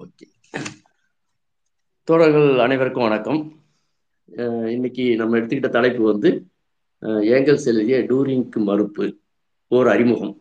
[0.00, 0.26] Okay.
[2.04, 3.62] தோழர்கள் அனைவருக்கும் வணக்கம்.
[4.68, 6.46] இன்னைக்கு நம்ம எடுத்துக்கிட்ட தலைப்பு வந்து
[7.02, 9.18] ஏங்கல்ஸ் எழுதிய டூரிங்க்கு மறுப்பு
[9.68, 10.40] ஒரு அறிமுகம்.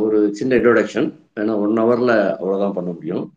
[0.00, 3.34] ஒரு சின்ன இன்ட்ரோடக்ஷன் ஏன்னா ஒன் ஹவரில் அவ்வளோதான் பண்ண முடியும்.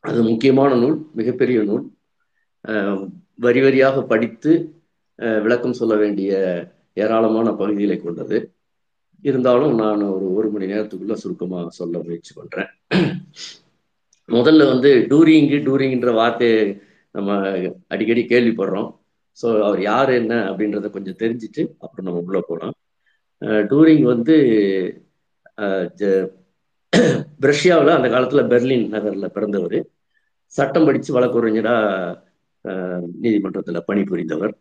[0.00, 1.84] அது முக்கியமான நூல் மிகப்பெரிய நூல்.
[3.34, 4.82] வரி வரியாக படித்து
[5.16, 6.32] விளக்கம் சொல்ல வேண்டிய
[6.94, 8.55] ஏராளமான பகுதிகளை கொண்டது.
[9.22, 12.70] இருந்தாலும் நான் ஒரு ஒரு மணி நேரத்துக்குள்ள சுருக்கமாக சொல்ல முயற்சி பண்றேன்.
[14.28, 16.60] முதல்ல வந்து டூரிங்கு டூரிங்ன்ற வார்த்தையை
[17.14, 17.36] நம்ம
[17.94, 18.88] அடிக்கடி கேள்விப்படுறோம்.
[19.38, 22.76] ஸோ அவர் யார் என்ன அப்படின்றத கொஞ்சம் தெரிஞ்சுட்டு அப்புறம் நம்ம உள்ள போகலாம்
[23.70, 24.34] டூரிங் வந்து
[27.44, 29.78] பிரஷ்யாவில் அந்த காலத்தில் பெர்லின் நகரில் பிறந்தவர்.
[30.54, 32.24] சட்டம் படித்து வழக்குரைஞராக
[33.24, 34.54] நீதிமன்றத்தில் பணிபுரிந்தவர்.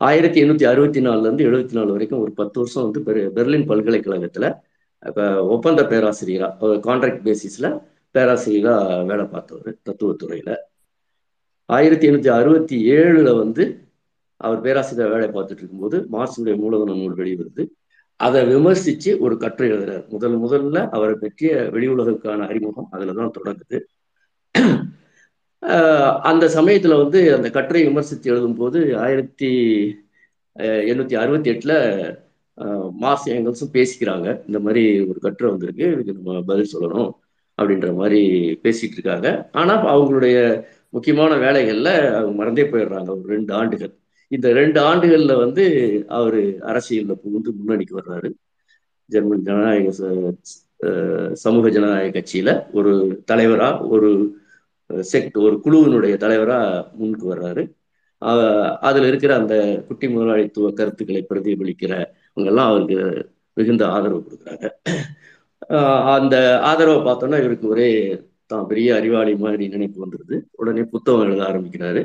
[0.00, 4.46] ஆயிரத்தி எண்ணூற்றி அறுபத்தி நாலுலேருந்து எழுபத்தி நாலு வரைக்கும் ஒரு பத்து வருஷம் வந்து பெரு பெர்லின் பல்கலைக்கழகத்தில்
[5.02, 7.68] இப்போ ஒப்பந்த பேராசிரியராக கான்ட்ராக்ட் பேசிஸில்
[8.14, 10.54] பேராசிரியராக வேலை பார்த்தவர் தத்துவத்துறையில்.
[11.68, 13.64] ஆயிரத்தி எண்ணூற்றி அறுபத்தி ஏழில் வந்து
[14.40, 17.64] அவர் பேராசிரியர் வேலை பார்த்துட்டு இருக்கும்போது மார்க்சுடைய மூலதன நூல் வெளிவருது.
[18.20, 20.04] அதை விமர்சித்து ஒரு கட்டுரை எழுதுறார்.
[20.14, 23.78] முதல் முதல்ல அவரை பற்றிய வெளி உலகுக்கான அறிமுகம் அதில் தான் தொடங்குது.
[26.30, 29.50] அந்த சமயத்தில் வந்து அந்த கட்டுரை விமர்சித்து எழுதும்போது ஆயிரத்தி
[30.90, 31.76] எண்ணூற்றி அறுபத்தி எட்டில்
[33.02, 34.28] மாஸ் ஏங்கல்ஸும் பேசிக்கிறாங்க.
[34.46, 35.84] இந்த மாதிரி ஒரு கட்டுரை வந்திருக்கு.
[35.92, 37.10] இதுக்கு நம்ம பதில் சொல்லணும்
[37.58, 38.20] அப்படின்ற மாதிரி
[38.64, 39.28] பேசிட்டு இருக்காங்க.
[39.52, 40.36] ஆனால் அவங்களுடைய
[40.90, 43.08] முக்கியமான வேலைகளில் அவங்க மறந்தே போயிடுறாங்க.
[43.08, 43.92] ஒரு ரெண்டு ஆண்டுகள்.
[44.28, 45.64] இந்த ரெண்டு ஆண்டுகளில் வந்து
[46.18, 48.30] அவர் அரசியலில் புகுந்து முன்னணிக்கு வர்றாரு.
[49.10, 49.90] ஜெர்மன் ஜனநாயக
[51.44, 52.92] சமூக ஜனநாயக கட்சியில் ஒரு
[53.24, 54.10] தலைவராக ஒரு
[55.12, 56.68] செக்ட் ஒரு குழுவினுடைய தலைவராக
[57.00, 57.62] முன்கு வர்றாரு.
[58.88, 59.54] அதில் இருக்கிற அந்த
[59.88, 61.92] குட்டி முதலாளித்துவ கருத்துக்களை பிரதிபலிக்கிற
[62.32, 62.98] அவங்கெல்லாம் அவருக்கு
[63.56, 64.66] மிகுந்த ஆதரவு கொடுக்குறாங்க.
[66.16, 66.36] அந்த
[66.70, 67.88] ஆதரவை பார்த்தோன்னா இவருக்கு ஒரே
[68.52, 72.02] தான் பெரிய அறிவாளி மாதிரி நினைப்பு வந்துடுது உடனே புத்தகம் எழுத ஆரம்பிக்கிறாரு.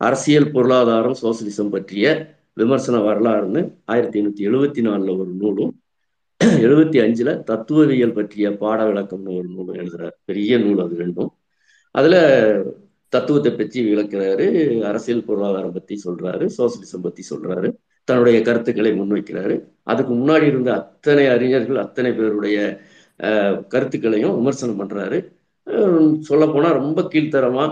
[0.00, 2.06] அரசியல் பொருளாதாரம் சோசியலிசம் பற்றிய
[2.60, 3.60] விமர்சன வரலாறுன்னு
[3.92, 5.72] ஆயிரத்தி எண்ணூற்றி எழுபத்தி நாலில் ஒரு நூலும்
[6.66, 10.14] எழுபத்தி அஞ்சில் தத்துவவியல் பற்றிய பாட விளக்கம்னு ஒரு நூலும் எழுதுறாரு.
[10.28, 11.30] பெரிய நூல் அது ரெண்டும்.
[11.94, 12.20] அதில்
[13.12, 14.46] தத்துவத்தை பற்றி விளக்குறாரு.
[14.90, 16.44] அரசியல் பொருளாதாரம் பற்றி சொல்றாரு.
[16.58, 17.68] சோசியலிசம் பற்றி சொல்றாரு.
[18.08, 19.54] தன்னுடைய கருத்துக்களை முன்வைக்கிறாரு.
[19.92, 22.58] அதுக்கு முன்னாடி இருந்த அத்தனை அறிஞர்கள் அத்தனை பேருடைய
[23.72, 25.18] கருத்துக்களையும் விமர்சனம் பண்றாரு.
[26.28, 27.64] சொல்ல போனா ரொம்ப கீழ்த்தரமா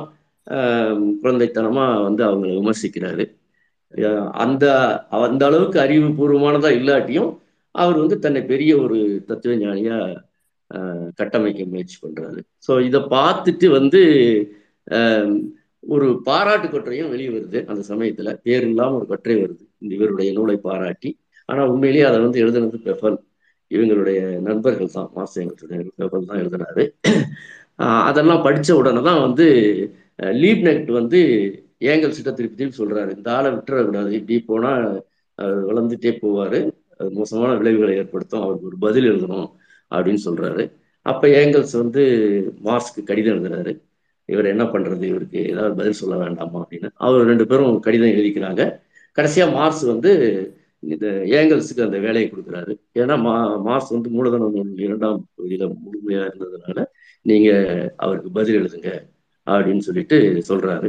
[1.22, 3.24] குழந்தைத்தனமா வந்து அவங்களை விமர்சிக்கிறாரு.
[4.44, 4.64] அந்த
[5.26, 7.30] அந்த அளவுக்கு அறிவுபூர்வமானதா இல்லாட்டியும்
[7.74, 9.96] அவர் வந்து தன்னை பெரிய ஒரு தத்துவ ஞானியா
[11.20, 12.40] கட்டமைக்க முயற்சி பண்றாரு.
[12.66, 14.00] ஸோ இதை பார்த்துட்டு வந்து
[15.94, 18.30] ஒரு பாராட்டு கட்டுரையும் வெளியே வருது அந்த சமயத்துல.
[18.46, 19.64] பேர் இல்லாமல் ஒரு கட்டுரை வருது.
[19.82, 21.10] இந்த இவருடைய நூலை பாராட்டி
[21.48, 23.18] ஆனா உண்மையிலேயே அதை வந்து எழுதுனது பெஃபல்.
[23.70, 26.84] இவங்களுடைய நண்பர்கள் தான் மாசங்களுடைய பெஃபல் தான் எழுதினாரு.
[28.08, 29.46] அதெல்லாம் படித்த உடனே தான் வந்து
[30.42, 31.20] லீப் நெக்ட் வந்து
[31.92, 33.10] ஏங்கல் சிட்ட திருப்பி திருப்பி சொல்றாரு.
[33.18, 34.10] இந்த ஆளை விட்டுறக்கூடாது.
[34.18, 34.86] இப்படி போனால்
[35.68, 36.58] வளர்ந்துட்டே போவார்.
[36.98, 38.44] அது மோசமான விளைவுகளை ஏற்படுத்தும்.
[38.44, 39.48] அவருக்கு ஒரு பதில் எழுதணும்.
[39.92, 40.64] அப்படின்னு சொல்றாரு.
[41.06, 42.02] அப்ப ஏங்கல்ஸ் வந்து
[42.64, 43.72] மார்ஸ்க்கு கடிதம் எழுதுறாரு.
[44.24, 45.02] இவர் என்ன பண்றது?
[45.02, 46.90] இவருக்கு ஏதாவது பதில் சொல்ல வேண்டாமா அப்படின்னு.
[46.94, 48.62] அவர் ரெண்டு பேரும் கடிதம் எழுதிக்கிறாங்க.
[49.16, 50.12] கடைசியா மார்ஸ் வந்து
[50.92, 51.06] இந்த
[51.38, 52.72] ஏங்கல்ஸுக்கு அந்த வேலையை கொடுக்குறாரு.
[52.94, 53.34] ஏன்னா மா
[53.66, 56.84] மார்ஸ் வந்து மூலதனம் இரண்டாம் பகுதியில முழுமையா இருந்ததுனால
[57.22, 57.50] நீங்க
[57.96, 58.90] அவருக்கு பதில் எழுதுங்க
[59.46, 60.88] அப்படின்னு சொல்லிட்டு சொல்றாரு.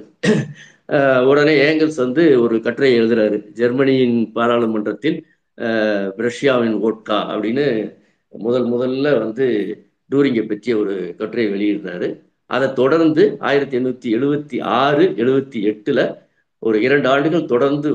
[1.25, 3.38] உடனே ஏங்கல்ஸ் வந்து ஒரு கட்டுரை எழுதுறாரு.
[3.52, 5.19] ஜெர்மனியின் பாராளுமன்றத்தில்
[6.25, 7.66] ரஷ்யாவின் ஓட்கா அப்படின்னு
[8.38, 9.45] முதல் முதல்ல வந்து
[10.11, 12.19] டூரிங்கை பற்றிய ஒரு கட்டுரை வெளியிடுறாரு.
[12.45, 16.13] அதை தொடர்ந்து ஆயிரத்தி எண்ணூற்றி எழுபத்தி ஆறு எழுபத்தி எட்டில்
[16.59, 17.89] ஒரு இரண்டு ஆண்டுகள் தொடர்ந்து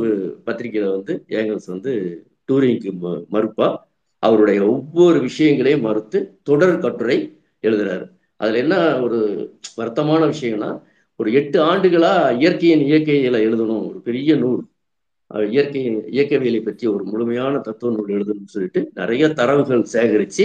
[0.45, 3.77] பத்திரிகையில் வந்து ஏங்கல்ஸ் வந்து டூரிங்க்கு மறுப்பா.
[4.19, 8.11] அவருடைய ஒவ்வொரு விஷயங்களையும் மறுத்து தொடர் கட்டுரை எழுதுறாரு.
[8.37, 10.83] அதில் என்ன ஒரு வருத்தமான விஷயம்னா
[11.17, 14.65] ஒரு எட்டு ஆண்டுகளாக இயற்கையின் இயற்கையில எழுதணும் ஒரு பெரிய நூல்.
[15.31, 20.45] இயற்கை இயக்கவியலை பற்றி ஒரு முழுமையான தத்துவ நூல் எழுதணும்னு சொல்லிட்டு நிறைய தரவுகள் சேகரித்து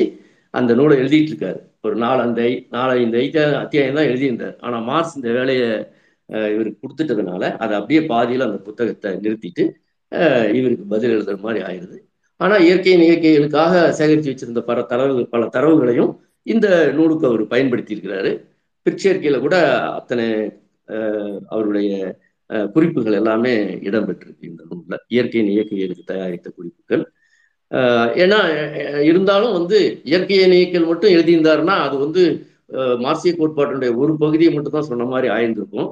[0.49, 1.59] அந்த நூலை எழுதிட்டு இருக்காரு.
[1.81, 2.41] ஒரு நாலு அந்த
[2.72, 4.55] நாலஞ்சு ஐத்த அத்தியாயம் தான் எழுதியிருந்தார்.
[4.59, 5.85] ஆனால் மார்ஸ் இந்த வேலையை
[6.29, 9.63] இவருக்கு கொடுத்துட்டதுனால அதை அப்படியே பாதியில் அந்த புத்தகத்தை நிறுத்திட்டு
[10.52, 11.97] இவருக்கு பதில் எழுதுற மாதிரி ஆயிடுது
[12.37, 16.11] ஆனால் இயற்கையின் இயற்கைகளுக்காக சேகரித்து வச்சிருந்த பல தரவு பல தரவுகளையும்
[16.43, 18.31] இந்த நூலுக்கு அவர் பயன்படுத்தி இருக்கிறாரு
[19.40, 19.55] கூட
[19.93, 20.28] அத்தனை
[21.47, 21.90] அவருடைய
[22.75, 23.53] குறிப்புகள் எல்லாமே
[23.87, 25.03] இடம்பெற்றிருக்கு இந்த நூலில்.
[25.13, 27.03] இயற்கையின் இயற்கைகளுக்கு தயாரித்த குறிப்புகள்.
[28.23, 28.40] ஏன்னா
[29.09, 29.78] இருந்தாலும் வந்து
[30.11, 32.23] இயற்கையின் இயற்கைகள் மட்டும் எழுதியிருந்தாருன்னா அது வந்து
[33.05, 35.90] மார்சிய கோட்பாட்டினுடைய ஒரு பகுதியை மட்டும் தான் சொன்ன மாதிரி ஆயிருந்திருக்கும்.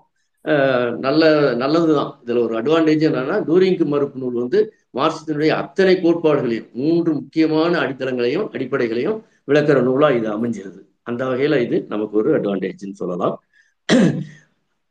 [1.06, 1.24] நல்ல
[1.64, 2.12] நல்லதுதான்.
[2.24, 4.60] இதில் ஒரு அட்வான்டேஜ் என்னன்னா டூரிங்க்கு மறுப்பு நூல் வந்து
[5.00, 9.20] மார்க்சியத்தினுடைய அத்தனை கோட்பாடுகளையும் மூன்று முக்கியமான அடித்தளங்களையும் அடிப்படைகளையும்
[9.52, 10.82] விளக்குற நூலாக இது அமைஞ்சிருது.
[11.10, 13.36] அந்த வகையில் இது நமக்கு ஒரு அட்வான்டேஜ்னு சொல்லலாம்.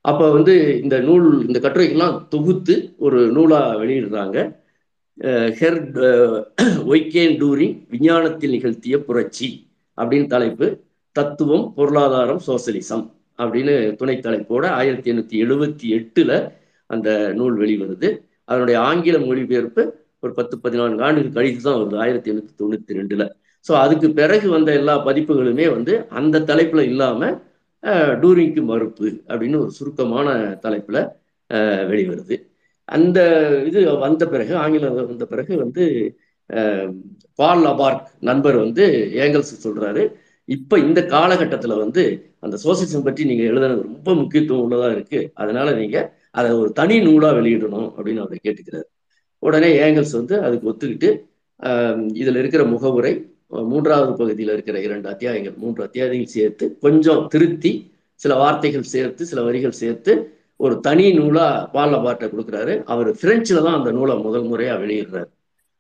[0.04, 2.74] அப்ப வந்து இந்த நூல் இந்த கட்டுரைக்கெல்லாம் தொகுத்து
[3.06, 4.38] ஒரு நூலா வெளியிடுறாங்க.
[5.58, 5.80] ஹெர்
[6.92, 9.48] ஒய்கேன் டூரிங் விஞ்ஞானத்தில் நிகழ்த்திய புரட்சி
[9.98, 10.66] அப்படின்னு தலைப்பு.
[11.16, 13.04] தத்துவம் பொருளாதாரம் சோசலிசம்
[13.42, 16.32] அப்படின்னு துணை தலைப்போட ஆயிரத்தி எண்ணூற்றி எழுபத்தி எட்டுல
[16.90, 17.08] அந்த
[17.38, 18.08] நூல் வெளிவருது.
[18.50, 19.82] அதனுடைய ஆங்கில மொழிபெயர்ப்பு
[20.24, 23.24] ஒரு பத்து பதினான்கு ஆண்டுகள் கழித்து தான் வருது ஆயிரத்தி எண்ணூற்றி தொண்ணூத்தி ரெண்டுல.
[23.66, 27.36] ஸோ அதுக்கு பிறகு வந்த எல்லா பதிப்புகளுமே வந்து அந்த தலைப்புல இல்லாமல்
[28.22, 30.28] டூரிங்க்கு மறுப்பு அப்படின்னு ஒரு சுருக்கமான
[30.64, 31.00] தலைப்பில்
[31.90, 32.36] வெளிவருது.
[32.88, 33.18] அந்த
[33.68, 35.84] இது வந்த பிறகு ஆங்கிலம் வந்த பிறகு வந்து
[37.40, 38.84] பால் லபார்க் நண்பர் வந்து
[39.24, 40.02] ஏங்கல்ஸ் சொல்றாரு.
[40.48, 42.02] இப்போ இந்த காலகட்டத்தில் வந்து
[42.44, 47.36] அந்த சோசியலிசம் பற்றி நீங்கள் எழுதுனது ரொம்ப முக்கியத்துவம் உள்ளதாக இருக்குது அதனால நீங்கள் அதை ஒரு தனி நூலாக
[47.38, 48.88] வெளியிடணும் அப்படின்னு அவரை கேட்டுக்கிறார்.
[49.42, 51.10] உடனே ஏங்கல்ஸ் வந்து அதுக்கு ஒத்துக்கிட்டு
[52.22, 53.12] இதில் இருக்கிற முகவுரை
[53.50, 57.72] மூன்றாவது பகுதியில் இருக்கிற இரண்டு அத்தியாயங்கள் மூன்று அத்தியாயங்கள் சேர்த்து கொஞ்சம் திருத்தி
[58.14, 60.12] சில வார்த்தைகள் சேர்த்து சில வரிகள் சேர்த்து
[60.56, 62.74] ஒரு தனி நூலா பால்ல பாட்டை கொடுக்குறாரு.
[62.84, 65.30] அவர் பிரெஞ்சில் தான் அந்த நூலை முதல் முறையா வெளியிடுறாரு.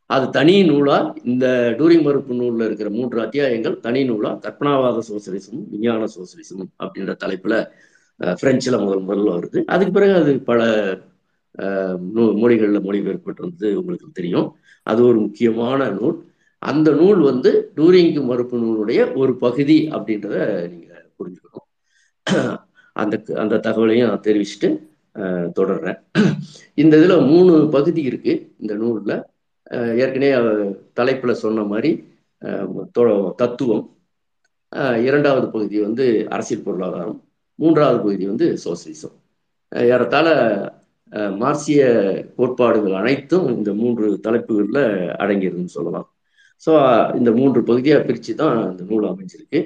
[0.06, 1.46] அது தனி நூலா இந்த
[1.78, 7.54] டூரிங் மறுப்பு நூலில் இருக்கிற மூன்று அத்தியாயங்கள் தனி நூலா கற்பனாவாத சோசியலிசமும் விஞ்ஞான சோசியலிசமும் அப்படின்ற தலைப்புல
[8.40, 9.58] பிரெஞ்சில் முதல் முதல்ல வருது.
[9.64, 10.62] அதுக்கு பிறகு அது பல
[12.42, 14.48] மொழிகளில் மொழிபெயர்ப்பட்டு உங்களுக்கு தெரியும்.
[14.82, 16.18] அது ஒரு முக்கியமான நூல்.
[16.62, 20.36] அந்த நூல் வந்து டூரிங்கு மறுப்பு நூலுடைய ஒரு பகுதி அப்படின்றத
[20.72, 21.68] நீங்கள் புரிஞ்சுக்கணும்.
[22.96, 24.68] அந்த அந்த தகவலையும் நான் தெரிவிச்சுட்டு
[25.58, 25.98] தொடர்றேன்.
[26.82, 29.16] இந்த இதில் மூணு பகுதி இருக்கு இந்த நூலில்.
[30.02, 30.32] ஏற்கனவே
[30.98, 31.90] தலைப்பில் சொன்ன மாதிரி
[33.40, 33.84] தத்துவம்.
[35.08, 36.04] இரண்டாவது பகுதி வந்து
[36.34, 37.18] அரசியல் பொருளாதாரம்.
[37.58, 39.16] மூன்றாவது பகுதி வந்து சோசியலிசம்.
[39.92, 40.28] ஏறத்தாழ
[41.42, 41.82] மார்க்சிய
[42.36, 44.82] கோட்பாடுகள் அனைத்தும் இந்த மூன்று தலைப்புகளில்
[45.22, 46.08] அடங்கியிருதுன்னு சொல்லலாம்.
[46.64, 46.72] ஸோ
[47.18, 49.60] இந்த மூன்று பகுதியாக பிரித்து தான் அந்த நூல் அமைஞ்சிருக்கு.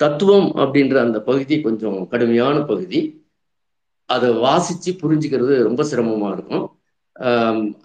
[0.00, 3.00] தத்துவம் அப்படின்ற அந்த பகுதி கொஞ்சம் கடுமையான பகுதி.
[4.08, 6.64] அதை வாசித்து புரிஞ்சுக்கிறது ரொம்ப சிரமமாக இருக்கும்.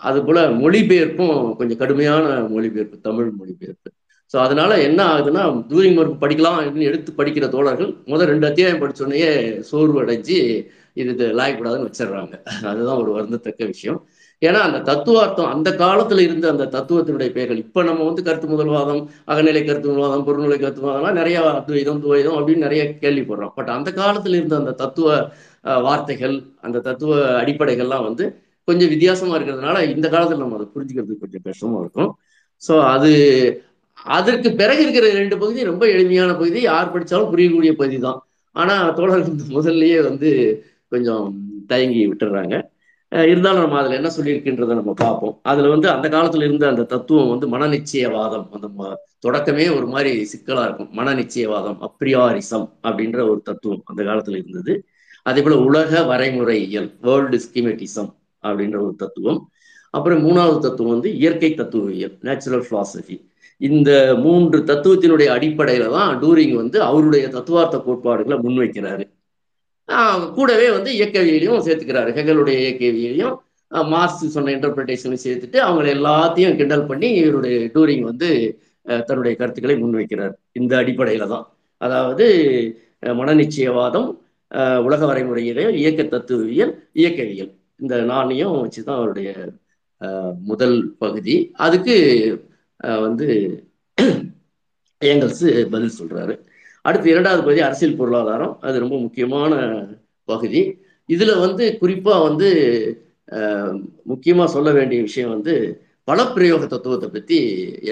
[0.08, 2.26] அதுபோல் மொழிபெயர்ப்பும் கொஞ்சம் கடுமையான
[2.56, 3.90] மொழிபெயர்ப்பு தமிழ் மொழிபெயர்ப்பு.
[4.32, 9.22] ஸோ அதனால என்ன ஆகுதுன்னா தூரிங் மறுப்பு படிக்கலாம் அப்படின்னு எடுத்து படிக்கிற தோழர்கள் முதல் ரெண்டு அத்தியாயம் படிச்சோடனே
[9.70, 10.38] சோர்வு அடைஞ்சு
[11.02, 12.34] இது லாயக்கூடாதுன்னு வச்சிடுறாங்க.
[12.72, 14.00] அதுதான் ஒரு வருந்தத்தக்க விஷயம்.
[14.42, 17.62] ஏன்னா அந்த தத்துவார்த்தம் அந்த காலத்துல இருந்த அந்த தத்துவத்தினுடைய பெயர்கள்.
[17.64, 19.02] இப்ப நம்ம வந்து கருத்து முதல்வாதம்
[19.32, 23.54] அகநிலை கருத்து முதல்வாதம் பொருள்நிலை கருத்துவாதம்லாம் நிறைய அத்வைதம் துவைதம் அப்படின்னு நிறைய கேள்விப்படுறோம்.
[23.56, 25.08] பட் அந்த காலத்துல இருந்த அந்த தத்துவ
[25.88, 26.36] வார்த்தைகள்
[26.66, 28.26] அந்த தத்துவ அடிப்படைகள்லாம் வந்து
[28.68, 32.12] கொஞ்சம் வித்தியாசமா இருக்கிறதுனால இந்த காலத்துல நம்ம அதை புரிஞ்சுக்கிறதுக்கு கொஞ்சம் கஷ்டமா இருக்கும்.
[32.62, 33.12] ஸோ அது
[34.16, 36.60] அதற்கு பிறகு இருக்கிற ரெண்டு பகுதி ரொம்ப எளிமையான பகுதி.
[36.72, 38.20] யார் படிச்சாலும் புரியக்கூடிய பகுதி தான்.
[38.56, 40.30] ஆனா தோழர்கள் முதல்லயே வந்து
[40.94, 41.26] கொஞ்சம்
[41.72, 42.56] தயங்கி விட்டுறாங்க.
[43.12, 45.40] இருந்தாலும் நம்ம அதில் என்ன சொல்லியிருக்கின்றதை நம்ம பார்ப்போம்.
[45.42, 50.66] அதில் வந்து அந்த காலத்தில் இருந்த அந்த தத்துவம் வந்து மன நிச்சயவாதம் அந்த தொடக்கமே ஒரு மாதிரி சிக்கலாக
[50.66, 50.90] இருக்கும்.
[50.92, 54.86] மன நிச்சயவாதம் அப்ரியாரிசம் அப்படின்ற ஒரு தத்துவம் அந்த காலத்தில் இருந்தது.
[55.24, 58.12] அதே போல் உலக வரைமுறையியல் வேர்ல்டு ஸ்கிமெட்டிசம்
[58.44, 59.40] அப்படின்ற ஒரு தத்துவம்.
[59.90, 63.18] அப்புறம் மூணாவது தத்துவம் வந்து இயற்கை தத்துவவியல் நேச்சுரல் ஃபிலாசபி
[63.58, 69.06] இந்த மூன்று தத்துவத்தினுடைய அடிப்படையில தான் டூரிங் வந்து அவருடைய தத்துவார்த்த கோட்பாடுகளை முன்வைக்கிறாரு.
[70.38, 72.10] கூடவே வந்து இயக்கவியலையும் சேர்த்துக்கிறாரு.
[72.18, 73.36] ஹெகலுடைய இயக்கவியலையும்
[73.94, 78.30] மார்க்ஸ் சொன்ன இன்டர்பிரிட்டேஷனையும் சேர்த்துட்டு அவங்களை எல்லாத்தையும் கிண்டல் பண்ணி இவருடைய டூரிங் வந்து
[79.08, 80.34] தன்னுடைய கருத்துக்களை முன்வைக்கிறார்.
[80.52, 81.46] இந்த அடிப்படையில தான்.
[81.82, 82.26] அதாவது
[83.20, 84.10] மனநிச்சயவாதம்
[84.88, 87.52] உலக வரைமுறையிலையும் இயக்க தத்துவவியல் இயக்கவியல்.
[87.84, 89.30] இந்த நாணயம் வச்சுதான் அவருடைய
[90.50, 91.36] முதல் பகுதி.
[91.66, 91.96] அதுக்கு
[93.06, 93.28] வந்து
[95.02, 96.34] ஏங்கல்ஸ் பதில் சொல்றாரு.
[96.88, 98.54] அடுத்து இரண்டாவது பகுதி அரசியல் பொருளாதாரம்.
[98.68, 99.54] அது ரொம்ப முக்கியமான
[100.30, 100.62] பகுதி.
[101.10, 102.50] இதுல வந்து குறிப்பா வந்து
[104.14, 105.54] முக்கியமா சொல்ல வேண்டிய விஷயம் வந்து
[106.08, 107.38] பலப்பிரயோக தத்துவத்தை பத்தி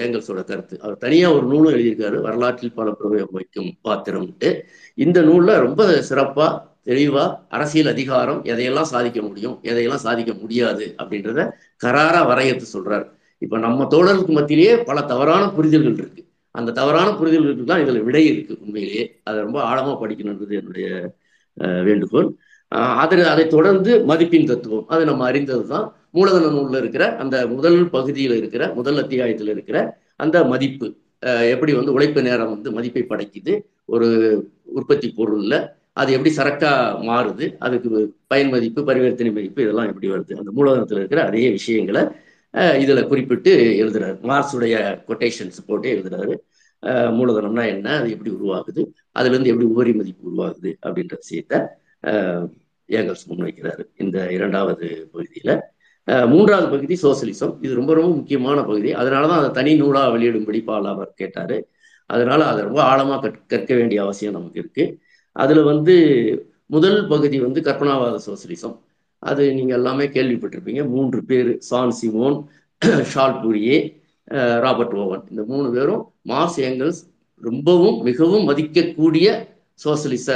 [0.02, 0.74] ஏங்கல்ஸோட கருத்து.
[0.80, 4.50] அவர் தனியா ஒரு நூலும் எழுதியிருக்காரு வரலாற்றில் பல பிரயோகம் வைக்கும் பாத்திரம்ட்டு
[4.94, 6.46] இந்த நூல்ல ரொம்ப சிறப்பா
[6.90, 11.40] தெளிவா அரசியல் அதிகாரம் எதையெல்லாம் சாதிக்க முடியும் எதையெல்லாம் சாதிக்க முடியாது அப்படின்றத
[11.84, 13.06] கராரா வரையறுத்து சொல்றாரு.
[13.38, 16.22] இப்ப நம்ம தோழர்களுக்கு மத்தியிலேயே பல தவறான புரிதல்கள் இருக்கு.
[16.58, 19.04] அந்த தவறான புரிதல்களுக்கு தான் இதில் விடை இருக்கு உண்மையிலேயே.
[19.28, 20.88] அதை ரொம்ப ஆழமாக படிக்கணுன்றது என்னுடைய
[21.88, 22.28] வேண்டுகோள்.
[23.02, 24.86] அது அதை தொடர்ந்து மதிப்பின் தத்துவம்.
[24.94, 25.86] அது நம்ம அறிந்தது தான்
[26.16, 29.78] மூலதன நூலில் இருக்கிற அந்த முதல் பகுதியில் இருக்கிற முதல் அத்தியாயத்தில் இருக்கிற
[30.24, 30.88] அந்த மதிப்பு.
[31.54, 33.54] எப்படி வந்து உழைப்பு நேரம் வந்து மதிப்பை படைக்குது
[33.94, 34.08] ஒரு
[34.78, 35.58] உற்பத்தி பொருளில்.
[36.00, 36.70] அது எப்படி சரக்கா
[37.08, 37.90] மாறுது அதுக்கு
[38.32, 40.32] பயன் மதிப்பு பரிவர்த்தனை மதிப்பு இதெல்லாம் எப்படி வருது.
[40.40, 42.02] அந்த மூலதனத்தில் இருக்கிற அதே விஷயங்களை
[42.82, 44.16] இதில் குறிப்பிட்டு எழுதுறாரு.
[44.30, 44.74] மார்க்ஸுடைய
[45.08, 46.34] கொட்டேஷன்ஸ் போட்டு எழுதுறாரு.
[47.18, 47.88] மூலதனம்னா என்ன?
[47.98, 48.82] அது எப்படி உருவாகுது?
[49.18, 50.70] அதுலேருந்து எப்படி உபரி மதிப்பு உருவாகுது?
[50.86, 51.54] அப்படின்ற விஷயத்த
[52.88, 55.54] ஏங்கல்ஸ் முன்வைக்கிறாரு இந்த இரண்டாவது பகுதியில்.
[56.32, 57.54] மூன்றாவது பகுதி சோசியலிசம்.
[57.64, 58.90] இது ரொம்ப ரொம்ப முக்கியமான பகுதி.
[58.92, 61.56] அதனால தான் அதை தனி நூலாக வெளியிடும்படி பால் அவர் கேட்டார்.
[62.10, 64.84] அதனால அதை ரொம்ப ஆழமாக கற் கற்க வேண்டிய அவசியம் நமக்கு இருக்கு.
[65.36, 65.94] அதில் வந்து
[66.66, 68.76] முதல் பகுதி வந்து கற்பனாவாத சோசியலிசம்.
[69.22, 70.82] அது நீங்கள் எல்லாமே கேள்விப்பட்டிருப்பீங்க.
[70.88, 72.36] மூன்று பேர் Saint Simon
[73.12, 73.76] Charles Fourier
[74.64, 75.22] Robert Owen.
[75.30, 77.00] இந்த மூணு பேரும் மார்ஸ் ஏங்கல்ஸ்
[77.40, 79.26] ரொம்பவும் மிகவும் மதிக்கக்கூடிய
[79.84, 80.28] சோசியலிச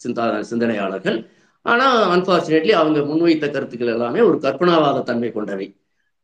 [0.00, 1.18] சிந்தா சிந்தனையாளர்கள்.
[1.66, 5.66] ஆனால் அன்பார்ச்சுனேட்லி அவங்க முன்வைத்த கருத்துக்கள் எல்லாமே ஒரு கற்பனாவாத தன்மை கொண்டவை.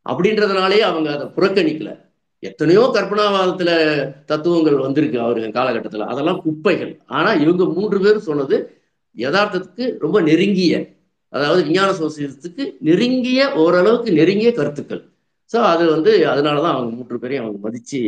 [0.07, 1.91] அப்படின்றதுனாலே அவங்க அதை புறக்கணிக்கல.
[2.43, 3.71] எத்தனையோ கற்பனாவாதத்துல
[4.31, 6.11] தத்துவங்கள் வந்திருக்கு அவருங்க காலகட்டத்தில்.
[6.13, 6.93] அதெல்லாம் குப்பைகள்.
[7.07, 8.57] ஆனா இவங்க மூன்று பேரும் சொன்னது
[9.17, 10.75] யதார்த்தத்துக்கு ரொம்ப நெருங்கிய
[11.37, 15.03] அதாவது விஞ்ஞான சோசியத்துக்கு நெருங்கிய ஓரளவுக்கு நெருங்கிய கருத்துக்கள்.
[15.51, 18.01] ஸோ அது வந்து அதனால தான் அவங்க மூன்று பேரையும் அவங்க மதித்து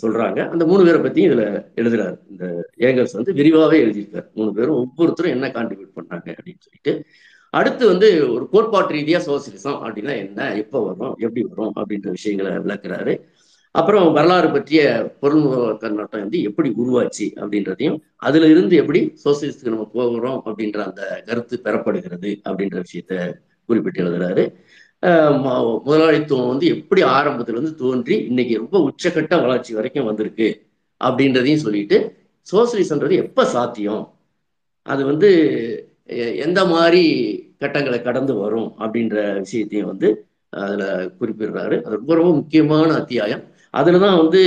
[0.00, 1.46] சொல்கிறாங்க அந்த மூணு பேரை பற்றியும் இதில்
[1.80, 2.44] எழுதுகிறார் இந்த
[2.86, 4.26] ஏங்கல்ஸ் வந்து விரிவாகவே எழுதியிருக்கார்.
[4.38, 6.92] மூணு பேரும் ஒவ்வொருத்தரும் என்ன கான்ட்ரிபியூட் பண்ணாங்க அப்படின்னு சொல்லிட்டு.
[7.54, 13.14] அடுத்து வந்து ஒரு கோட்பாட்டு ரீதியாக சோசியலிசம் அப்படின்னா என்ன எப்போ வரும் எப்படி வரும் அப்படின்ற விஷயங்களை விளக்குறாரு.
[13.74, 14.80] அப்புறம் வரலாறு பற்றிய
[15.20, 15.44] பொருள்
[15.82, 22.30] கண்ணோட்டம் வந்து எப்படி உருவாச்சு அப்படின்றதையும் அதுல இருந்து எப்படி சோசியலிஸ்டுக்கு நம்ம போகிறோம் அப்படின்ற அந்த கருத்து பெறப்படுகிறது
[22.48, 23.14] அப்படின்ற விஷயத்த
[23.68, 24.44] குறிப்பிட்டு எழுதுறாரு.
[25.86, 30.48] முதலாளித்துவம் வந்து எப்படி ஆரம்பத்துல இருந்து தோன்றி இன்னைக்கு ரொம்ப உச்சகட்ட வளர்ச்சி வரைக்கும் வந்திருக்கு
[31.00, 31.98] அப்படின்றதையும் சொல்லிட்டு
[32.52, 34.04] சோசியலிசம்ன்றது எப்ப சாத்தியம்?
[34.86, 35.30] அது வந்து
[36.46, 37.04] எந்த மாதிரி
[37.58, 40.08] கட்டங்களை கடந்து வரும் அப்படின்ற விஷயத்தையும் வந்து
[40.50, 40.84] அதுல
[41.20, 41.76] குறிப்பிடுறாரு.
[41.84, 43.42] அது ரொம்ப ரொம்ப முக்கியமான அத்தியாயம்.
[43.74, 44.40] அதில் தான் வந்து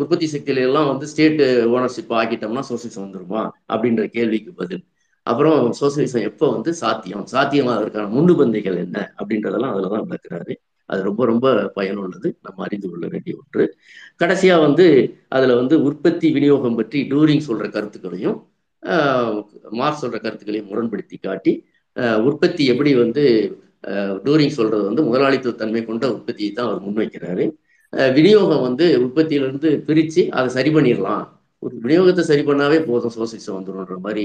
[0.00, 1.40] உற்பத்தி சக்தியில எல்லாம் வந்து ஸ்டேட்
[1.76, 3.42] ஓனர்ஷிப் ஆக்கிட்டோம்னா சோசியலிசம் வந்துருமா?
[3.72, 4.82] அப்படின்ற கேள்விக்கு பதில்.
[5.26, 7.24] அப்புறம் சோசியலிசம் எப்போ வந்து சாத்தியம்?
[7.32, 8.98] சாத்தியமாவதற்கான முன்னுபந்தைகள் என்ன?
[9.20, 10.54] அப்படின்றதெல்லாம் அதில் தான் விளக்குறாரு.
[10.88, 12.28] அது ரொம்ப ரொம்ப பயனுள்ளது.
[12.46, 13.64] நம்ம அறிந்து கொள்ள வேண்டிய ஒன்று.
[14.22, 14.86] கடைசியா வந்து
[15.36, 18.38] அதுல வந்து உற்பத்தி விநியோகம் பற்றி டூரிங் சொல்ற கருத்துக்களையும்
[19.80, 21.52] மார்க் சொல்ற கருத்துக்களையும் முரண்படுத்தி காட்டி
[22.28, 23.24] உற்பத்தி எப்படி வந்து
[24.26, 27.44] டூரிங் சொல்றது வந்து முதலாளித்துவ தன்மை கொண்ட உற்பத்தியை தான் அவர் முன்வைக்கிறாரு.
[28.16, 31.24] விநியோகம் வந்து உற்பத்தியிலிருந்து பிரித்து அதை சரி பண்ணிடலாம்.
[31.62, 34.24] ஒரு விநியோகத்தை சரி பண்ணாவே போதும் சோசியலிசம் வந்துடும்ன்ற மாதிரி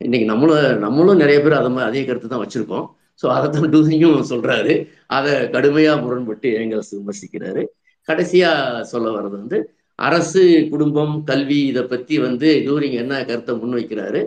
[0.00, 2.86] இன்னைக்கு நம்மளும் நம்மளும் நிறைய பேர் அதை மாதிரி அதே கருத்து தான் வச்சிருக்கோம்.
[3.20, 4.74] ஸோ அதை தான் சொல்கிறாரு சொல்றாரு.
[5.16, 7.62] அதை கடுமையாக முரண்பட்டு ஏங்கல்ஸ் விமர்சிக்கிறாரு.
[8.08, 9.58] கடைசியாக சொல்ல வர்றது வந்து
[9.98, 10.42] அரசு
[10.72, 14.20] குடும்பம் கல்வி இதை பற்றி வந்து டூரிங் என்ன கருத்தை முன்வைக்கிறாரு?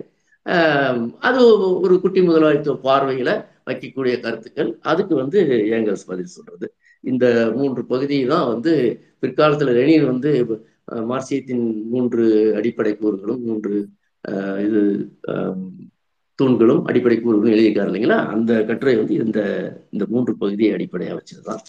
[1.28, 1.40] அது
[1.86, 3.30] ஒரு குட்டி முதலாளித்துவ பார்வையில
[3.70, 4.70] வைக்கக்கூடிய கருத்துக்கள்.
[4.92, 5.38] அதுக்கு வந்து
[5.78, 6.68] ஏங்கல்ஸ் பதில் சொல்றது.
[7.06, 7.26] இந்த
[7.58, 8.74] மூன்று பகுதி தான் வந்து
[9.24, 10.32] பிற்காலத்தில் லெனின் வந்து
[11.12, 12.24] மார்க்சியத்தின் மூன்று
[12.60, 13.76] அடிப்படை கூறுகளும் மூன்று
[14.66, 14.82] இது
[16.40, 18.18] தூண்களும் அடிப்படை கூறுகளும் எழுதியிருக்காரு இல்லைங்களா?
[18.34, 19.40] அந்த கட்டுரை வந்து இந்த
[19.94, 21.62] இந்த மூன்று பகுதியை அடிப்படையாக வச்சதுதான்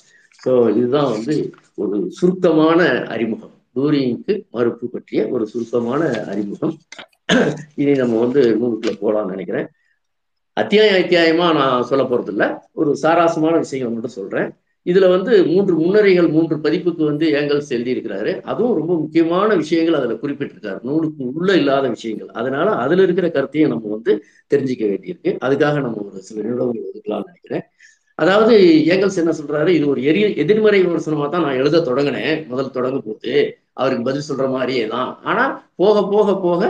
[0.43, 1.35] ஸோ இதுதான் வந்து
[1.83, 2.81] ஒரு சுருக்கமான
[3.15, 3.55] அறிமுகம்.
[3.77, 6.03] டூரிங்க்கு மறுப்பு பற்றிய ஒரு சுருக்கமான
[6.33, 6.75] அறிமுகம்.
[7.81, 9.69] இனி நம்ம வந்து நூலுக்குள்ள போகலாம்னு நினைக்கிறேன்.
[10.57, 12.45] அத்தியாயம் அத்தியாயமா நான் சொல்ல போறதில்ல.
[12.81, 14.49] ஒரு சாராசமான விஷயங்கள் மட்டும் சொல்றேன்.
[14.87, 20.79] இதுல வந்து மூன்று முன்னறிகள் மூன்று பதிப்புக்கு வந்து ஏங்கல்ஸ் எழுதியிருக்கிறாரு அதுவும் ரொம்ப முக்கியமான விஷயங்கள் அதுல குறிப்பிட்டிருக்காரு.
[20.89, 22.31] நூலுக்கு உள்ள இல்லாத விஷயங்கள்.
[22.41, 24.13] அதனால அதுல இருக்கிற கருத்தையும் நம்ம வந்து
[24.53, 25.33] தெரிஞ்சுக்க வேண்டியிருக்கு.
[25.47, 27.65] அதுக்காக நம்ம ஒரு சில நிமிடங்கள் ஒதுக்கலாம்னு நினைக்கிறேன்.
[28.19, 28.55] அதாவது
[28.93, 29.71] ஏங்கல்ஸ் என்ன சொல்றாரு?
[29.79, 32.37] இது ஒரு எரி எதிர்மறை விமர்சனமா தான் நான் எழுத தொடங்கினேன்.
[32.53, 33.33] முதல் தொடங்கும் போது
[33.81, 35.11] அவருக்கு பதில் சொல்ற மாதிரியே தான்.
[35.31, 35.45] ஆனா
[35.83, 36.63] போக போக போக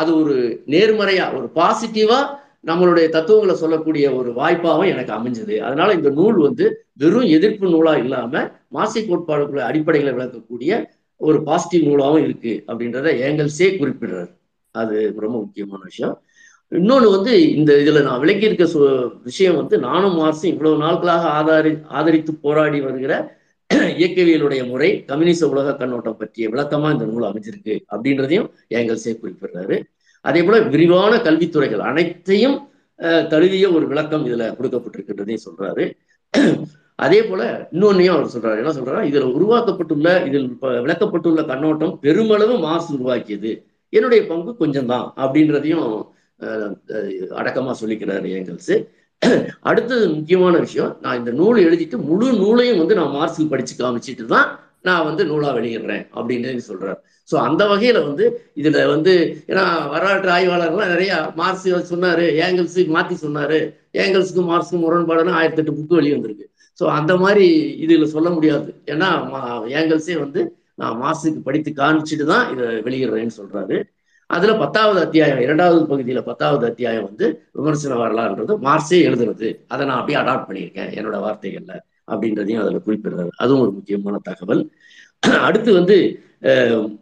[0.00, 0.34] அது ஒரு
[0.74, 2.18] நேர்மறையா ஒரு பாசிட்டிவா
[2.64, 5.56] நம்மளுடைய தத்துவங்களை சொல்லக்கூடிய ஒரு வாய்ப்பாகவும் எனக்கு அமைஞ்சது.
[5.66, 8.32] அதனால இந்த நூல் வந்து வெறும் எதிர்ப்பு நூலா இல்லாம
[8.68, 10.72] மாசி கோட்பாடுக்குள்ள அடிப்படைகளை விளக்கக்கூடிய
[11.20, 14.30] ஒரு பாசிட்டிவ் நூலாகவும் இருக்கு அப்படின்றத ஏங்கல்ஸே குறிப்பிடுறாரு.
[14.74, 16.14] அது ரொம்ப முக்கியமான விஷயம்.
[16.72, 18.66] இன்னொன்று வந்து இந்த இதுல நான் விளக்கி இருக்க
[19.24, 23.12] விஷயம் வந்து நானும் மார்க்சும் இவ்வளவு நாட்களாக ஆதாரி ஆதரித்து போராடி வருகிற
[24.00, 29.76] இயக்கவியலுடைய முறை கம்யூனிச உலக கண்ணோட்டம் பற்றிய விளக்கமா இந்த நூல் அமைஞ்சிருக்கு அப்படின்றதையும் ஏங்கல்ஸே குறிப்பிடுறாரு.
[30.28, 32.56] அதே போல விரிவான கல்வித்துறைகள் அனைத்தையும்
[33.32, 35.84] தழுவிய ஒரு விளக்கம் இதுல கொடுக்கப்பட்டிருக்கின்றதையும் சொல்றாரு.
[37.04, 37.42] அதே போல
[37.74, 38.60] இன்னொன்னையும் அவர் சொல்றாரு.
[38.62, 40.48] என்ன சொல்றாரு இதுல உருவாக்கப்பட்டுள்ள இதில்
[40.86, 43.52] விளக்கப்பட்டுள்ள கண்ணோட்டம் பெருமளவு மாசு உருவாக்கியது.
[43.96, 45.88] என்னுடைய பங்கு கொஞ்சம் தான் அப்படின்றதையும்
[47.40, 48.74] அடக்கமா சொல்லிக்கிறாரு ஏங்கல்ஸ்.
[49.68, 54.48] அடுத்தது முக்கியமான விஷயம் நான் இந்த நூல் எழுதிட்டு முழு நூலையும் வந்து நான் மார்க்சில் படிச்சு காமிச்சிட்டு தான்
[54.84, 56.98] நான் வந்து நூலா வெளியிடுறேன் அப்படின்னு சொல்றாரு.
[57.28, 58.24] ஸோ அந்த வகையில வந்து
[58.56, 59.12] இதுல வந்து
[59.50, 63.60] ஏன்னா வரலாற்று ஆய்வாளர்கள்லாம் நிறைய மார்க்ஸ் சொன்னாரு ஏங்கிள்ஸு மாத்தி சொன்னாரு.
[64.02, 66.46] ஏங்கிள்ஸுக்கும் மார்க்ஸுக்கும் முரண்பாடுன்னு ஆயிரத்தி எட்டு புக்கு வெளியே வந்திருக்கு
[66.78, 67.46] ஸோ அந்த மாதிரி
[67.84, 68.68] இதுல சொல்ல முடியாது.
[68.92, 69.08] ஏன்னா
[69.78, 70.40] ஏங்கிள்ஸே வந்து
[70.74, 73.76] நான் மார்க்ஸுக்கு படித்து காமிச்சிட்டு தான் இதை வெளியிடுறேன்னு சொல்றாரு.
[74.30, 79.48] அதுல பத்தாவது அத்தியாயம் இரண்டாவது பகுதியில பத்தாவது அத்தியாயம் வந்து விமர்சன வரலாறுன்றது மார்க்ஸே எழுதுறது.
[79.68, 81.74] அதை நான் அப்படியே அடாப்ட் பண்ணியிருக்கேன் என்னோட வார்த்தைகள்ல.
[82.08, 83.30] அப்படின்றதையும் அதில் குறிப்பிடுறாரு.
[83.42, 84.62] அதுவும் ஒரு முக்கியமான தகவல்.
[85.46, 85.96] அடுத்து வந்து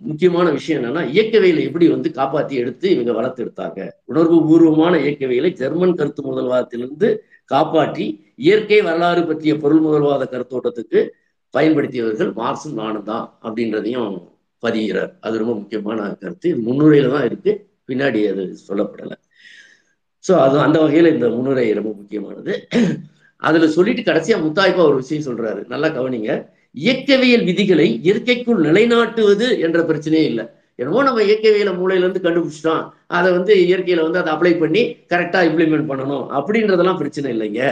[0.09, 3.81] முக்கியமான விஷயம் என்னன்னா இயக்கவியலை எப்படி வந்து காப்பாற்றி எடுத்து இவங்க வளர்த்து எடுத்தாங்க
[4.11, 7.09] உணர்வு பூர்வமான இயக்கவியலை ஜெர்மன் கருத்து முதல்வாதத்திலிருந்து
[7.53, 8.07] காப்பாற்றி
[8.47, 11.01] இயற்கை வரலாறு பற்றிய பொருள் முதல்வாத கருத்தோட்டத்துக்கு
[11.55, 14.15] பயன்படுத்தியவர்கள் மார்க்சும் நானும் தான் அப்படின்றதையும்
[14.63, 16.47] பதிகிறார் அது ரொம்ப முக்கியமான கருத்து.
[16.53, 17.53] இது முன்னுரையில தான் இருக்கு.
[17.89, 19.17] பின்னாடி அது சொல்லப்படலை.
[20.25, 22.53] ஸோ அது அந்த வகையில் இந்த முன்னுரை ரொம்ப முக்கியமானது.
[23.43, 25.61] அதுல சொல்லிட்டு கடைசியா முத்தாய்ப்பா ஒரு விஷயம் சொல்றாரு.
[25.69, 26.33] நல்லா கவனிங்க.
[26.75, 30.45] இயக்கவியல் விதிகளை இயற்கைக்குள் நிலைநாட்டுவது என்ற பிரச்சனையே இல்லை.
[30.75, 32.85] என்னமோ நம்ம இயக்கவியல மூலையில இருந்து கண்டுபிடிச்சிட்டோம்.
[33.07, 37.63] அதை வந்து இயற்கையில வந்து அதை அப்ளை பண்ணி கரெக்டா இம்ப்ளிமெண்ட் பண்ணணும் அப்படின்றதெல்லாம் பிரச்சனை இல்லைங்க.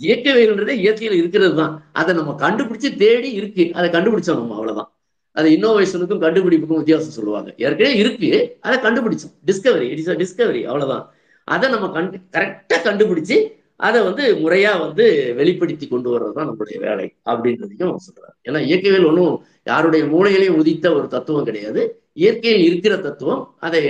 [0.00, 1.72] இயக்கவியல்ன்றதே இயற்கையில இருக்கிறது தான்.
[1.92, 3.64] அதை நம்ம கண்டுபிடிச்சு தேடி இருக்கு.
[3.72, 4.90] அதை கண்டுபிடிச்சோம் நம்ம அவ்வளவுதான்.
[5.36, 7.54] அது இன்னோவேஷனுக்கும் கண்டுபிடிப்புக்கும் வித்தியாசம் சொல்லுவாங்க.
[7.56, 8.30] ஏற்கனவே இருக்கு.
[8.60, 9.34] அதை கண்டுபிடிச்சோம்.
[9.46, 11.04] Discovery it is a discovery அவ்வளவுதான்.
[11.48, 13.36] அதை நம்ம கண்டு கரெக்டா கண்டுபிடிச்சு
[13.80, 15.04] அதை வந்து முறையா வந்து
[15.40, 18.34] வெளிப்படுத்தி கொண்டு வர்றது தான் நம்மளுடைய வேலை அப்படின்றதையும் சொல்றாரு.
[18.48, 19.34] ஏன்னா இயற்கையில் ஒன்றும்
[19.66, 21.82] யாருடைய மூளையிலையும் உதித்த ஒரு தத்துவம் கிடையாது.
[22.14, 23.80] இயற்கையில் இருக்கிற தத்துவம் அதை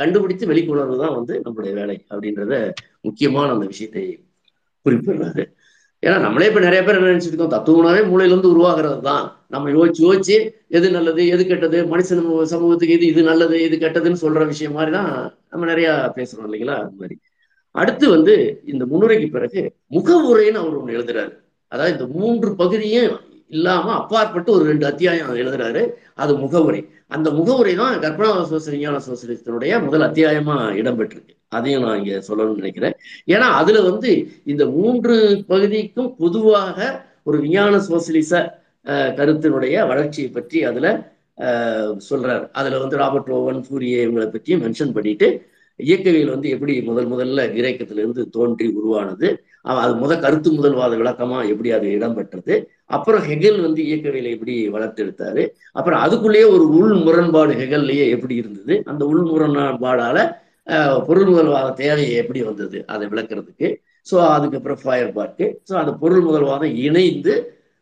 [0.00, 2.54] கண்டுபிடித்து வெளிக்கொணர்வு தான் வந்து நம்மளுடைய வேலை அப்படின்றத
[3.00, 4.04] முக்கியமான அந்த விஷயத்தை
[4.86, 5.44] குறிப்பிடுறாரு.
[6.02, 7.54] ஏன்னா நம்மளே இப்ப நிறைய பேர் என்ன நினைச்சிட்டு இருக்கோம்?
[7.54, 9.24] தத்துவனாவே மூளையிலிருந்து உருவாகிறது தான்
[9.54, 10.36] நம்ம யோசிச்சு யோசிச்சு
[10.78, 12.20] எது நல்லது எது கெட்டது மனுஷன்
[12.52, 15.10] சமூகத்துக்கு இது இது நல்லது இது கெட்டதுன்னு சொல்ற விஷயம் மாதிரி தான்
[15.52, 15.88] நம்ம நிறைய
[16.18, 16.76] பேசுறோம் இல்லைங்களா?
[16.84, 17.16] அது மாதிரி.
[17.70, 18.34] அடுத்து வந்து
[18.64, 19.62] இந்த முன்னுரைக்கு பிறகு
[19.96, 21.32] முகவுரைன்னு அவர் ஒன்று எழுதுறாரு.
[21.72, 23.16] அதாவது இந்த மூன்று பகுதியும்
[23.56, 25.82] இல்லாம அப்பாற்பட்டு ஒரு ரெண்டு அத்தியாயம் எழுதுறாரு.
[26.14, 26.80] அது முகவுரை.
[27.06, 31.34] அந்த முகவுரை தான் கற்பனா சோச விஞ்ஞான சோசலிசத்தினுடைய முதல் அத்தியாயமா இடம்பெற்றிருக்கு.
[31.48, 32.94] அதையும் நான் இங்க சொல்லணும்னு நினைக்கிறேன்.
[33.26, 34.10] ஏன்னா அதுல வந்து
[34.44, 38.32] இந்த மூன்று பகுதிக்கும் பொதுவாக ஒரு விஞ்ஞான சோசியலிச
[39.18, 41.16] கருத்தினுடைய வளர்ச்சியை பற்றி அதுல
[42.10, 42.44] சொல்றாரு.
[42.52, 45.28] அதுல வந்து ராபர்ட் ஓவன் சூரிய இவங்களை பற்றியும் மென்ஷன் பண்ணிட்டு
[45.80, 49.28] இயக்கவியல் வந்து எப்படி முதல் முதல்ல கிரேக்கத்திலிருந்து தோன்றி உருவானது
[49.74, 52.54] அது முத கருத்து முதல்வாத விளக்கமா எப்படி அது இடம்பெற்றது
[52.88, 55.42] அப்புறம் ஹெகல் வந்து இயக்கவியலை எப்படி வளர்த்தெடுத்தாரு
[55.72, 60.18] அப்புறம் அதுக்குள்ளேயே ஒரு உள் முரண்பாடு ஹெகல்லையே எப்படி இருந்தது அந்த உள் முரண்பாடால
[61.06, 63.68] பொருள் முதல்வாத தேவை எப்படி வந்தது அதை விளக்குறதுக்கு.
[64.06, 65.46] ஸோ அதுக்கப்புறம் ஃபயர் பார்க்கு.
[65.68, 67.34] ஸோ அந்த பொருள் முதல்வாதம் இணைந்து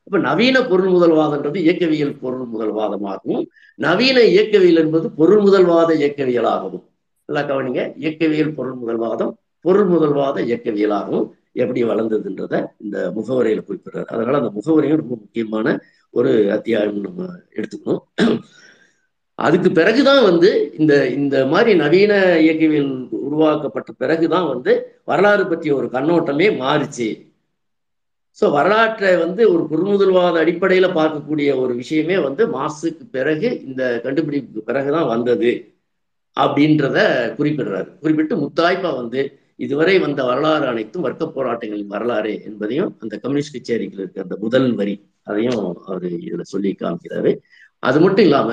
[0.07, 3.45] இப்ப நவீன பொருள் முதல்வாதம்ன்றது இயக்கவியல் பொருள் முதல்வாதமாகவும்
[3.79, 6.85] நவீன இயக்கவியல் என்பது பொருள் முதல்வாத இயக்கவியலாகவும்
[7.29, 7.83] நல்லா கவனிங்க.
[7.97, 9.33] இயக்கவியல் பொருள் முதல்வாதம்
[9.65, 14.09] பொருள் முதல்வாத இயக்கவியலாகவும் எப்படி வளர்ந்ததுன்றத இந்த முகவரையில குறிப்பிடுறாரு.
[14.15, 15.67] அதனால அந்த முகவரையும் ரொம்ப முக்கியமான
[16.15, 17.23] ஒரு அத்தியாயம் நம்ம
[17.57, 18.03] எடுத்துக்கணும்.
[19.39, 22.13] அதுக்கு பிறகுதான் வந்து இந்த இந்த மாதிரி நவீன
[22.45, 22.93] இயக்கவியல்
[23.29, 24.73] உருவாக்கப்பட்ட பிறகுதான் வந்து
[25.05, 27.09] வரலாறு பற்றிய ஒரு கண்ணோட்டமே மாறுச்சு.
[28.39, 35.07] ஸோ வரலாற்றை வந்து ஒரு பொருள்முதல்வாத அடிப்படையில் பார்க்கக்கூடிய ஒரு விஷயமே வந்து மாசுக்கு பிறகு இந்த கண்டுபிடிப்புக்கு பிறகுதான்
[35.07, 35.53] வந்தது.
[36.37, 36.99] அப்படின்றத
[37.39, 37.89] குறிப்பிடுறாரு.
[38.03, 39.21] குறிப்பிட்டு முத்தாய்ப்பா வந்து
[39.65, 44.95] இதுவரை வந்த வரலாறு அனைத்தும் வர்க்க போராட்டங்களின் வரலாறு என்பதையும் அந்த கம்யூனிஸ்ட் கச்சேரிகள் இருக்க அந்த முதல் வரி
[45.23, 47.33] அதையும் அவர் இதுல சொல்லி காமிக்கிறாரு.
[47.83, 48.51] அது மட்டும் இல்லாம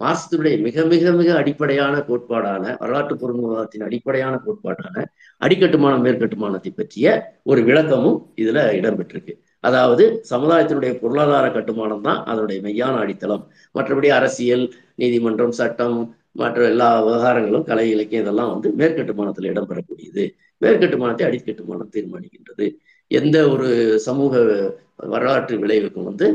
[0.00, 5.04] மாசத்துடைய மிக மிக மிக அடிப்படையான கோட்பாடான வரலாற்று பொருள்வாதத்தின் அடிப்படையான கோட்பாடான
[5.40, 7.06] அடிக்கட்டுமானம் மேற்கட்டுமானத்தை பற்றிய
[7.42, 9.34] ஒரு விளக்கமும் இதுல இடம்பெற்றிருக்கு.
[9.60, 13.44] அதாவது சமுதாயத்தினுடைய பொருளாதார கட்டுமானம் தான் அதனுடைய மெய்யான அடித்தளம்.
[13.74, 15.98] மற்றபடி அரசியல் நீதிமன்றம் சட்டம்
[16.40, 20.24] மற்ற எல்லா விவகாரங்களும் கலை இலக்கியம் இதெல்லாம் வந்து மேற்கட்டுமானத்தில் இடம்பெறக்கூடியது.
[20.62, 22.66] மேற்கட்டுமானத்தை அடிக்கட்டுமானம் தீர்மானிக்கின்றது.
[23.10, 23.68] எந்த ஒரு
[24.06, 24.34] சமூக
[25.14, 26.28] வரலாற்று விளைவுக்கும் வந்து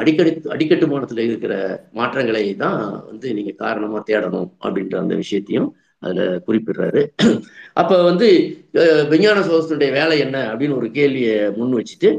[0.00, 1.54] அடிக்கடி அடிக்கட்டுமானத்தில் இருக்கிற
[1.98, 5.68] மாற்றங்களை தான் வந்து நீங்க காரணமா தேடணும் அப்படின்ற அந்த விஷயத்தையும்
[6.02, 7.02] அதுல குறிப்பிடுறாரு.
[7.80, 8.28] அப்ப வந்து
[9.12, 12.10] விஞ்ஞான சோதனுடைய வேலை என்ன அப்படின்னு ஒரு கேள்வியை முன் வச்சுட்டு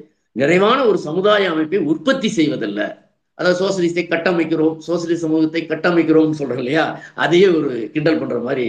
[0.42, 2.82] நிறைவான ஒரு சமுதாய அமைப்பை உற்பத்தி செய்வதல்ல.
[3.38, 6.86] அதாவது சோசியலிஸ்டை கட்டமைக்கிறோம் சோசலிச சமூகத்தை கட்டமைக்கிறோம் சொல்றோம் இல்லையா?
[7.14, 8.68] அதையே ஒரு கிண்டல் பண்ற மாதிரி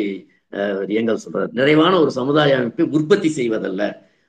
[1.00, 1.50] எங்கள் சொல்றாரு.
[1.52, 3.83] நிறைவான ஒரு சமுதாய அமைப்பை உற்பத்தி செய்வதல்ல.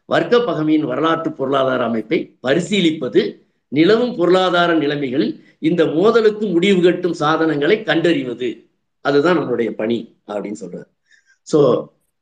[0.06, 3.22] வர்க்க பகமையின் வரலாற்று பொருளாதார அமைப்பை பரிசீலிப்பது
[3.72, 8.50] நிலவும் பொருளாதார நிலைமைகளில் இந்த மோதலுக்கு முடிவு கட்டும் சாதனங்களை கண்டறிவது.
[9.06, 9.98] அதுதான் நம்மளுடைய பணி
[10.28, 10.90] அப்படின்னு சொல்றாரு.
[11.48, 11.60] சோ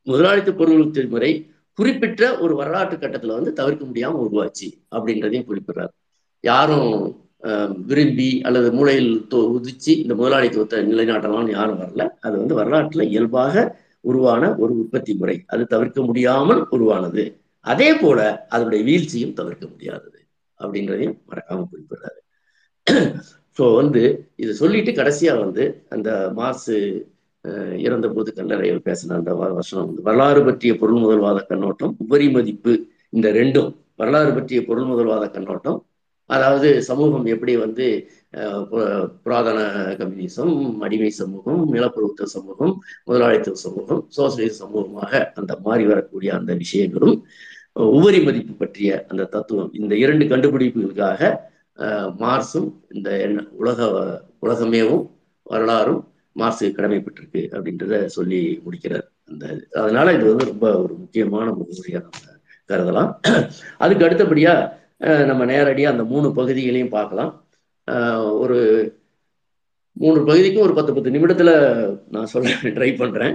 [0.02, 1.30] முதலாளித்து பொருள் முறை
[1.78, 5.94] குறிப்பிட்ட ஒரு வரலாற்று கட்டத்துல வந்து தவிர்க்க முடியாம உருவாச்சு அப்படின்றதையும் குறிப்பிடுறாரு.
[6.44, 6.90] யாரும்
[7.90, 9.10] விரும்பி அல்லது மூளையில்
[9.54, 12.04] உதிச்சு இந்த முதலாளித்துவத்தை நிலைநாட்டலாம்னு யாரும் வரல.
[12.20, 13.64] அது வந்து வரலாற்றுல இயல்பாக
[14.04, 15.36] உருவான ஒரு உற்பத்தி முறை.
[15.46, 17.24] அது தவிர்க்க முடியாமல் உருவானது.
[17.64, 20.20] அதே போல அதனுடைய வீழ்ச்சியும் தவிர்க்க முடியாதது
[20.60, 22.20] அப்படின்றதையும் மறக்காம குறிப்பிடுறாரு.
[23.58, 24.02] ஸோ வந்து
[24.36, 26.74] இதை சொல்லிட்டு கடைசியா வந்து அந்த மாசு
[27.86, 32.72] இறந்த போது கல்லறையில் பேசின அந்த வசனம் வந்து வரலாறு பற்றிய பொருள் முதல்வாத கண்ணோட்டம் உபரி மதிப்பு
[33.08, 35.78] இந்த ரெண்டும் வரலாறு பற்றிய பொருள் முதல்வாத கண்ணோட்டம்
[36.30, 37.86] அதாவது சமூகம் எப்படி வந்து
[39.24, 39.58] புராதன
[40.00, 40.54] கம்யூனிசம்
[40.86, 42.72] அடிமை சமூகம் நிலப்பொருத்த சமூகம்
[43.08, 47.16] முதலாளித்துவ சமூகம் சோசியலிச சமூகமாக அந்த மாறி வரக்கூடிய அந்த விஷயங்களும்
[47.96, 51.20] உபரி மதிப்பு பற்றிய அந்த தத்துவம் இந்த இரண்டு கண்டுபிடிப்புகளுக்காக
[52.22, 53.08] மார்ஸும் இந்த
[53.62, 53.80] உலக
[54.44, 55.04] உலகமேவும்
[55.46, 56.02] வரலாறும்
[56.36, 59.06] மார்ஸுக்கு கடமைப்பட்டிருக்கு அப்படின்றத சொல்லி முடிக்கிறார்.
[59.30, 59.44] அந்த
[59.82, 62.34] அதனால இது வந்து ரொம்ப ஒரு முக்கியமான முகமுறையா நம்ம
[62.70, 63.10] கருதலாம்.
[63.82, 64.54] அதுக்கு அடுத்தபடியா
[65.30, 67.32] நம்ம நேரடியாக அந்த மூணு பகுதிகளையும் பார்க்கலாம்.
[68.42, 68.58] ஒரு
[69.96, 71.52] மூணு பகுதிக்கும் ஒரு பத்து பத்து நிமிடத்தில்
[72.14, 73.34] நான் சொல்ல ட்ரை பண்ணுறேன்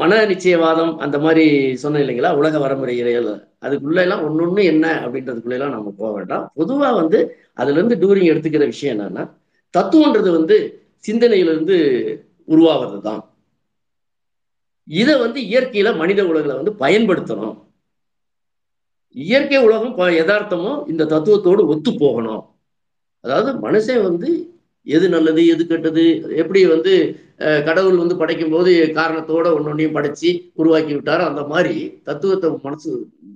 [0.00, 1.44] மன நிச்சயவாதம் அந்த மாதிரி
[1.82, 2.30] சொன்னேன் இல்லைங்களா?
[2.40, 3.30] உலக வரமுறை இறையல்.
[3.64, 6.44] அதுக்குள்ள எல்லாம் ஒன்னொன்னு என்ன அப்படின்றதுக்குள்ள எல்லாம் நம்ம போக வேண்டாம்.
[6.60, 7.18] பொதுவா வந்து
[7.60, 9.24] அதுல இருந்து டூரிங் எடுத்துக்கிற விஷயம் என்னன்னா
[9.74, 10.56] தத்துவன்றது வந்து
[11.04, 11.76] சிந்தனையிலிருந்து
[12.48, 13.22] உருவாவது தான்
[14.88, 17.56] இதை வந்து இயற்கையில மனித உலகில் வந்து பயன்படுத்தணும்.
[19.16, 22.42] இயற்கை உலகம் ப- யதார்த்தமும் இந்த தத்துவத்தோடு ஒத்து போகணும்.
[23.20, 24.30] அதாவது மனுஷன் வந்து
[24.86, 26.02] எது நல்லது எது கெட்டது
[26.36, 26.92] எப்படி வந்து
[27.64, 32.90] கடவுள் வந்து படைக்கும் போது காரணத்தோட ஒன்னொன்னையும் படைச்சு உருவாக்கி விட்டாரோ அந்த மாதிரி தத்துவத்தை மனசு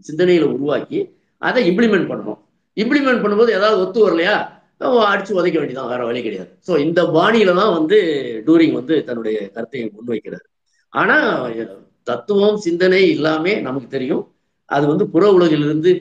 [0.09, 0.99] சிந்தனையில உருவாக்கி
[1.39, 2.41] அதை இம்ப்ளிமெண்ட் பண்ணணும்.
[2.77, 4.37] இம்ப்ளிமெண்ட் பண்ணும்போது ஏதாவது ஒத்து வரலையா?
[4.81, 6.51] அடிச்சு உதைக்க வேண்டியதான் வேற வழி கிடையாது.
[6.67, 7.99] ஸோ இந்த பாணியில தான் வந்து
[8.47, 10.47] டூரிங் வந்து தன்னுடைய கருத்தை முன்வைக்கிறார்.
[10.89, 11.17] ஆனா
[12.03, 14.23] தத்துவம் சிந்தனை எல்லாமே நமக்கு தெரியும்.
[14.71, 15.93] அது வந்து புற உலகிலிருந்து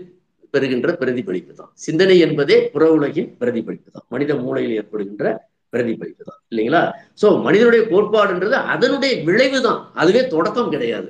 [0.53, 5.25] பெறுகின்ற பிரதிபலிப்பு தான் சிந்தனை என்பதே புற உலகின் பிரதிபலிப்பு தான் மனித மூளையில் ஏற்படுகின்ற
[5.73, 6.81] பிரதிபலிப்பு தான் இல்லைங்களா?
[7.21, 11.09] சோ மனிதனுடைய கோட்பாடுன்றது அதனுடைய விளைவு தான் அதுவே தொடக்கம் கிடையாது.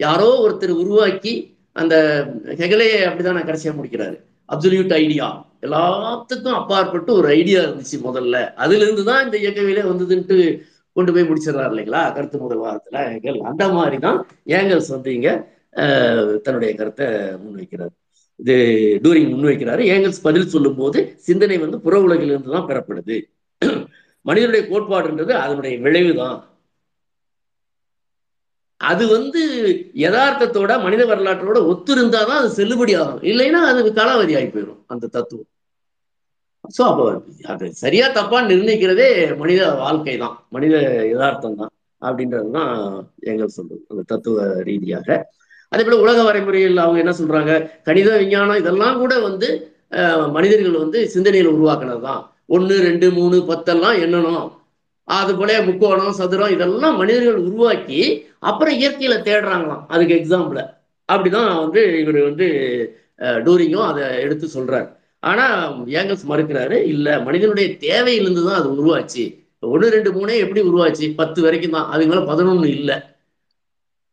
[0.00, 1.34] யாரோ ஒருத்தர் உருவாக்கி
[1.76, 1.94] அந்த
[2.60, 4.16] ஹெகலையை அப்படிதான் கடைசியா முடிக்கிறாரு.
[4.48, 5.28] அப்சல்யூட் ஐடியா
[5.66, 8.36] எல்லாத்துக்கும் அப்பாற்பட்டு ஒரு ஐடியா இருந்துச்சு முதல்ல.
[8.64, 10.36] அதுல இருந்து தான் இந்த இயக்கவியலே வந்ததுன்ட்டு
[10.96, 12.02] கொண்டு போய் முடிச்சிடறாரு இல்லைங்களா?
[12.16, 13.40] கருத்து முதல் வாரத்துல ஹெகல்.
[13.50, 14.18] அந்த மாதிரி தான்
[14.58, 15.30] ஏங்கல்ஸ் வந்து இங்க
[16.44, 17.06] தன்னுடைய கருத்தை
[17.42, 17.92] முன்வைக்கிறார்.
[18.40, 18.54] இது
[19.04, 19.82] டூரிங் முன்வைக்கிறாரு.
[19.94, 23.16] ஏங்கல்ஸ் பதில் சொல்லும் போது சிந்தனை வந்து புற உலகிலிருந்து தான் பெறப்படுது.
[24.26, 26.38] மனிதனுடைய கோட்பாடுன்றது அதனுடைய விளைவுதான்.
[28.80, 29.40] அது வந்து
[30.04, 33.20] யதார்த்தத்தோட மனித வரலாற்றோட ஒத்திருந்தாதான் அது செல்லுபடி ஆகும்.
[33.30, 35.48] இல்லைன்னா அது காலாவதி ஆகி போயிடும் அந்த தத்துவம்.
[36.76, 37.04] ஸோ அப்போ
[37.52, 39.08] அது சரியா தப்பா நிர்ணயிக்கிறதே
[39.42, 40.74] மனித வாழ்க்கை தான் மனித
[41.12, 42.74] யதார்த்தம் தான் அப்படின்றது தான்
[43.32, 45.08] எங்கள் சொல்றது அந்த தத்துவ ரீதியாக.
[45.72, 47.52] அதே போல உலக வரைமுறையில் அவங்க என்ன சொல்றாங்க?
[47.88, 49.48] கணித விஞ்ஞானம் இதெல்லாம் கூட வந்து
[50.36, 52.20] மனிதர்கள் வந்து சிந்தனையில் உருவாக்குனது தான்
[52.56, 54.46] ஒன்று ரெண்டு மூணு பத்தெல்லாம் எண்ணணும்.
[55.08, 58.00] அது போல முக்கோணம் சதுரம் இதெல்லாம் மனிதர்கள் உருவாக்கி
[58.50, 59.84] அப்புறம் இயற்கையில தேடுறாங்களாம்.
[59.94, 60.60] அதுக்கு எக்ஸாம்பிள
[61.08, 62.46] அப்படிதான் வந்து இவர் வந்து
[63.46, 64.88] டூரிங்கும் அதை எடுத்து சொல்றாரு.
[65.30, 65.44] ஆனா
[65.98, 69.24] ஏங்கல்ஸ் மறுக்கிறாரு இல்ல மனிதனுடைய தேவையிலிருந்து தான் அது உருவாச்சு.
[69.72, 71.06] ஒன்று ரெண்டு மூணே எப்படி உருவாச்சு?
[71.20, 72.96] பத்து வரைக்கும் தான் அதுக்கு மேல பதினொன்று இல்லை.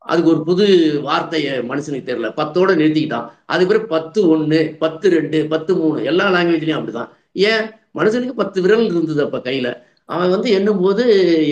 [0.06, 0.66] அதுக்கு ஒரு புது
[1.02, 2.30] வார்த்தையை மனுஷனுக்கு தெரியல.
[2.40, 3.28] பத்தோட நிறுத்திக்கிட்டான்.
[3.46, 7.12] அதுக்கு பிறகு பத்து ஒன்று பத்து ரெண்டு பத்து மூணு எல்லா லாங்குவேஜ்லையும் அப்படிதான்
[7.50, 7.66] ஏன்?
[8.00, 9.72] மனுஷனுக்கு பத்து விரல் இருந்தது அப்போ கையில்.
[10.06, 11.04] அவன் வந்து எண்ணும் போது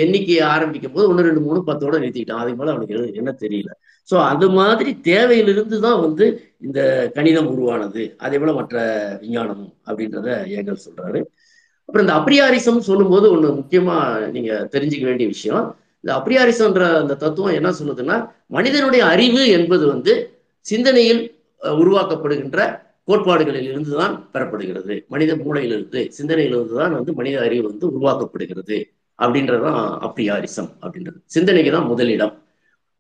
[0.04, 2.42] எண்ணிக்கை ஆரம்பிக்கும் போது ஒன்று ரெண்டு மூணு பத்தோட நிறுத்திக்கிட்டான்.
[2.44, 3.72] அதுக்கு மேலே அவனுக்கு என்ன தெரியல.
[4.10, 6.26] ஸோ அது மாதிரி தேவையிலிருந்து தான் வந்து
[6.66, 6.80] இந்த
[7.16, 8.04] கணிதம் உருவானது.
[8.18, 8.78] அதே போல மற்ற
[9.22, 11.20] விஞ்ஞானமும் அப்படின்றத ஏங்கல் சொல்றாரு.
[11.90, 15.66] அப்புறம் இந்த அப்ரியாரிசம் சொல்லும்போது ஒன்று முக்கியமாக நீங்கள் தெரிஞ்சுக்க வேண்டிய விஷயம்.
[16.08, 18.16] இந்த அப்ரியாரிசம்ன்ற அந்த தத்துவம் என்ன சொல்லுதுன்னா
[18.56, 20.14] மனிதனுடைய அறிவு என்பது வந்து
[20.66, 21.20] சிந்தனையில்
[21.62, 22.60] உருவாக்கப்படுகின்ற
[23.08, 24.96] கோட்பாடுகளில் இருந்து தான் பெறப்படுகிறது.
[25.14, 28.78] மனித மூளையிலிருந்து சிந்தனையிலிருந்து தான் வந்து மனித அறிவு வந்து உருவாக்கப்படுகிறது
[29.20, 31.20] அப்படின்றதான் அப்ரியாரிசம் அப்படின்றது.
[31.36, 32.34] சிந்தனைக்கு தான் முதலிடம்.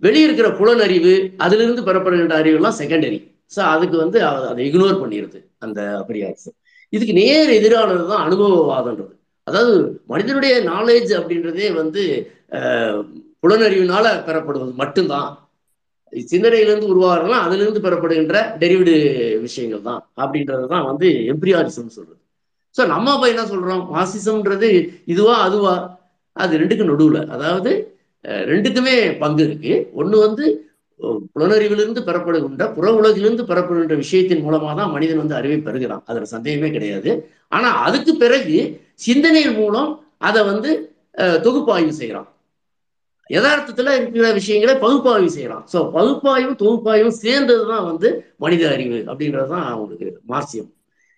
[0.01, 1.15] வெளியிருக்கிற புலனறிவு
[1.45, 3.21] அதிலிருந்து பெறப்படுகின்ற அறிவுலாம் செகண்டரி
[3.55, 6.57] ஸோ அதுக்கு வந்து அதை இக்னோர் பண்ணிடுது அந்த அப்ரியாரிசம்.
[6.93, 9.13] இதுக்கு நேர் எதிரானது தான் அனுபவவாதன்றது
[9.47, 9.73] அதாவது
[10.11, 12.03] மனிதனுடைய நாலேஜ் அப்படின்றதே வந்து
[13.43, 15.29] புலனறிவினால பெறப்படுவது மட்டும்தான்.
[16.31, 18.95] சிந்தனையிலிருந்து உருவாகிறலாம் அதிலிருந்து பெறப்படுகின்ற டெரிவிடு
[19.45, 22.21] விஷயங்கள் தான் அப்படின்றது தான் வந்து எம்பிரியாரிசம் சொல்றது.
[22.75, 23.83] ஸோ நம்ம அப்ப என்ன சொல்றோம்?
[23.95, 24.69] மார்சிசம்ன்றது
[25.13, 25.75] இதுவா அதுவா?
[26.35, 27.21] அது ரெண்டுக்கும் நடுவில்.
[27.35, 27.71] அதாவது
[28.51, 29.73] ரெண்டுக்குமே பங்கு இருக்கு.
[29.99, 30.45] ஒன்று வந்து
[31.35, 36.03] புலனறிவிலிருந்து பெறப்படுகின்ற புற உலகிலிருந்து பெறப்படுகின்ற விஷயத்தின் மூலமாக தான் மனிதன் வந்து அறிவை பெறுகிறான்.
[36.09, 37.11] அதில் சந்தேகமே கிடையாது.
[37.55, 38.57] ஆனால் அதுக்கு பிறகு
[38.99, 39.91] சிந்தனைகள் மூலம்
[40.27, 40.71] அதை வந்து
[41.45, 42.29] தொகுப்பாய்வு செய்யலாம்
[43.29, 48.09] யதார்த்தத்துல இருக்கிற விஷயங்களை பகுப்பாய்வு செய்யலாம் ஸோ பகுப்பாய்வும் தொகுப்பாய்வும் சேர்ந்ததுதான் வந்து
[48.43, 50.69] மனித அறிவு அப்படின்றது தான் அவங்களுக்கு மார்சியம்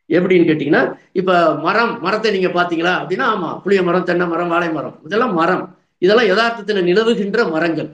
[0.10, 0.84] எப்படின்னு கேட்டிங்கன்னா
[1.20, 1.34] இப்போ
[1.66, 5.64] மரம் மரத்தை நீங்கள் பார்த்தீங்களா அப்படின்னா ஆமாம் புளிய மரம் தென்னை மரம் வாழை மரம் இதெல்லாம் மரம்.
[6.02, 7.90] இதெல்லாம் யதார்த்தத்தில் நிலவுகின்ற மரங்கள்.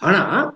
[0.00, 0.46] ஆனால்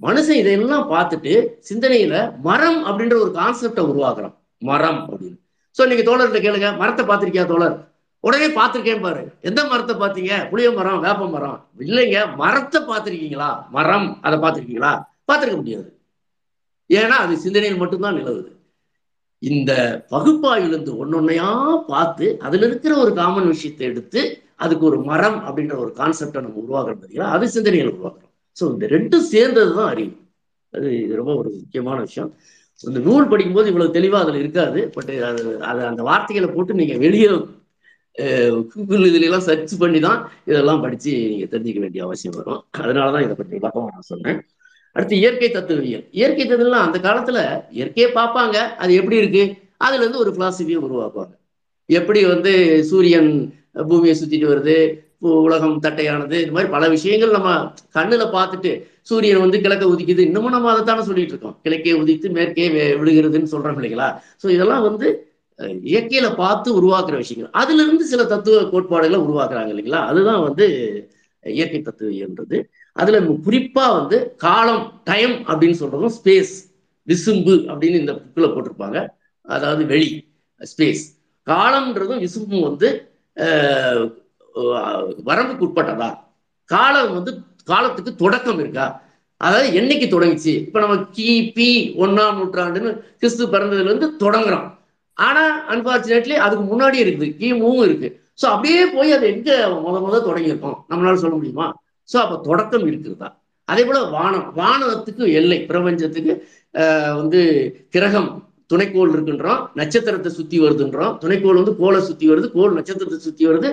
[0.00, 1.32] மனுஷன் இதையெல்லாம் பார்த்துட்டு
[1.68, 2.14] சிந்தனையில
[2.48, 4.34] மரம் அப்படின்ற ஒரு கான்செப்டை உருவாக்குறான்.
[4.62, 5.38] மரம் அப்படின்னு.
[5.76, 7.76] ஸோ நீங்க தோழர்கிட்ட கேளுங்க மரத்தை பார்த்துருக்கியா தோழர்?
[8.24, 9.22] உடனே பார்த்துருக்கேன் பாரு.
[9.40, 10.32] எந்த மரத்தை பார்த்தீங்க?
[10.50, 11.58] புளிய மரம் வேப்ப மரம்.
[11.78, 13.50] இல்லைங்க மரத்தை பார்த்துருக்கீங்களா?
[13.70, 14.08] மரம்.
[14.22, 14.92] அதை பார்த்துருக்கீங்களா?
[15.28, 15.88] பார்த்துருக்க முடியாது.
[16.90, 18.50] ஏன்னா அது சிந்தனையில் மட்டும்தான் நிலவுது.
[19.42, 19.72] இந்த
[20.10, 21.50] பகுப்பாய்விலிருந்து ஒன்னொன்னையா
[21.86, 24.22] பார்த்து அதுல இருக்கிற ஒரு காமன் விஷயத்தை எடுத்து
[24.56, 28.32] அதுக்கு ஒரு மரம் அப்படின்ற ஒரு கான்செப்டை நம்ம உருவாக்குறோம் பார்த்தீங்களா அது சிந்தனையில் உருவாக்குறோம்.
[28.56, 30.12] ஸோ இந்த ரெண்டும் சேர்ந்தது தான் அறிவு.
[30.72, 32.30] அது இது ரொம்ப ஒரு முக்கியமான விஷயம்.
[32.80, 34.80] இந்த நூல் படிக்கும்போது இவ்வளவு தெளிவாக அதில் இருக்காது.
[34.94, 37.30] பட் அது அது அந்த வார்த்தைகளை போட்டு நீங்கள் வெளியே
[38.72, 42.62] கூகுள் இதுலாம் சர்ச் பண்ணி தான் இதெல்லாம் படிச்சு நீங்க தெரிஞ்சுக்க வேண்டிய அவசியம் வரும்.
[42.82, 44.40] அதனாலதான் இதை பற்றி விளக்கமா நான் சொன்னேன்
[44.96, 46.04] அடுத்து இயற்கை தத்துவவியல்.
[46.10, 47.38] இயற்கை தத்துவம்லாம் அந்த காலத்துல
[47.70, 48.56] இயற்கையை பார்ப்பாங்க.
[48.82, 49.44] அது எப்படி இருக்கு?
[49.76, 51.34] அதுல இருந்து ஒரு பிலாசபியை உருவாக்குவாங்க.
[51.88, 52.52] எப்படி வந்து
[52.90, 53.30] சூரியன்
[53.88, 54.76] பூமியை சுத்திட்டு வருது
[55.20, 57.50] உலகம் தட்டையானது இந்த மாதிரி பல விஷயங்கள் நம்ம
[57.96, 58.70] கண்ணுல பார்த்துட்டு
[59.02, 60.22] சூரியன் வந்து கிழக்க உதிக்குது.
[60.28, 61.56] இன்னமும் நம்ம அதைத்தானே சொல்லிட்டு இருக்கோம்.
[61.64, 62.66] கிழக்கே உதித்து மேற்கே
[63.00, 64.08] விழுகிறதுன்னு சொல்றோம் இல்லைங்களா?
[64.42, 65.08] ஸோ இதெல்லாம் வந்து
[65.90, 67.52] இயற்கையில பார்த்து உருவாக்குற விஷயங்கள்.
[67.60, 70.00] அதுல இருந்து சில தத்துவ கோட்பாடுகளை உருவாக்குறாங்க இல்லைங்களா?
[70.10, 70.66] அதுதான் வந்து
[71.44, 72.58] இயற்கை தத்துவம்ன்றது
[72.96, 76.54] அதுல குறிப்பா வந்து காலம் டைம் அப்படின்னு சொல்றதும் ஸ்பேஸ்
[77.08, 78.98] விசும்பு அப்படின்னு இந்த புக்கில் போட்டிருப்பாங்க.
[79.46, 80.08] அதாவது வெளி
[80.60, 81.04] ஸ்பேஸ்
[81.46, 82.88] காலம்ன்றதும் விசும்பும் வந்து
[85.28, 86.10] வரம்புக்கு உட்பட்டதா?
[86.70, 87.32] காலம் வந்து
[87.64, 88.86] காலத்துக்கு தொடக்கம் இருக்கா?
[89.40, 90.52] அதாவது என்னைக்கு தொடங்கிச்சு?
[90.66, 91.70] இப்ப நம்ம கிபி
[92.04, 94.66] ஒன்னாம் நூற்றாண்டுன்னு கிறிஸ்து பிறந்ததுல இருந்து தொடங்குறோம்.
[95.26, 97.28] ஆனா அன்பார்ச்சுனேட்லி அதுக்கு முன்னாடியே இருக்குது.
[97.40, 98.08] கிமுவும் இருக்கு.
[98.40, 99.50] ஸோ அப்படியே போய் அது எங்க
[99.86, 100.76] முத முத தொடங்கியிருக்கோம்?
[100.90, 101.66] நம்மளால சொல்ல முடியுமா?
[102.08, 103.28] ஸோ அப்ப தொடக்கம் இருக்குதா?
[103.68, 104.46] அதே போல வானம்.
[104.60, 106.32] வானத்துக்கு எல்லை பிரபஞ்சத்துக்கு
[107.20, 107.40] வந்து
[107.94, 108.30] கிரகம்
[108.72, 109.62] துணைக்கோள் இருக்குன்றோம்.
[109.80, 111.14] நட்சத்திரத்தை சுத்தி வருதுன்றோம்.
[111.22, 112.48] துணைக்கோள் வந்து கோலை சுத்தி வருது.
[112.56, 113.70] கோல் நட்சத்திரத்தை சுத்தி வருது.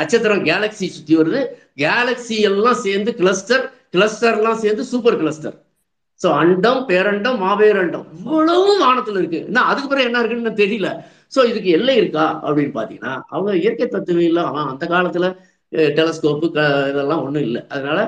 [0.00, 1.40] நட்சத்திரம் கேலக்சி சுத்தி வருது.
[1.84, 5.56] கேலக்சி எல்லாம் சேர்ந்து கிளஸ்டர் கிளஸ்டர்லாம் சேர்ந்து சூப்பர் கிளஸ்டர்
[6.20, 8.06] ஸோ அண்டம் பேரண்டம் மாபேரண்டம்.
[8.20, 9.40] இவ்வளவு வானத்துல இருக்கு.
[9.50, 10.88] என்ன அதுக்கு பிறகு என்ன இருக்குன்னு தெரியல.
[11.34, 12.24] ஸோ இதுக்கு எல்லை இருக்கா?
[12.46, 14.42] அப்படின்னு பார்த்தீங்கன்னா அவங்க இயற்கை தத்துவம் இல்லை.
[14.50, 15.28] அவன் அந்த காலத்துல
[15.98, 16.48] டெலஸ்கோப்பு
[16.90, 17.62] இதெல்லாம் ஒன்றும் இல்லை.
[17.74, 18.00] அதனால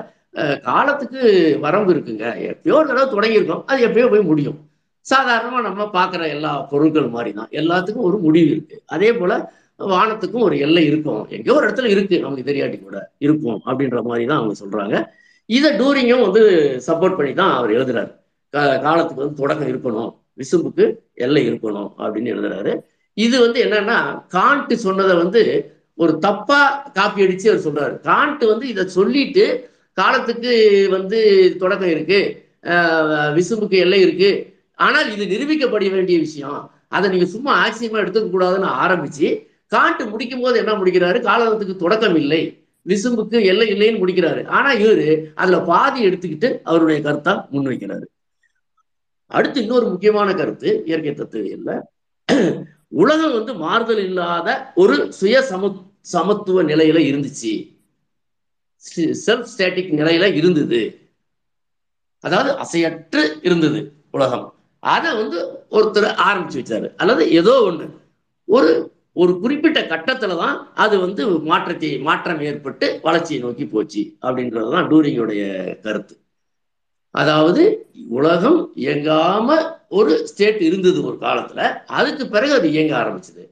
[0.67, 1.21] காலத்துக்கு
[1.65, 2.25] வரம்பு இருக்குங்க.
[2.51, 3.63] எப்பயோ ஒரு தடவை தொடங்கியிருக்கோம்.
[3.71, 4.59] அது எப்பயோ போய் முடியும்.
[5.05, 7.49] சாதாரணமா நம்ம பார்க்குற எல்லா பொருட்கள் மாதிரி தான்.
[7.61, 8.75] எல்லாத்துக்கும் ஒரு முடிவு இருக்கு.
[8.95, 9.33] அதே போல
[9.93, 11.21] வானத்துக்கும் ஒரு எல்லை இருக்கும்.
[11.35, 12.15] எங்கேயோ ஒரு இடத்துல இருக்கு.
[12.25, 14.95] நமக்கு தெரியாட்டி கூட இருக்கும் அப்படின்ற மாதிரி தான் அவங்க சொல்றாங்க.
[15.57, 16.41] இதை டூரிங்கும் வந்து
[16.87, 18.11] சப்போர்ட் பண்ணி தான் அவர் எழுதுறாரு.
[18.85, 20.11] காலத்துக்கு வந்து தொடக்கம் இருக்கணும்.
[20.39, 20.85] விசும்புக்கு
[21.25, 22.73] எல்லை இருக்கணும் அப்படின்னு எழுதுறாரு.
[23.13, 23.97] இது வந்து என்னன்னா
[24.37, 25.41] காண்ட் சொன்னதை வந்து
[26.03, 26.59] ஒரு தப்பா
[26.97, 27.95] காப்பி அடிச்சு அவர் சொல்றாரு.
[28.09, 29.45] காண்ட் வந்து இதை சொல்லிட்டு
[29.93, 30.53] காலத்துக்கு
[30.95, 31.19] வந்து
[31.61, 32.19] தொடக்கம் இருக்கு.
[33.37, 34.31] விசும்புக்கு எல்லை இருக்கு.
[34.85, 36.61] ஆனால் இது நிரூபிக்கப்பட வேண்டிய விஷயம்.
[36.95, 39.27] அதை நீங்க சும்மா ஆச்சரியமா எடுத்துக்க கூடாதுன்னு ஆரம்பிச்சு
[39.75, 41.19] காண்ட் முடிக்கும் போது என்ன முடிக்கிறாரு?
[41.27, 42.41] காலத்துக்கு தொடக்கம் இல்லை.
[42.85, 44.45] விசும்புக்கு எல்லை இல்லைன்னு முடிக்கிறாரு.
[44.47, 48.07] ஆனா இவரு அதுல பாதி எடுத்துக்கிட்டு அவருடைய கருத்தா முன்வைக்கிறாரு.
[49.31, 51.79] அடுத்து இன்னொரு முக்கியமான கருத்து இயற்கை தத்துவியல்ல.
[52.87, 55.69] உலகம் வந்து மாறுதல் இல்லாத ஒரு சுய சம
[56.01, 57.53] சமத்துவ நிலையில இருந்துச்சு.
[59.25, 60.81] செல்ஃப் ஸ்டேட்டிக் நிலையில இருந்தது.
[62.23, 64.47] அதாவது அசையற்று இருந்தது உலகம்.
[64.79, 65.39] அதை வந்து
[65.71, 66.87] ஒருத்தர் ஆரம்பிச்சு வச்சாரு.
[66.97, 67.87] அல்லது ஏதோ ஒன்று
[68.45, 68.71] ஒரு
[69.15, 75.43] ஒரு குறிப்பிட்ட கட்டத்துல தான் அது வந்து மாற்றத்தை மாற்றம் ஏற்பட்டு வளர்ச்சியை நோக்கி போச்சு அப்படின்றது தான் டூரிங்கோடைய
[75.81, 76.15] கருத்து.
[77.15, 77.63] அதாவது
[78.09, 79.57] உலகம் இயங்காம
[79.89, 83.43] ஒரு ஸ்டேட் இருந்தது ஒரு காலத்துல அதுக்கு பிறகு அது இயங்க ஆரம்பிச்சது.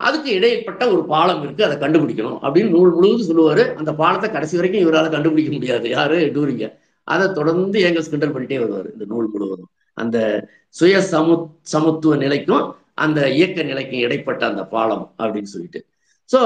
[0.00, 3.62] அதுக்கு இடைப்பட்ட ஒரு பாலம் இருக்கு அதை கண்டுபிடிக்கணும் அப்படின்னு நூல் முழுவதும் சொல்லுவாரு.
[3.74, 5.88] அந்த பாலத்தை கடைசி வரைக்கும் இவரால் கண்டுபிடிக்க முடியாது.
[5.88, 6.18] யாரு?
[6.36, 6.66] டூரிங்க.
[7.04, 9.70] அதை தொடர்ந்து ஏங்கல்ஸ் கிண்டல் பண்ணிட்டே வருவார் இந்த நூல் முழுவதும்.
[9.94, 10.18] அந்த
[10.78, 11.34] சுய சமு
[11.72, 12.64] சமத்துவ நிலைக்கும்
[13.04, 15.80] அந்த இயக்க நிலைக்கும் இடைப்பட்ட அந்த பாலம் அப்படின்னு சொல்லிட்டு.
[16.30, 16.40] ஸோ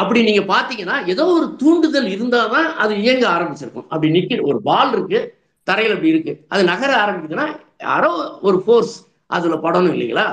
[0.00, 3.86] அப்படி நீங்க பாத்தீங்கன்னா ஏதோ ஒரு தூண்டுதல் இருந்தாதான் அது இயங்க ஆரம்பிச்சிருக்கும்.
[3.92, 5.20] அப்படி நிக்க ஒரு பால் இருக்கு
[5.66, 6.32] தரையில் அப்படி இருக்கு.
[6.52, 7.46] அது நகர ஆரம்பிக்குதுன்னா
[7.88, 8.10] யாரோ
[8.48, 8.94] ஒரு ஃபோர்ஸ்
[9.36, 10.26] அதுல படணும் இல்லைங்களா?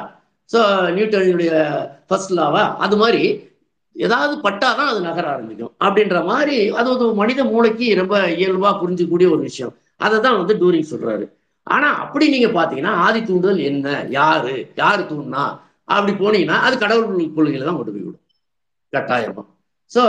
[0.49, 0.59] ஸோ
[0.97, 1.51] நியூட்டனுடைய
[2.07, 3.23] ஃபர்ஸ்ட் லாவா அது மாதிரி
[3.95, 5.73] ஏதாவது பட்டாதான் அது நகர ஆரம்பிக்கும்.
[5.85, 9.73] அப்படின்ற மாதிரி அது ஒரு மனித மூளைக்கு ரொம்ப இயல்பா புரிஞ்சக்கூடிய ஒரு விஷயம்.
[10.05, 11.25] அதை தான் வந்து டூரிங் சொல்றாரு.
[11.67, 13.87] ஆனா அப்படி நீங்க பாத்தீங்கன்னா ஆதி தூண்டுதல் என்ன?
[14.17, 14.53] யாரு?
[14.81, 15.43] யாரு தூண்டினா?
[15.95, 18.23] அப்படி போனீங்கன்னா அது கடவுள் கொள்கையில தான் கொண்டு போய் விடும்.
[18.93, 19.43] கட்டாயமா.
[19.91, 20.01] சோ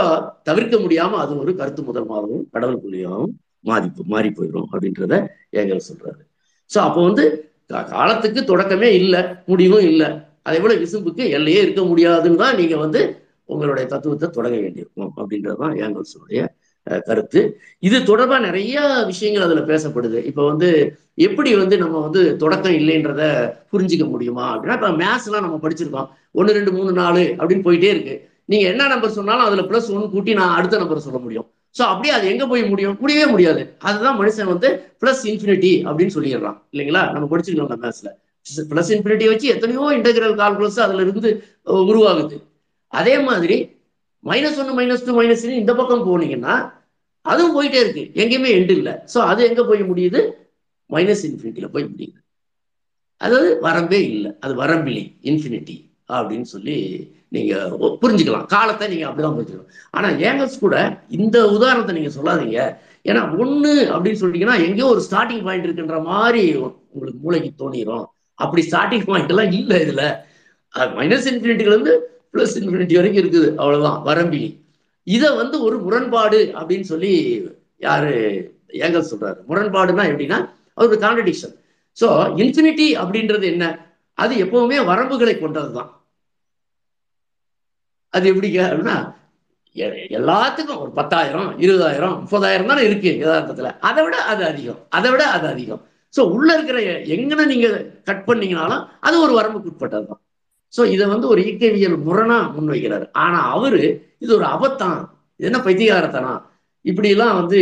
[0.49, 3.33] தவிர்க்க முடியாம அது ஒரு கருத்து முதல்மாகவும் கடவுள் கொள்கையாகவும்
[3.69, 5.13] மாறி மாறி போயிடும் அப்படின்றத
[5.59, 6.21] ஏங்கல் சொல்றாரு.
[6.71, 7.25] சோ அப்போ வந்து
[7.93, 10.07] காலத்துக்கு தொடக்கமே இல்லை முடிவும் இல்லை.
[10.47, 13.01] அதே போல விசும்புக்கு எல்லையே இருக்க முடியாதுன்னு தான் நீங்க வந்து
[13.53, 16.41] உங்களுடைய தத்துவத்தை தொடங்க வேண்டியிருக்கும் அப்படின்றதுதான் ஏங்கல்ஸுடைய
[17.07, 17.41] கருத்து.
[17.87, 18.79] இது தொடர்பாக நிறைய
[19.11, 20.19] விஷயங்கள் அதில் பேசப்படுது.
[20.29, 20.69] இப்போ வந்து
[21.27, 23.23] எப்படி வந்து நம்ம வந்து தொடக்கம் இல்லைன்றத
[23.73, 24.45] புரிஞ்சுக்க முடியுமா?
[24.53, 26.09] அப்படின்னா இப்போ மேத்ஸ்லாம் நம்ம படிச்சிருக்கோம்.
[26.31, 28.15] ஒன்று ரெண்டு மூணு நாலு அப்படின்னு போயிட்டே இருக்கு.
[28.45, 31.47] நீங்கள் என்ன நம்பர் சொன்னாலும் அதில் ப்ளஸ் ஒன் கூட்டி நான் அடுத்த நம்பர் சொல்ல முடியும்.
[31.77, 32.97] ஸோ அப்படியே அது எங்கே போய் முடியும்?
[33.01, 33.61] முடியவே முடியாது.
[33.87, 34.69] அதுதான் மனுஷன் வந்து
[35.01, 36.57] ப்ளஸ் இன்ஃபினிட்டி அப்படின்னு சொல்லிடுறான்.
[36.73, 37.03] இல்லைங்களா?
[37.13, 38.11] நம்ம படிச்சிருக்கோம் மேத்ஸ்ல
[38.71, 41.31] ப்ளஸ் இன்ஃபினிட்டி வச்சு எத்தனையோ இன்டகிரல் கால்குலஸ் அதில் இருந்து
[41.89, 42.37] உருவாகுது.
[42.93, 43.57] அதே மாதிரி
[44.23, 46.53] மைனஸ் ஒன்று மைனஸ் டூ மைனஸ் இந்த பக்கம் போனீங்கன்னா
[47.31, 48.03] அதுவும் போயிட்டே இருக்கு.
[48.21, 48.93] எங்கேயுமே எண்டு இல்லை.
[49.13, 50.21] ஸோ அது எங்க போய் முடியுது?
[50.89, 52.17] மைனஸ் இன்ஃபினிட்டியில போய் முடியுது.
[53.21, 54.31] அதாவது வரம்பே இல்லை.
[54.39, 55.77] அது வரம்பிலி இன்ஃபினிட்டி
[56.17, 56.75] அப்படின்னு சொல்லி
[57.35, 57.53] நீங்க
[58.01, 58.45] புரிஞ்சுக்கலாம்.
[58.55, 59.71] காலத்தை நீங்க அப்படிதான் புரிஞ்சுக்கலாம்.
[59.95, 60.75] ஆனா ஏங்கல்ஸ் கூட
[61.17, 62.59] இந்த உதாரணத்தை நீங்க சொல்லாதீங்க.
[63.09, 66.43] ஏன்னா ஒண்ணு அப்படின்னு சொல்லிட்டீங்கன்னா எங்கேயோ ஒரு ஸ்டார்டிங் பாயிண்ட் இருக்குன்ற மாதிரி
[66.93, 68.05] உங்களுக்கு மூளைக்கு தோணிரும்.
[68.43, 70.03] அப்படி ஸ்டார்டிங் பாயிண்ட் எல்லாம் இல்லை இதுல.
[70.99, 71.93] மைனஸ் இன்ஃபினிட்டில இருந்து
[72.33, 73.49] பிளஸ் இன்ஃபினிட்டி வரைக்கும் இருக்குது.
[73.61, 73.99] அவ்வளவுதான்.
[74.09, 74.49] வரம்பிலி.
[75.07, 77.11] இதை வந்து ஒரு முரண்பாடு அப்படின்னு சொல்லி
[77.85, 78.13] யாரு
[78.85, 79.39] ஏங்கல் சொல்றாரு.
[79.49, 80.39] முரண்பாடுனா எப்படின்னா
[80.77, 81.53] அது ஒரு கான்ட்ரடிக்ஷன்
[81.97, 82.07] ஸோ
[82.43, 83.65] இன்ஃபினிட்டி அப்படின்றது என்ன?
[84.17, 85.91] அது எப்பவுமே வரம்புகளை கொண்டது தான்
[88.13, 88.97] அது எப்படிங்க அப்படின்னா
[90.17, 93.75] எல்லாத்துக்கும் ஒரு பத்தாயிரம் இருபதாயிரம் முப்பதாயிரம் தானே இருக்கு யதார்த்தத்தில்.
[93.79, 94.79] அதை விட அது அதிகம்.
[94.89, 95.81] அதை விட அது அதிகம்.
[96.13, 96.79] ஸோ உள்ள இருக்கிற
[97.15, 97.67] எங்கன நீங்க
[98.03, 100.21] கட் பண்ணீங்கனாலும் அது ஒரு வரம்புக்கு உட்பட்டதுதான்.
[100.73, 103.05] ஸோ இதை வந்து ஒரு இயக்கவியல் முரணா முன்வைக்கிறாரு.
[103.23, 103.81] ஆனா அவரு
[104.17, 106.41] இது ஒரு அபத்தம் இது என்ன பைத்தியகாரத்தனம்?
[106.83, 107.61] இப்படிலாம் வந்து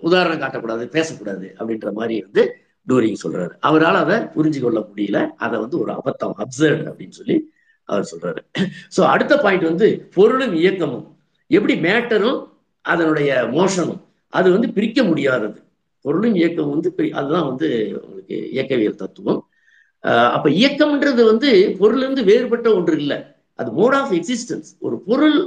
[0.00, 2.56] உதாரணம் காட்டக்கூடாது பேசக்கூடாது அப்படின்ற மாதிரி வந்து
[2.88, 3.50] டூரிங் சொல்றாரு.
[3.60, 5.26] அவரால் அதை புரிஞ்சு கொள்ள முடியல.
[5.36, 7.50] அதை வந்து ஒரு அபத்தம் அப்சர்ட் அப்படின்னு சொல்லி
[7.84, 8.62] அவர் சொல்றாரு.
[8.96, 11.16] ஸோ அடுத்த பாயிண்ட் வந்து பொருளும் இயக்கமும்.
[11.46, 12.48] எப்படி மேட்டரும்
[12.80, 15.62] அதனுடைய மோஷனும் அது வந்து பிரிக்க முடியாதது.
[16.00, 19.48] பொருளும் இயக்கம் வந்து பிரி- அதுதான் வந்து உங்களுக்கு இயக்கவியல் தத்துவம்.
[20.00, 23.24] அப்ப இயக்கம்ன்றது வந்து பொருளிலிருந்து வேறுபட்ட ஒன்று இல்லை.
[23.60, 25.38] அது மோட் ஆஃப் எக்ஸிஸ்டன்ஸ் ஒரு பொருள்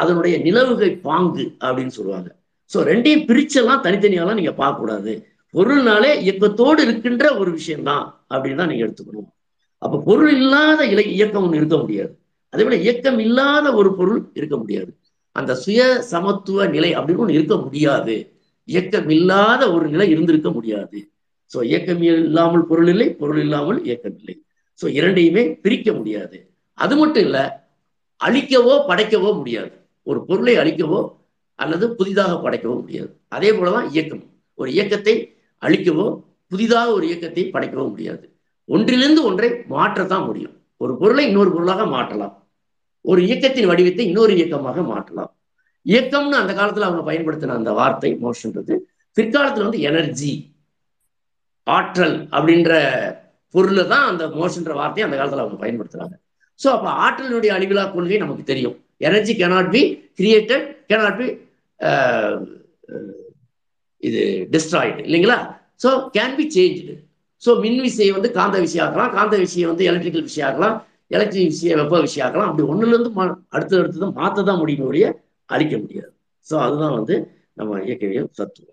[0.00, 2.28] அதனுடைய நிலவுகை பாங்கு அப்படின்னு சொல்லுவாங்க.
[2.70, 5.12] ஸோ ரெண்டையும் பிரிச்செல்லாம் தனித்தனியாலாம் நீங்க பார்க்கக்கூடாது.
[5.54, 9.28] பொருள்னாலே இயக்கத்தோடு இருக்கின்ற ஒரு விஷயம்தான் அப்படின்னு தான் நீங்க எடுத்துக்கணும்.
[9.82, 12.12] அப்ப பொருள் இல்லாத இலை இயக்கம் ஒன்று இருக்க முடியாது.
[12.52, 14.90] அதே போல இயக்கம் இல்லாத ஒரு பொருள் இருக்க முடியாது.
[15.36, 15.80] அந்த சுய
[16.12, 18.16] சமத்துவ நிலை அப்படின்னு ஒன்று இருக்க முடியாது.
[18.68, 20.98] இயக்கம் இல்லாத ஒரு நிலை இருந்திருக்க முடியாது.
[21.50, 24.36] ஸோ இயக்கம் இல்லாமல் பொருள் இல்லை பொருள் இல்லாமல் இயக்கம் இல்லை.
[24.80, 26.38] ஸோ இரண்டையுமே பிரிக்க முடியாது.
[26.78, 27.44] அது மட்டும் இல்லை
[28.20, 29.72] அழிக்கவோ படைக்கவோ முடியாது.
[30.02, 31.00] ஒரு பொருளை அழிக்கவோ
[31.58, 33.10] அல்லது புதிதாக படைக்கவோ முடியாது.
[33.28, 34.24] அதே போலதான் இயக்கம்
[34.58, 35.14] ஒரு இயக்கத்தை
[35.62, 36.06] அழிக்கவோ
[36.52, 38.24] புதிதாக ஒரு இயக்கத்தை படைக்கவோ முடியாது.
[38.68, 40.54] ஒன்றிலிருந்து ஒன்றை மாற்றத்தான் முடியும்.
[40.80, 42.34] ஒரு பொருளை இன்னொரு பொருளாக மாற்றலாம்.
[43.04, 45.30] ஒரு இயக்கத்தின் வடிவத்தை இன்னொரு இயக்கமாக மாற்றலாம்.
[45.86, 48.76] இயக்கம்னு அந்த காலத்துல அவங்க பயன்படுத்தின அந்த வார்த்தை மோஷன்றது
[49.16, 50.32] பிற்காலத்துல வந்து எனர்ஜி
[51.66, 52.72] ஆற்றல் அப்படின்ற
[53.54, 56.16] பொருளை தான் அந்த மோஷன்ற வார்த்தையை அந்த காலத்துல அவங்க பயன்படுத்துறாங்க.
[56.60, 58.76] ஸோ அப்போ ஆற்றலினுடைய அழிவிலா கொள்கை நமக்கு தெரியும்.
[59.00, 59.82] Energy cannot be
[60.18, 61.26] created cannot be
[64.02, 64.20] இது
[64.54, 65.38] டிஸ்ட்ராய்டு இல்லைங்களா?
[65.82, 66.94] So can be change
[67.42, 70.76] so மின் விசையை வந்து காந்த விஷயம் ஆகலாம் காந்த விஷயம் வந்து எலக்ட்ரிக்கல் விஷயம் ஆகலாம்
[71.10, 73.24] எலக்ட்ரிக் விஷயம் வெப்ப விஷயம் ஆகலாம் அப்படி ஒன்றுலேருந்து மா
[73.56, 75.06] அடுத்து அடுத்தது மாற்ற தான் முடியும் ஒழிய
[75.48, 76.10] அழிக்க முடியாது.
[76.46, 77.14] ஸோ அதுதான் வந்து
[77.54, 78.72] நம்ம இயக்கவியல் தத்துவம்.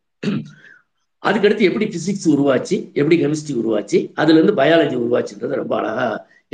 [1.24, 6.08] அதுக்கடுத்து எப்படி பிசிக்ஸ் உருவாச்சு எப்படி கெமிஸ்ட்ரி உருவாச்சு அதுலேருந்து பயாலஜி உருவாச்சுன்றது ரொம்ப அழகா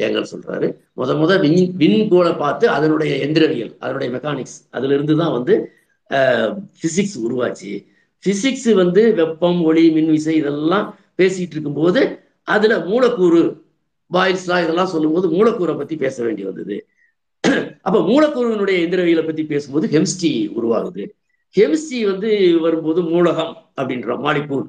[0.06, 0.68] ஏங்கல் சொல்றாரு.
[1.00, 5.56] முத முத விண் விண்கோளை பார்த்து அதனுடைய எந்திரவியல் அதனுடைய மெக்கானிக்ஸ் அதுல இருந்து தான் வந்து
[6.82, 7.72] பிசிக்ஸ் உருவாச்சு.
[8.24, 10.88] பிசிக்ஸ் வந்து வெப்பம் ஒளி மின்விசை இதெல்லாம்
[11.20, 12.02] பேசிட்டு இருக்கும்போது
[12.48, 13.42] அதுல மூலக்கூறு
[14.12, 16.78] பாயில்ஸ்லா இதெல்லாம் சொல்லும்போது மூலக்கூறை பத்தி பேச வேண்டி வந்தது.
[17.88, 21.04] அப்ப மூலக்கூறுனுடைய எந்திரவியலை பத்தி பேசும்போது ஹெம்ஸ்டி உருவாகுது.
[21.56, 22.30] ஹெம்ஸ்டி வந்து
[22.66, 24.66] வரும்போது மூலகம் அப்படின்றோம் மாலிகூல்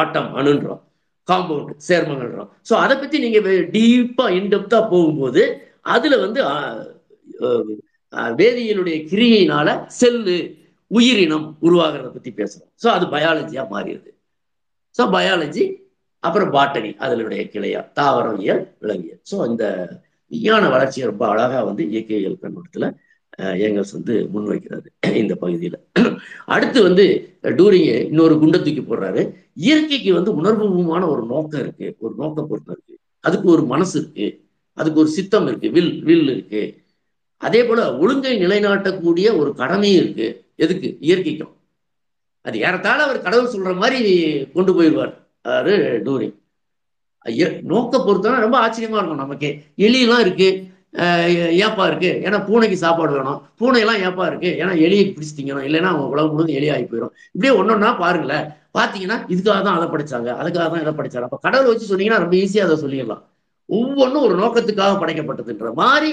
[0.00, 0.80] ஆட்டம் அணுன்றோம்.
[1.28, 5.42] காம்பவுண்ட் சேர்மங்கள்ன்றோம் ஸோ அதை பற்றி நீங்கள் டீப்பாக இன்டெப்தா போகும்போது
[5.88, 7.74] அதில் வந்து ஆஹ்,
[8.38, 10.36] வேதியியலுடைய கிரியையினால செல்லு
[10.90, 14.10] உயிரினம் உருவாகிறத பற்றி பேசுகிறோம் ஸோ அது பயாலஜியாக மாறிடுது.
[14.94, 15.64] ஸோ பயாலஜி
[16.22, 19.20] அப்புறம் பாட்டனி அதனுடைய கிளையா தாவரவியல் விலங்கியல்.
[19.30, 19.64] ஸோ இந்த
[20.30, 22.88] விஞ்ஞான வளர்ச்சியை ரொம்ப அழகாக வந்து இயற்கையியல் கண்ணோட்டத்தில்
[23.38, 25.72] ஏங்கல்ஸ் வந்து முன்வைக்கிறாரு இந்த பகுதியில.
[26.44, 29.32] அடுத்து வந்து டூரிங்க இன்னொரு குண்டை தூக்கி போடுறாரு.
[29.54, 31.96] இயற்கைக்கு வந்து உணர்வுபூர்வமான ஒரு நோக்கம் இருக்கு.
[31.98, 32.98] ஒரு நோக்கம் பொருத்தம் இருக்கு.
[33.20, 34.44] அதுக்கு ஒரு மனசு இருக்கு.
[34.72, 35.70] அதுக்கு ஒரு சித்தம் இருக்கு.
[35.70, 36.82] வில் வில் இருக்கு.
[37.36, 40.44] அதே போல ஒழுங்கை நிலைநாட்டக்கூடிய ஒரு கடமையும் இருக்கு.
[40.56, 40.96] எதுக்கு?
[41.00, 41.52] இயற்கைக்கும்.
[42.40, 45.14] அது ஏறத்தாழ அவர் கடவுள் சொல்ற மாதிரி கொண்டு போயிடுவார்.
[45.42, 46.36] அதாவது டூரிங்.
[47.62, 49.58] நோக்க பொறுத்தவரை ரொம்ப ஆச்சரியமா இருக்கும் நமக்கு.
[49.76, 50.64] எலியெல்லாம் இருக்கு.
[51.66, 52.10] ஏப்பா இருக்கு?
[52.26, 53.40] ஏன்னா பூனைக்கு சாப்பாடு வேணும்.
[53.60, 54.50] பூனையெல்லாம் ஏப்பா இருக்கு?
[54.62, 55.66] ஏன்னா எலியை பிடிச்சு திங்கணும்.
[55.68, 57.12] இல்லைன்னா அவங்க உலகம் முழுவதும் எலி ஆகி போயிடும்.
[57.34, 58.46] இப்படியே ஒன்னொன்னா பாருங்களேன்.
[58.78, 60.30] பாத்தீங்கன்னா இதுக்காக தான் அதை படிச்சாங்க.
[60.40, 61.28] அதுக்காக தான் இதை படிச்சாங்க.
[61.28, 63.22] அப்ப கடவுள் வச்சு சொன்னீங்கன்னா ரொம்ப ஈஸியா அதை சொல்லிடலாம்.
[63.68, 66.10] ஒவ்வொன்றும் ஒரு நோக்கத்துக்காக படைக்கப்பட்டதுன்ற மாதிரி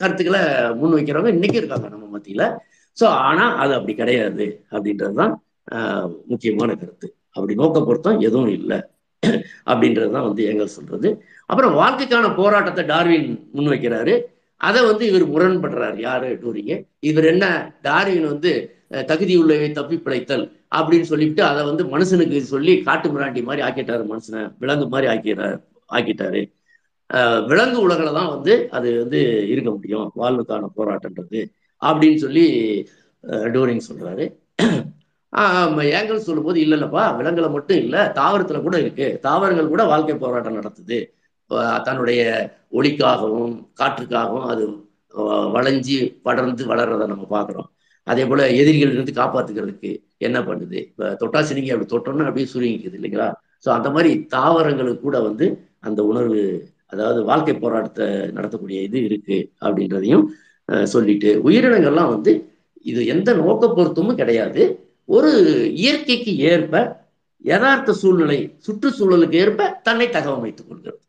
[0.00, 0.42] கருத்துக்களை
[0.78, 2.44] முன் வைக்கிறவங்க இன்னைக்கு இருக்காங்க நம்ம மத்தியில.
[2.96, 7.06] ஸோ ஆனா அது அப்படி கிடையாது அப்படின்றதுதான் தான் முக்கியமான கருத்து.
[7.36, 8.78] அப்படி நோக்க பொருத்தம் எதுவும் இல்லை.
[9.70, 11.08] அப்படின்றது தான் வந்து எங்கள் சொல்றது.
[11.50, 14.14] அப்புறம் வாழ்க்கைக்கான போராட்டத்தை டார்வின் முன்வைக்கிறாரு.
[14.60, 15.98] அதை வந்து இவர் முரண்படுறாரு.
[16.08, 16.28] யாரு?
[16.42, 16.74] டூரிங்க.
[17.10, 17.46] இவர் என்ன?
[17.88, 18.52] டார்வின் வந்து
[19.10, 20.44] தகுதி உள்ளவை தப்பி பிழைத்தல்
[20.78, 24.42] அப்படின்னு சொல்லிவிட்டு அதை வந்து மனுஷனுக்கு சொல்லி காட்டு மிராண்டி மாதிரி ஆக்கிட்டாரு மனுஷனை.
[24.62, 25.56] விலங்கு மாதிரி ஆக்கிறார்
[25.96, 26.42] ஆக்கிட்டாரு.
[27.50, 29.20] விலங்கு உலகில தான் வந்து அது வந்து
[29.52, 30.06] இருக்க முடியும்.
[30.22, 31.40] வாழ்வுக்கான போராட்டன்றது
[31.82, 32.46] அப்படின்னு சொல்லி
[33.54, 34.26] டூரிங் சொல்றாரு.
[35.98, 39.06] ஏங்கல் சொல்லும்போது இல்ல இல்லப்பா விலங்குல மட்டும் இல்ல தாவரத்துல கூட இருக்கு.
[39.26, 40.98] தாவரங்கள் கூட வாழ்க்கை போராட்டம் நடத்துது.
[41.86, 42.20] தன்னுடைய
[42.78, 44.64] ஒளிக்காகவும் காற்றுக்காகவும் அது
[45.56, 47.68] வளைஞ்சி படர்ந்து வளர்றதை நம்ம பார்க்குறோம்.
[48.06, 49.90] அதே போல எதிரிகள் இருந்து காப்பாத்துக்கிறதுக்கு
[50.26, 50.78] என்ன பண்ணுது?
[50.90, 53.28] இப்ப தொட்டா அப்படி தொட்டோம்னா அப்படியே சுருங்கிக்குது இல்லைங்களா?
[53.64, 55.46] ஸோ அந்த மாதிரி தாவரங்களுக்கு கூட வந்து
[55.88, 56.40] அந்த உணர்வு
[56.92, 58.06] அதாவது வாழ்க்கை போராட்டத்தை
[58.36, 60.24] நடத்தக்கூடிய இது இருக்கு அப்படின்றதையும்
[60.94, 62.32] சொல்லிட்டு உயிரினங்கள்லாம் வந்து
[62.86, 64.62] இது எந்த நோக்க பொருத்தமும் கிடையாது.
[65.04, 65.30] ஒரு
[65.74, 67.00] இயற்கைக்கு ஏற்ப
[67.44, 71.00] யதார்த்த சூழ்நிலை சுற்றுச்சூழலுக்கு ஏற்ப தன்னை தகவமைத்துக் கொள்கிறது.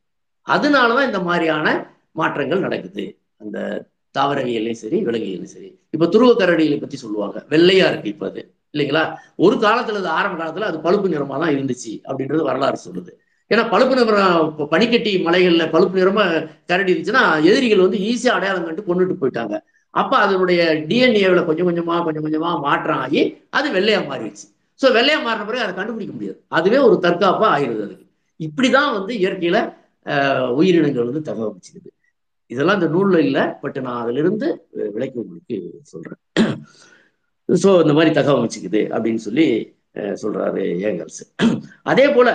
[0.50, 3.18] அதனாலதான் இந்த மாதிரியான மாற்றங்கள் நடக்குது.
[3.38, 3.86] அந்த
[4.18, 5.80] தாவரவியலையும் சரி விலங்கியலையும் சரி.
[5.91, 7.46] இப்ப துருவ கரடிகளை பத்தி சொல்லுவாங்க.
[7.50, 8.54] வெள்ளையா இருக்கு இப்ப அது.
[8.74, 9.16] இல்லைங்களா?
[9.36, 13.12] ஒரு காலத்துல அது ஆரம்ப காலத்துல அது பழுப்பு நிறமா தான் இருந்துச்சு அப்படின்றது வரலாறு சொல்லுது.
[13.50, 19.18] ஏன்னா பழுப்பு நிறம் பனிக்கட்டி மலைகள்ல பழுப்பு நிறமா கரடி இருந்துச்சுன்னா எதிரிகள் வந்து ஈஸியா அடையாளம் கண்டு கொண்டுட்டு
[19.22, 19.60] போயிட்டாங்க.
[19.94, 23.22] அப்ப அதனுடைய டிஎன்ஏவில் கொஞ்சம் கொஞ்சமா கொஞ்சம் கொஞ்சமா மாற்றம் ஆகி
[23.52, 24.46] அது வெள்ளையாக மாறிடுச்சு.
[24.80, 26.39] ஸோ வெள்ளையாக மாறின பிறகு அதை கண்டுபிடிக்க முடியாது.
[26.52, 28.06] அதுவே ஒரு தற்காப்பா ஆயிடுது அதுக்கு.
[28.39, 29.58] இப்படிதான் வந்து இயற்கையில
[30.06, 31.89] ஆஹ், உயிரினங்கள் வந்து தகவமைச்சுக்குது
[32.52, 34.48] இதெல்லாம் இந்த நூல்ல இல்லை பட் நான் அதுல இருந்து
[34.96, 35.58] விளக்கி உங்களுக்கு
[35.91, 36.20] சொல்றேன்.
[37.64, 39.46] ஸோ இந்த மாதிரி தகவமைச்சுக்குது அப்படின்னு சொல்லி
[39.96, 41.22] அஹ், சொல்றாரு ஏங்கல்ஸ்.
[41.91, 42.30] அதே போல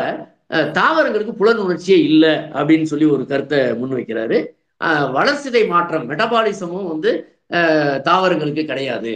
[0.51, 4.39] அஹ், தாவரங்களுக்கு புலன் உணர்ச்சியே இல்லை அப்படின்னு சொல்லி ஒரு கருத்தை முன்வைக்கிறாரு.
[4.81, 7.13] அஹ், வளர்சிதை மாற்றம் மெட்டபாலிசமும் வந்து
[8.09, 9.13] தாவரங்களுக்கு கிடையாது.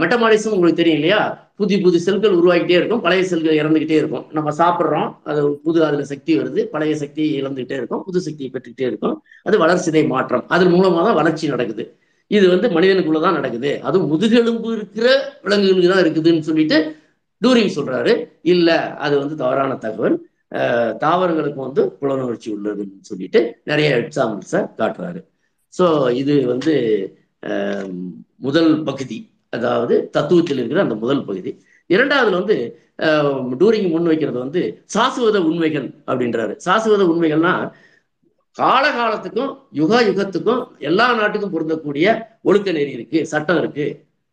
[0.00, 1.20] மெட்டமாலிசம் உங்களுக்கு தெரியும் இல்லையா?
[1.58, 3.00] புது புது செல்கள் உருவாகிட்டே இருக்கும்.
[3.00, 4.24] பழைய செல்கள் இறந்துகிட்டே இருக்கும்.
[4.36, 5.08] நம்ம சாப்பிட்றோம்.
[5.30, 6.60] அது புது அதுல சக்தி வருது.
[6.74, 8.02] பழைய சக்தி இழந்துகிட்டே இருக்கும்.
[8.08, 9.16] புது சக்தியை பெற்றுக்கிட்டே இருக்கும்.
[9.48, 10.44] அது வளர்ச்சிதை மாற்றம்.
[10.48, 11.86] அதன் மூலமா தான் வளர்ச்சி நடக்குது.
[12.30, 13.72] இது வந்து மனிதனுக்குள்ள தான் நடக்குது.
[13.88, 15.08] அதுவும் முதுகெலும்பு இருக்கிற
[15.44, 16.78] விலங்குகளுக்கு தான் இருக்குதுன்னு சொல்லிட்டு
[17.42, 18.12] டூரிங் சொல்றாரு.
[18.54, 18.70] இல்ல
[19.06, 20.16] அது வந்து தவறான தகவல்.
[21.04, 25.20] தாவரங்களுக்கு வந்து புலனுணர்ச்சி உள்ளதுன்னு சொல்லிட்டு நிறைய எக்ஸாம்பிள்ஸை காட்டுறாரு.
[25.74, 25.86] ஸோ
[26.22, 26.74] இது வந்து
[28.46, 29.18] முதல் பகுதி
[29.50, 31.50] அதாவது தத்துவத்தில் இருக்கிற அந்த முதல் பகுதி.
[31.90, 32.56] இரண்டாவதுல வந்து
[33.60, 34.60] டூரிங் முன் வைக்கிறது வந்து
[34.94, 36.54] சாசுவத உண்மைகள் அப்படின்றாரு.
[36.66, 37.54] சாசுவத உண்மைகள்னா
[38.56, 42.06] காலகாலத்துக்கும் யுக யுகத்துக்கும் எல்லா நாட்டுக்கும் பொருந்தக்கூடிய
[42.42, 43.86] ஒழுக்க நெறி இருக்கு சட்டம் இருக்கு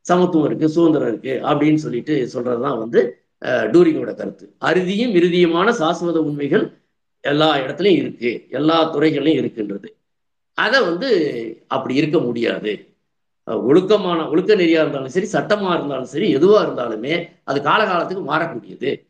[0.05, 3.01] சமத்துவம் இருக்கு சுதந்திரம் இருக்கு அப்படின்னு சொல்லிட்டு சொல்றதுதான் வந்து
[3.73, 4.45] டூரிங்கோட கருத்து.
[4.57, 6.65] அறுதியும் இறுதியுமான சாஸ்வத உண்மைகள்
[7.23, 9.89] எல்லா இடத்துலையும் இருக்கு எல்லா துறைகள்லையும் இருக்குன்றது.
[10.57, 11.09] அதை வந்து
[11.67, 12.71] அப்படி இருக்க முடியாது.
[13.47, 19.05] ஒழுக்கமான ஒழுக்க நெறியா இருந்தாலும் சரி சட்டமா இருந்தாலும் சரி எதுவா இருந்தாலுமே அது காலகாலத்துக்கு மாறக்கூடியது.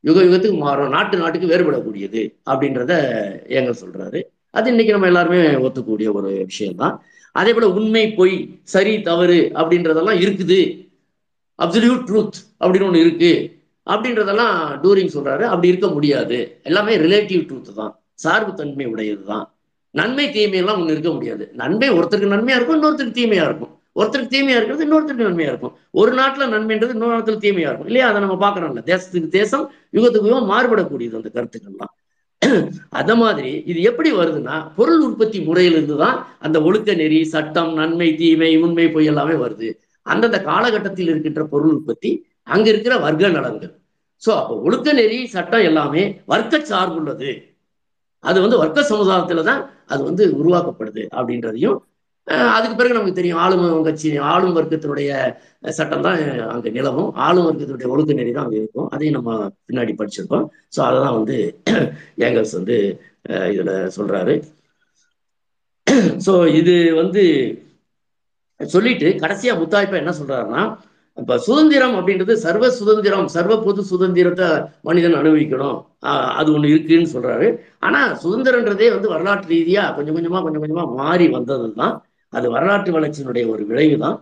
[0.00, 2.92] யுக யுகத்துக்கு மாறும் நாட்டு நாட்டுக்கு வேறுபடக்கூடியது அப்படின்றத
[3.48, 4.22] ஏங்க சொல்றாரு.
[4.50, 7.04] அது இன்னைக்கு நம்ம எல்லாருமே ஒத்துக்கூடிய ஒரு விஷயம்தான்.
[7.32, 10.60] அதே போல உண்மை பொய் சரி தவறு அப்படின்றதெல்லாம் இருக்குது.
[11.58, 13.60] அப்சல்யூட் ட்ரூத் அப்படின்னு ஒன்று இருக்கு.
[13.86, 15.42] அப்படின்றதெல்லாம் டூரிங் சொல்றாரு.
[15.42, 16.60] அப்படி இருக்க முடியாது.
[16.62, 18.02] எல்லாமே ரிலேட்டிவ் ட்ரூத் தான்.
[18.14, 19.54] சார்பு தன்மை உடையது தான்
[19.94, 21.44] நன்மை தீமையெல்லாம் ஒன்று இருக்க முடியாது.
[21.62, 23.72] நன்மை ஒருத்தருக்கு நன்மையா இருக்கும் இன்னொருத்தருக்கு தீமையா இருக்கும்.
[23.96, 25.72] ஒருத்தருக்கு தீமையா இருக்கிறது இன்னொருத்தருக்கு நன்மையா இருக்கும்.
[26.00, 27.90] ஒரு நாட்டுல நன்மைன்றது இன்னொரு நாட்டுல தீமையா இருக்கும்.
[27.90, 28.06] இல்லையா?
[28.10, 29.64] அதை நம்ம பாக்குறோம்ல தேசத்துக்கு தேசம்
[29.96, 31.92] யுகத்துக்கு யுகம் மாறுபடக்கூடியது அந்த கருத்துக்கள்லாம்.
[33.00, 36.16] அத மாதிரி இது எப்படி வருதுன்னா பொருள் உற்பத்தி முறையிலிருந்து தான்
[36.46, 39.68] அந்த ஒழுக்க நெறி சட்டம் நன்மை தீமை உண்மை பொய் எல்லாமே வருது.
[40.06, 42.10] அந்தந்த காலகட்டத்தில் இருக்கின்ற பொருள் உற்பத்தி
[42.54, 43.72] அங்க இருக்கிற வர்க்க நலன்கள்.
[44.22, 47.30] சோ அப்போ ஒழுக்க நெறி சட்டம் எல்லாமே வர்க்க சார்புள்ளது.
[48.24, 49.62] அது வந்து வர்க்க சமுதாயத்துல தான்
[49.92, 51.78] அது வந்து உருவாக்கப்படுது அப்படின்றதையும்
[52.26, 55.08] அஹ், அதுக்கு பிறகு நமக்கு தெரியும் ஆளும் கட்சி ஆளும் வர்க்கத்தினுடைய
[55.72, 56.18] சட்டம் தான்
[56.52, 57.08] அங்க நிலவும்.
[57.24, 58.88] ஆளும் வர்க்கத்தினுடைய ஒழுக்க நெறி தான் அங்க இருக்கும்.
[58.92, 59.30] அதையும் நம்ம
[59.66, 60.44] பின்னாடி படிச்சிருக்கோம்.
[60.74, 61.36] ஸோ அதை தான் வந்து
[62.26, 62.76] ஏங்கல்ஸ் வந்து
[63.24, 64.34] இதில் இதுல சொல்றாரு.
[66.26, 67.24] ஸோ இது வந்து
[68.60, 70.62] சொல்லிட்டு கடைசியா முத்தாய்ப்பா என்ன சொல்றாருன்னா
[71.18, 74.46] இப்ப சுதந்திரம் அப்படின்றது சர்வ சுதந்திரம் சர்வ பொது சுதந்திரத்தை
[74.88, 75.78] மனிதன் அனுபவிக்கணும்.
[76.38, 77.48] அது ஒண்ணு இருக்குன்னு சொல்றாரு.
[77.86, 81.94] ஆனா சுதந்திரன்றதே வந்து வரலாற்று ரீதியா கொஞ்சம் கொஞ்சமா கொஞ்சம் கொஞ்சமா மாறி வந்தது தான்
[82.32, 84.16] அது வரலாற்று வளர்ச்சியினுடைய ஒரு விளைவு தான்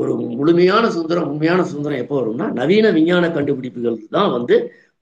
[0.00, 4.56] ஒரு முழுமையான சுதந்திரம் உண்மையான சுதந்திரம் எப்போ வரும்னா நவீன விஞ்ஞான கண்டுபிடிப்புகள் தான் வந்து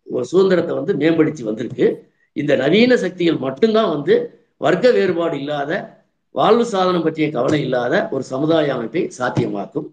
[0.06, 1.86] ஒரு சுதந்திரத்தை வந்து மேம்படுத்தி வந்திருக்கு.
[2.36, 4.14] இந்த நவீன சக்திகள் மட்டும்தான் வந்து
[4.66, 5.72] வர்க்க வேறுபாடு இல்லாத
[6.34, 9.86] வாழ்வு சாதனம் பற்றிய கவலை இல்லாத ஒரு சமுதாய அமைப்பை சாத்தியமாக்கும்.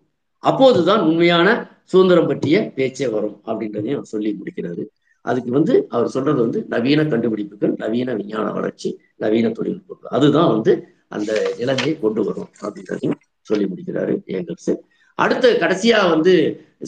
[0.49, 1.47] அப்போதுதான் உண்மையான
[1.83, 4.83] சுதந்திரம் பற்றிய பேச்சே வரும் அப்படின்றதையும் சொல்லி முடிக்கிறாரு.
[5.25, 10.13] அதுக்கு வந்து அவர் சொல்றது வந்து நவீன கண்டுபிடிப்புகள் நவீன விஞ்ஞான வளர்ச்சி நவீன தொழில்நுட்பங்கள்.
[10.17, 10.73] அதுதான் வந்து
[11.07, 14.73] அந்த நிலைமையை கொண்டு வரும் அப்படின்றதையும் சொல்லி முடிக்கிறாரு ஏங்கல்ஸ்
[15.19, 16.33] அடுத்த கடைசியா வந்து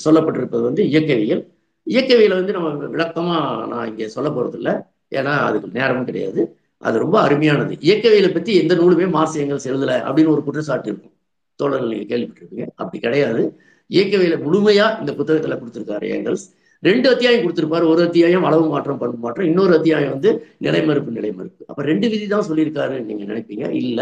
[0.06, 1.44] சொல்லப்பட்டிருப்பது வந்து இயக்கவியல்
[1.88, 3.38] இயக்கவியலை வந்து நம்ம விளக்கமா
[3.68, 4.74] நான் இங்கே சொல்ல போறது இல்லை
[5.12, 6.42] ஏன்னா அதுக்கு நேரமும் கிடையாது.
[6.84, 7.74] அது ரொம்ப அருமையானது.
[7.80, 11.14] இயக்கவியலை பத்தி எந்த நூலுமே மாசியங்கள் ஏங்கல்ஸ் அப்படின்னு ஒரு குற்றச்சாட்டு இருக்கும்.
[11.60, 12.66] தோழர்கள் நீங்க கேள்விப்பட்டிருப்பீங்க.
[12.82, 13.42] அப்படி கிடையாது.
[13.90, 16.46] இயக்கவியல முழுமையா இந்த புத்தகத்துல கொடுத்திருக்காரு ஏங்கல்ஸ்.
[16.84, 17.86] ரெண்டு அத்தியாயம் கொடுத்திருப்பாரு.
[17.94, 19.48] ஒரு அத்தியாயம் அளவு மாற்றம் பண்பு மாற்றம்.
[19.52, 20.32] இன்னொரு அத்தியாயம் வந்து
[20.66, 21.62] நிலைமறுப்பு நிலைமறுப்பு.
[21.70, 23.68] அப்ப ரெண்டு விதி தான் சொல்லியிருக்காரு நீங்க நினைப்பீங்க?
[23.84, 24.02] இல்ல.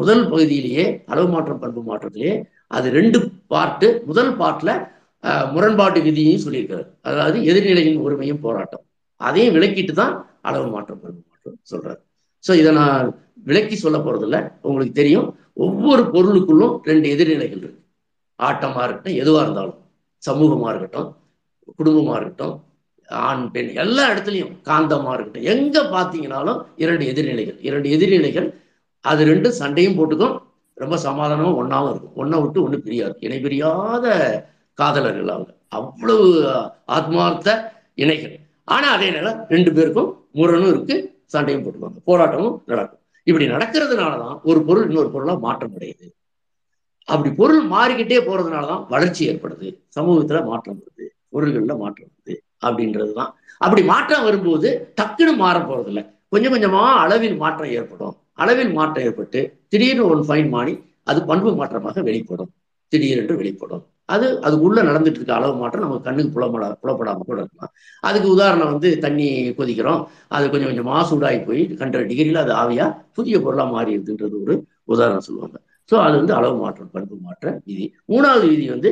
[0.00, 2.34] முதல் பகுதியிலேயே அளவு மாற்றம் பண்பு மாற்றத்திலேயே
[2.76, 3.18] அது ரெண்டு
[3.52, 4.70] பார்ட்டு முதல் பார்ட்ல
[5.54, 6.86] முரண்பாட்டு விதியையும் சொல்லியிருக்காரு.
[7.08, 8.84] அதாவது எதிர்நிலையின் உரிமையும் போராட்டம்.
[9.20, 10.14] அதையும் விளக்கிட்டு தான்
[10.48, 12.00] அளவு மாற்றம் பண்பு மாற்றம் சொல்றாரு.
[12.44, 13.10] ஸோ இதை நான்
[13.50, 14.38] விளக்கி சொல்ல போறதில்ல.
[14.68, 15.28] உங்களுக்கு தெரியும்.
[15.52, 17.80] ஒவ்வொரு பொருளுக்குள்ளும் ரெண்டு எதிர்நிலைகள் இருக்கு.
[18.42, 19.78] ஆட்டமா இருக்கட்டும் எதுவா இருந்தாலும்.
[20.26, 21.16] சமூகமா இருக்கட்டும்
[21.78, 22.64] குடும்பமா இருக்கட்டும்
[23.08, 27.58] ஆண் பெண் எல்லா இடத்துலையும் காந்தமா இருக்கட்டும் எங்க பார்த்தீங்கனாலும் இரண்டு எதிர்நிலைகள்.
[27.60, 28.48] இரண்டு எதிர்நிலைகள்
[29.00, 30.38] அது ரெண்டும் சண்டையும் போட்டுக்கும்
[30.74, 32.16] ரொம்ப சமாதானமும் ஒன்றாவும் இருக்கும்.
[32.16, 33.16] ஒன்றை விட்டு ஒன்று பிரியாது.
[33.20, 34.06] இணை பிரியாத
[34.74, 35.54] காதலர்கள் அவங்க.
[35.68, 36.26] அவ்வளவு
[36.86, 38.40] ஆத்மார்த்த இணைகள்.
[38.64, 42.00] ஆனா அதே நேரம் ரெண்டு பேருக்கும் முரணும் இருக்கு சண்டையும் போட்டுக்குவாங்க.
[42.06, 43.01] போராட்டமும் நடக்கும்.
[43.26, 46.06] இப்படி நடக்கிறதுனால தான் ஒரு பொருள் இன்னொரு பொருளா மாற்றம் அடையுது
[47.08, 49.68] அப்படி பொருள் மாறிக்கிட்டே போறதுனாலதான் வளர்ச்சி ஏற்படுது.
[49.96, 51.04] சமூகத்துல மாற்றம் வருது.
[51.32, 52.34] பொருள்கள்ல மாற்றம் வருது
[52.66, 53.30] அப்படின்றதுதான்.
[53.60, 54.68] அப்படி மாற்றம் வரும்போது
[55.00, 56.00] டக்குன்னு மாற போறதில்ல.
[56.28, 58.14] கொஞ்சம் கொஞ்சமா அளவில் மாற்றம் ஏற்படும்.
[58.32, 62.50] அளவில் மாற்றம் ஏற்பட்டு திடீர்னு ஒரு ஃபைன் மாறி அது பண்பு மாற்றமாக வெளிப்படும்.
[62.92, 63.84] திடீரென்று வெளிப்படும்.
[64.14, 67.72] அது அதுக்குள்ள நடந்துட்டு இருக்க அளவு மாற்றம் நமக்கு கண்ணுக்கு புலப்படா புலப்படாம கூட இருக்கலாம்.
[68.08, 70.00] அதுக்கு உதாரணம் வந்து தண்ணி கொதிக்கிறோம்.
[70.36, 72.86] அது கொஞ்சம் கொஞ்சமா சூடாகி போய் ஹண்ட்ரட் டிகிரியில் அது ஆவியா
[73.18, 74.56] புதிய பொருளாக மாறிடுதுன்றது ஒரு
[74.94, 75.56] உதாரணம் சொல்லுவாங்க.
[75.90, 77.86] ஸோ அது வந்து அளவு மாற்றம் பண்பு மாற்ற விதி.
[78.12, 78.90] மூணாவது விதி வந்து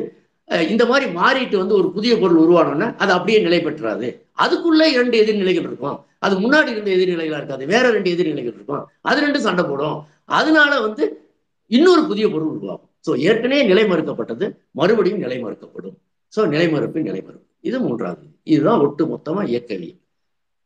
[0.73, 4.09] இந்த மாதிரி மாறிட்டு வந்து ஒரு புதிய பொருள் உருவானோன்னா அது அப்படியே நிலை பெற்றாது.
[4.45, 5.99] அதுக்குள்ளே இரண்டு எதிர்நிலைகள் இருக்கும்.
[6.27, 7.65] அது முன்னாடி இருந்த எதிர்நிலைகளாக இருக்காது.
[7.75, 8.83] வேற ரெண்டு எதிர்நிலைகள் இருக்கும்.
[9.11, 9.99] அது ரெண்டு சண்டை போடும்.
[10.39, 11.05] அதனால வந்து
[11.71, 12.90] இன்னொரு புதிய பொருள் உருவாகும்.
[13.05, 14.47] ஸோ ஏற்கனவே நிலை மறுக்கப்பட்டது
[14.81, 15.97] மறுபடியும் நிலை மறுக்கப்படும்
[16.33, 17.47] ஸோ நிலைமறுப்பு நிலைமறுப்பு.
[17.69, 18.25] இது மூன்றாவது.
[18.53, 19.99] இதுதான் ஒட்டு மொத்தமா இயக்கவியல்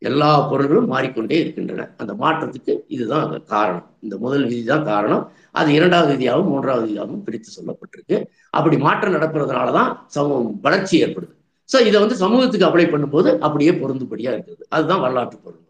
[0.01, 1.85] எல்லா பொருள்களும் மாறிக்கொண்டே இருக்கின்றன.
[2.01, 3.87] அந்த மாற்றத்துக்கு இதுதான் அந்த காரணம்.
[4.05, 5.23] இந்த முதல் விதி தான் காரணம்.
[5.59, 8.17] அது இரண்டாவது விதியாகவும் மூன்றாவது விதியாகவும் பிரித்து சொல்லப்பட்டிருக்கு.
[8.57, 11.33] அப்படி மாற்றம் நடக்கிறதுனால தான் சமூகம் வளர்ச்சி ஏற்படுது.
[11.69, 14.63] ஸோ இதை வந்து சமூகத்துக்கு அப்ளை பண்ணும்போது அப்படியே பொருந்துபடியா இருக்குது.
[14.69, 15.63] அதுதான் வரலாற்று பொருள்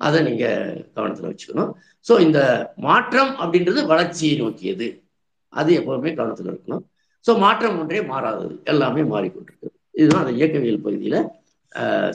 [0.00, 0.46] அதை நீங்க
[0.96, 1.70] கவனத்துல வச்சுக்கணும்.
[2.06, 2.38] ஸோ இந்த
[2.86, 4.88] மாற்றம் அப்படின்றது வளர்ச்சியை நோக்கியது.
[5.52, 6.84] அது எப்பவுமே கவனத்தில் இருக்கணும்.
[7.26, 8.54] ஸோ மாற்றம் ஒன்றே மாறாதது.
[8.72, 9.68] எல்லாமே மாறிக்கொண்டிருக்கு.
[10.00, 11.18] இதுதான் அந்த இயக்கவியல் பகுதியில்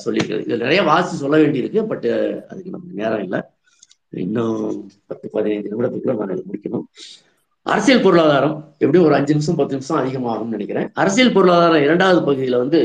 [0.04, 0.46] சொல்லியிருக்கிறது.
[0.48, 2.08] இதில் நிறைய வாசி சொல்ல வேண்டியிருக்கு பட்
[2.52, 3.40] அதுக்கு நமக்கு நேரம் இல்லை.
[4.24, 4.62] இன்னும்
[5.10, 6.86] பத்து பதினைந்து நிமிடத்துக்குள்ள நான் இதை முடிக்கணும்.
[7.66, 10.88] அரசியல் பொருளாதாரம் எப்படியும் ஒரு அஞ்சு நிமிஷம் பத்து நிமிஷம் அதிகமாகும்னு நினைக்கிறேன்.
[11.02, 12.80] அரசியல் பொருளாதாரம் இரண்டாவது பகுதியில் வந்து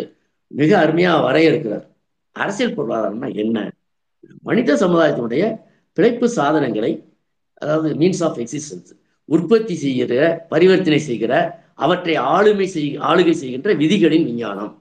[0.51, 1.87] மிக அருமையாக வரையறுக்கிறார்.
[2.37, 3.59] அரசியல் பொருளாதாரம்னா என்ன?
[4.49, 5.43] மனித சமுதாயத்தினுடைய
[5.97, 6.93] பிழைப்பு சாதனங்களை
[7.63, 8.91] அதாவது மீன்ஸ் ஆஃப் எக்ஸிஸ்டன்ஸ்
[9.29, 10.13] உற்பத்தி செய்கிற
[10.53, 11.33] பரிவர்த்தனை செய்கிற
[11.85, 14.73] அவற்றை ஆளுமை செய் ஆளுகை செய்கின்ற விதிகளின் விஞ்ஞானம்.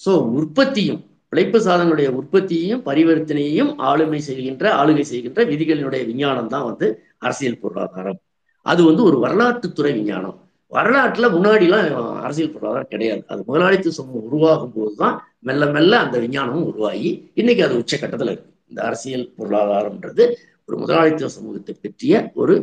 [0.00, 1.00] ஸோ உற்பத்தியும்
[1.32, 6.86] பிழைப்பு சாதனங்களுடைய உற்பத்தியையும் பரிவர்த்தனையையும் ஆளுமை செய்கின்ற ஆளுகை செய்கின்ற விதிகளினுடைய விஞ்ஞானம் தான் வந்து
[7.26, 8.18] அரசியல் பொருளாதாரம்.
[8.66, 10.36] அது வந்து ஒரு வரலாற்றுத்துறை விஞ்ஞானம்.
[10.72, 11.86] வரலாற்றுல முன்னாடிலாம்
[12.26, 13.22] அரசியல் பொருளாதாரம் கிடையாது.
[13.32, 15.14] அது முதலாளித்துவ சமூகம் உருவாகும் போதுதான்
[15.48, 17.10] மெல்ல மெல்ல அந்த விஞ்ஞானமும் உருவாகி
[17.40, 18.50] இன்னைக்கு அது உச்சக்கட்டத்துல இருக்கு.
[18.70, 20.24] இந்த அரசியல் பொருளாதாரம்ன்றது
[20.68, 22.56] ஒரு முதலாளித்துவ சமூகத்தை பற்றிய ஒரு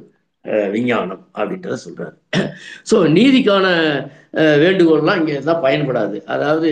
[0.75, 2.15] விஞ்ஞானம் அப்படின்றத சொல்றாரு.
[2.89, 3.65] ஸோ நீதிக்கான
[4.63, 6.17] வேண்டுகோள்லாம் இங்கே எல்லாம் பயன்படாது.
[6.35, 6.71] அதாவது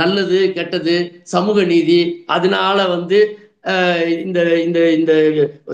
[0.00, 0.94] நல்லது கெட்டது
[1.34, 2.00] சமூக நீதி
[2.36, 3.18] அதனால வந்து
[4.24, 5.12] இந்த இந்த இந்த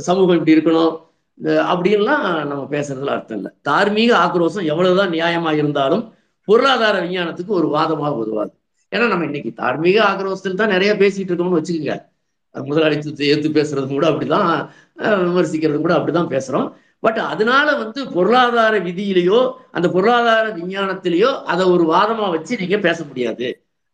[0.09, 0.95] சமூகம் இப்படி இருக்கணும்.
[1.41, 3.53] இந்த அப்படின்லாம் நம்ம பேசுறதுல அர்த்தம் இல்லை.
[3.68, 6.05] தார்மீக ஆக்ரோஷம் எவ்வளவுதான் நியாயமா இருந்தாலும்
[6.49, 8.53] பொருளாதார விஞ்ஞானத்துக்கு ஒரு வாதமாக உதவாது.
[8.93, 11.97] ஏன்னா நம்ம இன்னைக்கு தார்மீக ஆக்ரோஷத்தில் தான் நிறைய பேசிட்டு இருக்கோம்னு வச்சுக்கோங்க.
[12.55, 14.49] முதலாளித்துவத்தை ஏற்று பேசுறது கூட அப்படிதான்
[15.28, 16.68] விமர்சிக்கிறது கூட அப்படிதான் பேசுறோம்.
[17.03, 19.41] பட் அதனால வந்து பொருளாதார விதியிலேயோ
[19.73, 23.49] அந்த பொருளாதார விஞ்ஞானத்திலேயோ அதை ஒரு வாதமா வச்சு நீங்க பேச முடியாது.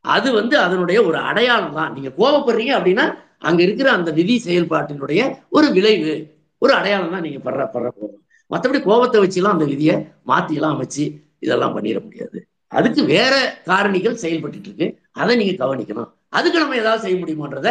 [0.05, 1.93] அது வந்து அதனுடைய ஒரு அடையாளம் தான்.
[1.95, 3.07] நீங்க கோபப்படுறீங்க அப்படின்னா
[3.41, 6.15] அங்க இருக்கிற அந்த விதி செயல்பாட்டினுடைய ஒரு விளைவு
[6.63, 8.21] ஒரு அடையாளம் தான் நீங்க படுற படுற கோபம்.
[8.51, 9.95] மற்றபடி கோபத்தை வச்சுலாம் அந்த விதியை
[10.27, 11.05] மாத்திலாம் வச்சு
[11.39, 12.39] இதெல்லாம் பண்ணிட முடியாது.
[12.73, 13.35] அதுக்கு வேற
[13.67, 14.87] காரணிகள் செயல்பட்டு இருக்கு.
[15.13, 16.11] அதை நீங்க கவனிக்கணும்.
[16.29, 17.69] அதுக்கு நம்ம ஏதாவது செய்ய முடியுமான்றத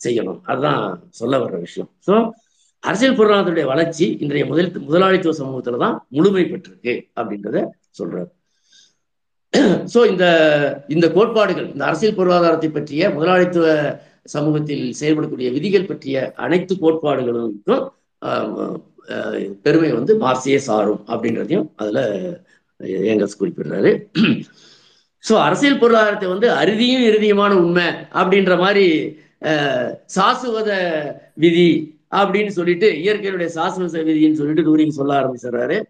[0.00, 0.40] செய்யணும்.
[0.44, 1.90] அதுதான் சொல்ல வர்ற விஷயம்.
[2.06, 2.14] ஸோ
[2.82, 7.58] அரசியல் பொருளாதாரத்துடைய வளர்ச்சி இன்றைய முதல் முதலாளித்துவ சமூகத்துல தான் முழுமை பெற்றிருக்கு அப்படின்றத
[7.98, 8.30] சொல்றாரு.
[9.92, 10.24] சோ இந்த
[10.88, 13.66] இந்த கோட்பாடுகள் இந்த அரசியல் பொருளாதாரத்தை பற்றிய முதலாளித்துவ
[14.26, 17.84] சமூகத்தில் செயல்படக்கூடிய விதிகள் பற்றிய அனைத்து கோட்பாடுகளுக்கும்
[18.22, 18.76] ஆஹ்,
[19.64, 22.00] பெருமை வந்து மார்க்சியே சாரும் அப்படின்றதையும் அதுல
[23.06, 23.90] ஏங்கல்ஸ் குறிப்பிடுறாரு.
[25.24, 28.86] ஸோ அரசியல் பொருளாதாரத்தை வந்து அறுதியும் இறுதியுமான உண்மை அப்படின்ற மாதிரி
[29.50, 30.70] ஆஹ், சாசுவத
[31.36, 31.68] விதி
[32.12, 35.82] அப்படின்னு சொல்லிட்டு இயற்கையினுடைய சாசன சவிதின்னு சொல்லிட்டு டூரிங் சொல்ல ஆரம்பிச்சிடுறாரு.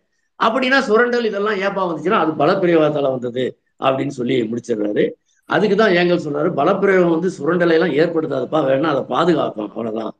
[0.43, 5.11] அப்படின்னா சுரண்டல் இதெல்லாம் ஏப்பா வந்துச்சுன்னா அது பலப்பிரயோகத்தால வந்தது அப்படின்னு சொல்லி முடிச்சிடுறாரு.
[5.45, 10.13] அதுக்கு தான் ஏங்கல் சொல்றாரு பலப்பிரயோகம் வந்து சுரண்டலை எல்லாம் ஏற்படுத்தாதுப்பா வேணா அதை பாதுகாக்கும் அவ்வளவுதான்.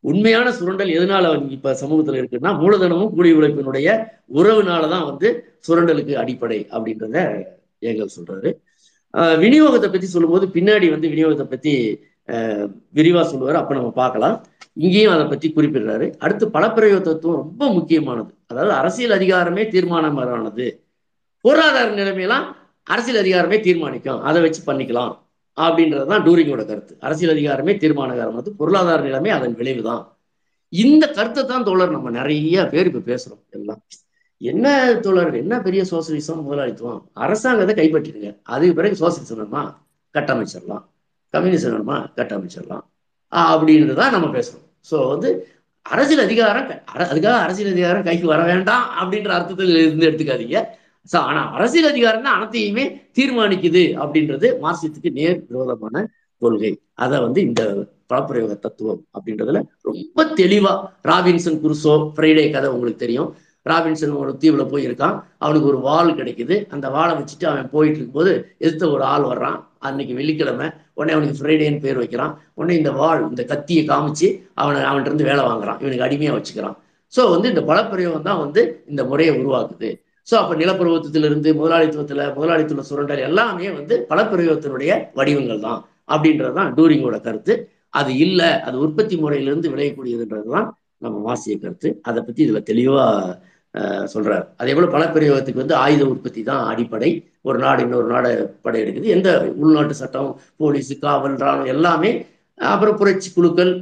[0.00, 7.44] உண்மையான சுரண்டல் எதனால இப்ப சமூகத்துல இருக்குன்னா மூலதனமும் கூலி உழைப்பினுடைய உறவுனாலதான் வந்து சுரண்டலுக்கு அடிப்படை அப்படின்றத
[7.78, 8.50] ஏங்கல் சொல்றாரு.
[9.14, 11.74] ஆஹ் விநியோகத்தை பத்தி சொல்லும்போது பின்னாடி வந்து விநியோகத்தை பத்தி
[12.28, 13.54] விரிவாக விரிவா சொல்லுவார்.
[13.54, 14.44] அப்போ நம்ம பார்க்கலாம்.
[14.72, 16.14] இங்கேயும் அதை பற்றி குறிப்பிடுறாரு.
[16.18, 18.34] அடுத்து பலப்பிரயோக தத்துவம் ரொம்ப முக்கியமானது.
[18.46, 20.80] அதாவது அரசியல் அதிகாரமே தீர்மானமானது.
[21.40, 22.46] பொருளாதார நிலைமையெல்லாம்
[22.82, 24.22] அரசியல் அதிகாரமே தீர்மானிக்கும்.
[24.22, 25.22] அதை வச்சு பண்ணிக்கலாம்.
[25.56, 26.96] அப்படின்றது தான் டூரிங்கோட கருத்து.
[27.00, 28.48] அரசியல் அதிகாரமே தீர்மானகாரமானது.
[28.48, 30.16] பொருளாதார நிலைமை அதன் விளைவுதான்.
[30.68, 33.82] இந்த கருத்தை தான் தோழர் நம்ம நிறைய பேர் இப்போ பேசுகிறோம் எல்லாம்.
[34.38, 35.34] என்ன தோழர்?
[35.34, 37.10] என்ன பெரிய சோசியலிசம் முதலாளித்துவம்?
[37.12, 38.38] அரசாங்கத்தை கைப்பற்றிடுங்க.
[38.42, 39.72] அதுக்கு பிறகு சோசியலிசம்
[40.14, 40.84] கட்டமைச்சிடலாம்.
[41.34, 41.96] கம்யூனிசம் வேணுமா?
[42.16, 42.84] கட்டமைச்சிடலாம்
[43.32, 44.64] அப்படின்னு தான் நம்ம பேசுறோம்.
[44.90, 45.30] ஸோ வந்து
[45.82, 50.58] அரசியல் அதிகாரம் அர- அதுக்காக அரசியல் அதிகாரம் கைக்கு வர வேண்டாம் அப்படின்ற அர்த்தத்தில் இருந்து எடுத்துக்காதீங்க.
[51.12, 56.06] ஸோ ஆனா அரசியல் அதிகாரம் தான் அனைத்தையுமே தீர்மானிக்குது அப்படின்றது மார்க்சியத்துக்கு நேர் விரோதமான
[56.38, 56.72] கொள்கை.
[56.94, 57.62] அதை வந்து இந்த
[58.08, 60.72] பலப்பிரயோக தத்துவம் அப்படின்றதுல ரொம்ப தெளிவா
[61.04, 63.30] ராபின்சன் குருசோ ஃப்ரைடே கதை உங்களுக்கு தெரியும்.
[63.66, 65.16] ராபின்சன் ஒரு தீவில் போயிருக்கான்.
[65.44, 66.56] அவனுக்கு ஒரு வால் கிடைக்குது.
[66.74, 68.32] அந்த வாழை வச்சுட்டு அவன் போயிட்டு இருக்கும்போது
[68.64, 69.58] எதிர்த்த ஒரு ஆள் வர்றான்.
[69.88, 70.66] அன்னைக்கு வெள்ளிக்கிழமை.
[70.98, 72.32] உடனே அவனுக்கு ஃப்ரைடேன்னு பேர் வைக்கிறான்.
[72.58, 75.78] உடனே இந்த வாள் இந்த கத்தியை காமிச்சு அவனை அவன்கிட்ட இருந்து வேலை வாங்குறான்.
[75.82, 76.76] இவனுக்கு அடிமையாக வச்சுக்கிறான்.
[77.12, 78.62] ஸோ வந்து இந்த பலப்பிரயோகம் தான் வந்து
[78.92, 79.90] இந்த முறையை உருவாக்குது.
[80.28, 85.80] ஸோ அப்போ நிலப்பிரபுத்திலிருந்து முதலாளித்துவத்தில் முதலாளித்துவ சுரண்டல் எல்லாமே வந்து பலப்பிரயோகத்தினுடைய வடிவங்கள் தான்.
[86.14, 87.54] அப்படின்றது தான் டூரிங்கோட கருத்து.
[88.00, 90.68] அது இல்லை அது உற்பத்தி முறையிலிருந்து விளையக்கூடியதுன்றது தான்
[91.04, 91.88] நம்ம வாசிய கருத்து.
[92.08, 93.36] அதை பற்றி இதில் தெளிவாக
[94.12, 94.44] சொல்றாரு.
[94.60, 97.10] அதே போல பலப்பிரயோகத்துக்கு வந்து ஆயுத உற்பத்தி தான் அடிப்படை.
[97.48, 98.30] ஒரு நாடு இன்னொரு நாடு
[98.66, 99.08] படையெடுக்குது.
[99.16, 99.30] எந்த
[99.62, 100.30] உள்நாட்டு சட்டம்
[100.62, 102.12] போலீஸ் காவல் ராணுவம் எல்லாமே
[102.72, 103.72] அப்புறம் புரட்சி குழுக்கள்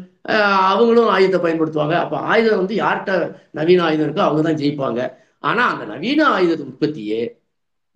[0.72, 1.96] அவங்களும் ஆயுதத்தை பயன்படுத்துவாங்க.
[2.04, 3.12] அப்ப ஆயுதம் வந்து யார்கிட்ட
[3.58, 5.00] நவீன ஆயுதம் இருக்கோ அவங்க தான் ஜெயிப்பாங்க.
[5.50, 7.22] ஆனா அந்த நவீன ஆயுத உற்பத்தியே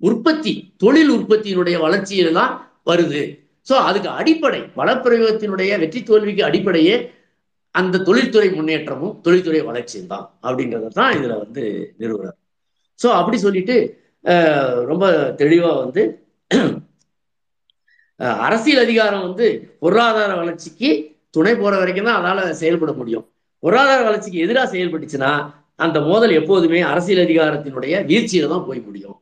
[0.01, 2.53] உற்பத்தி தொழில் உற்பத்தியினுடைய வளர்ச்சியில தான்
[2.91, 3.23] வருது.
[3.67, 6.97] சோ அதுக்கு அடிப்படை பலப்பிரயோகத்தினுடைய வெற்றி தோல்விக்கு அடிப்படையே
[7.81, 11.65] அந்த தொழில்துறை முன்னேற்றமும் தொழில்துறை வளர்ச்சியும் தான் அப்படின்றத தான் இதுல வந்து
[12.03, 12.37] நிறுவனர்
[12.99, 13.77] ஸோ அப்படி சொல்லிட்டு
[14.91, 15.05] ரொம்ப
[15.43, 16.03] தெளிவா வந்து
[18.47, 19.47] அரசியல் அதிகாரம் வந்து
[19.83, 20.91] பொருளாதார வளர்ச்சிக்கு
[21.37, 23.25] துணை போற வரைக்கும் தான் அதனால் செயல்பட முடியும்.
[23.63, 25.33] பொருளாதார வளர்ச்சிக்கு எதிராக செயல்பட்டுச்சுன்னா
[25.85, 29.17] அந்த மோதல் எப்போதுமே அரசியல் அதிகாரத்தினுடைய வீழ்ச்சியில தான் போய் முடியும்.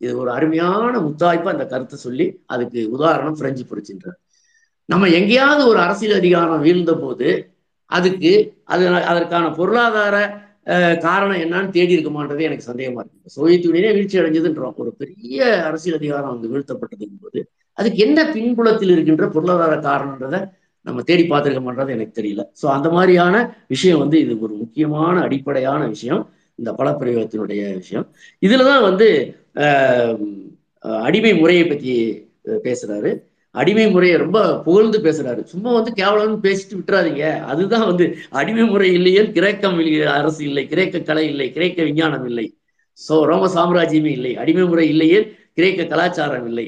[0.00, 4.18] இது ஒரு அருமையான முத்தாய்ப்பா அந்த கருத்தை சொல்லி அதுக்கு உதாரணம் பிரெஞ்சு புரட்சின்றார்.
[4.88, 7.28] நம்ம எங்கேயாவது ஒரு அரசியல் அதிகாரம் வீழ்ந்த போது
[7.90, 8.32] அதுக்கு
[8.74, 10.16] அது அதற்கான பொருளாதார
[11.04, 13.34] காரணம் என்னன்னு தேடி இருக்குமான்றது எனக்கு சந்தேகமா இருக்கு.
[13.34, 14.76] சோவியத் யூனியனே வீழ்ச்சி அடைஞ்சதுன்றோம்.
[14.82, 17.40] ஒரு பெரிய அரசியல் அதிகாரம் அங்கு வீழ்த்தப்பட்டதுங்கும் போது
[17.78, 20.40] அதுக்கு என்ன பின்புலத்தில் இருக்கின்ற பொருளாதார காரணன்றதை
[20.86, 22.42] நம்ம தேடி பார்த்துருக்கோம்ன்றது எனக்கு தெரியல.
[22.60, 23.36] ஸோ அந்த மாதிரியான
[23.74, 26.22] விஷயம் வந்து இது ஒரு முக்கியமான அடிப்படையான விஷயம்.
[26.58, 28.06] இந்த பலப்பிரயோகத்தினுடைய விஷயம்.
[28.42, 29.08] இதுல தான் வந்து
[31.06, 31.94] அடிமை முறையை பத்தி
[32.66, 33.10] பேசுறாரு.
[33.56, 35.42] அடிமை முறையை ரொம்ப புகழ்ந்து பேசுறாரு.
[35.52, 37.22] சும்மா வந்து கேவலம்னு பேசிட்டு விட்டுறாதீங்க.
[37.52, 38.06] அதுதான் வந்து
[38.40, 39.78] அடிமை முறை இல்லையே கிரேக்கம்
[40.18, 42.46] அரசு இல்லை கிரேக்க கலை இல்லை கிரேக்க விஞ்ஞானம் இல்லை.
[42.98, 44.32] சோ ரோம சாம்ராஜ்யமே இல்லை.
[44.36, 45.20] அடிமை முறை இல்லையே
[45.54, 46.66] கிரேக்க கலாச்சாரம் இல்லை.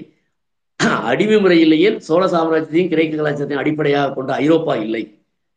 [1.11, 5.03] அடிமை முறை இல்லையே சோழ சாம்ராஜ்யத்தையும் கிரேக்க கலாச்சாரத்தையும் அடிப்படையாக கொண்ட ஐரோப்பா இல்லை.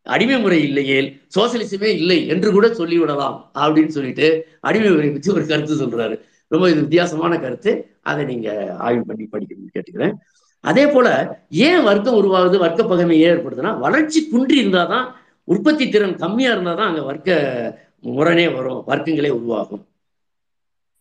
[0.06, 4.28] அடிமை முறை இல்லையேல் சோசியலிசமே இல்லை என்று கூட சொல்லிவிடலாம் அப்படின்னு சொல்லிட்டு
[4.60, 6.16] அடிமை முறை பற்றி ஒரு கருத்து சொல்றாரு.
[6.52, 7.72] ரொம்ப இது வித்தியாசமான கருத்து.
[8.02, 10.16] அதை நீங்க ஆய்வு பண்ணி படிக்கணும்னு கேட்டுக்கிறேன்.
[10.62, 15.06] அதே போல ஏன் வர்க்கம் உருவாகுது வர்க்க பகைமை ஏன் ஏற்படுதுன்னா வளர்ச்சி குன்றி இருந்தாதான்
[15.44, 19.86] உற்பத்தி திறன் கம்மியா இருந்தாதான் அங்க வர்க்க முரணே வரும் வர்க்கங்களே உருவாகும்.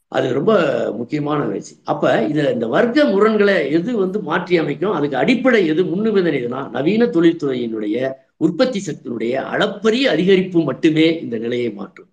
[0.09, 0.61] அது ரொம்ப
[0.93, 1.83] முக்கியமான விஷயம்.
[1.85, 4.93] அப்ப இதுல இந்த வர்க்க முரண்களை எது வந்து மாற்றி அமைக்கும்?
[4.93, 5.85] அதுக்கு அடிப்படை எது?
[5.85, 12.09] முன்னுபந்தனை எதுனா நவீன தொழில்துறையினுடைய உற்பத்தி சக்தியினுடைய அளப்பரிய அதிகரிப்பு மட்டுமே இந்த நிலையை மாற்றும்.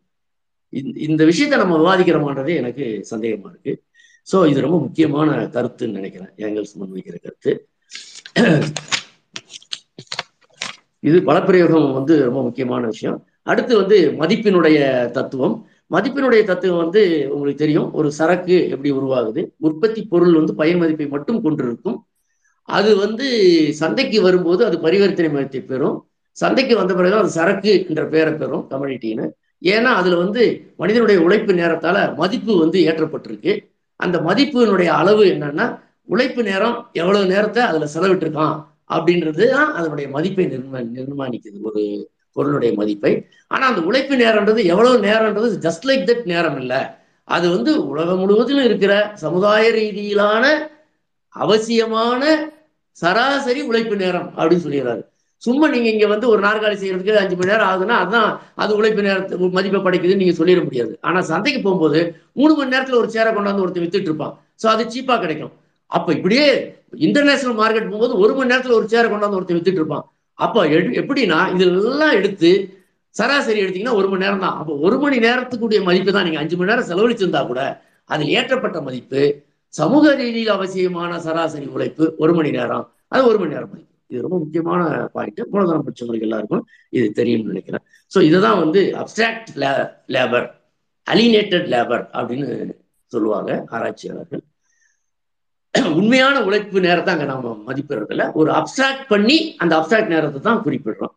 [0.69, 3.81] இந்த- இந்த விஷயத்தை நம்ம விவாதிக்கிறோமான்றதே எனக்கு சந்தேகமா இருக்கு.
[4.31, 6.31] சோ இது ரொம்ப முக்கியமான கருத்துன்னு நினைக்கிறேன்.
[6.37, 7.51] ஏங்கல்ஸ் முன்வைக்கிற கருத்து.
[10.99, 13.27] இது பலப்பிரயோகம் வந்து ரொம்ப முக்கியமான விஷயம்.
[13.43, 15.55] அடுத்து வந்து மதிப்பினுடைய தத்துவம்.
[15.91, 17.93] மதிப்பினுடைய தத்துவம் வந்து உங்களுக்கு தெரியும்.
[17.93, 19.41] ஒரு சரக்கு எப்படி உருவாகுது?
[19.57, 21.97] உற்பத்தி பொருள் வந்து பயன் மதிப்பை மட்டும் கொண்டிருக்கும்.
[22.61, 23.27] அது வந்து
[23.73, 26.09] சந்தைக்கு வரும்போது அது பரிவர்த்தனை மதிப்பை பெறும்.
[26.31, 29.27] சந்தைக்கு வந்த பிறகு அது சரக்கு என்ற பெயரை பெறும் கம்யூனிட்டின்னு
[29.63, 30.43] ஏன்னா அதுல வந்து
[30.77, 33.53] மனிதனுடைய உழைப்பு நேரத்தால மதிப்பு வந்து ஏற்றப்பட்டிருக்கு.
[34.03, 35.65] அந்த மதிப்பினுடைய அளவு என்னன்னா
[36.03, 38.57] உழைப்பு நேரம் எவ்வளவு நேரத்தை அதுல செலவிட்டிருக்கான்
[38.89, 41.83] அப்படின்றது தான் அதனுடைய மதிப்பை நிர்ம நிர்மாணிக்குது ஒரு
[42.31, 43.11] பொருளுடைய மதிப்பை.
[43.47, 46.81] ஆனா அந்த உழைப்பு நேரம்ன்றது எவ்வளவு நேரம்ன்றது ஜஸ்ட் லைக் தட் நேரம் இல்லை.
[47.23, 50.45] அது வந்து உலகம் முழுவதிலும் இருக்கிற சமுதாய ரீதியிலான
[51.35, 52.21] அவசியமான
[53.01, 55.03] சராசரி உழைப்பு நேரம் அப்படின்னு சொல்லிடுறாரு.
[55.37, 59.37] சும்மா நீங்க இங்க வந்து ஒரு நாற்காலி செய்யறதுக்கு அஞ்சு மணி நேரம் ஆகுதுன்னா அதான் அது உழைப்பு நேரத்து
[59.37, 60.97] மதிப்பை படைக்குதுன்னு நீங்க சொல்லிட முடியாது.
[61.01, 64.43] ஆனா சந்தைக்கு போகும்போது மூணு மணி நேரத்துல ஒரு சேரை கொண்டாந்து ஒருத்தர் வித்துட்டு இருப்பான்.
[64.63, 65.51] சோ அது சீப்பா கிடைக்கும்.
[65.85, 70.13] அப்ப இப்படியே இன்டர்நேஷனல் மார்க்கெட் போகும்போது ஒரு மணி நேரத்துல ஒரு சேரை கொண்டாந்து ஒருத்தர் வித்துட்டு இருப்பான்.
[70.33, 72.69] அப்ப எடு- எப்படின்னா இதெல்லாம் எடுத்து
[73.09, 74.57] சராசரி எடுத்தீங்கன்னா ஒரு மணி நேரம் தான்.
[74.57, 76.23] அப்போ ஒரு மணி நேரத்துக்குரிய மதிப்பு தான்.
[76.23, 82.33] நீங்க அஞ்சு மணி நேரம் செலவழிச்சிருந்தா கூட அதில் ஏற்றப்பட்ட மதிப்பு சமூக ரீதியில் அவசியமான சராசரி உழைப்பு ஒரு
[82.33, 82.91] மணி நேரம்.
[83.07, 83.96] அது ஒரு மணி நேரம் மதிப்பு.
[84.11, 84.81] இது ரொம்ப முக்கியமான
[85.15, 86.63] பாயிண்ட் மூலதனம் படிச்சவங்களுக்கு எல்லாருக்கும்
[86.97, 87.83] இது தெரியும்னு நினைக்கிறேன்.
[88.11, 89.49] ஸோ இதுதான் வந்து அப்டிராக்ட்
[90.15, 90.47] லேபர்
[91.07, 92.47] அலினேட்டட் லேபர் அப்படின்னு
[93.11, 94.43] சொல்லுவாங்க ஆராய்ச்சியாளர்கள்.
[95.99, 101.13] உண்மையான உழைப்பு நேரத்தை அங்க நாம மதிப்பிடுறதில்ல ஒரு அப்டிராக்ட் பண்ணி அந்த அப்டிராக்ட் நேரத்தை தான் குறிப்பிடுறோம்.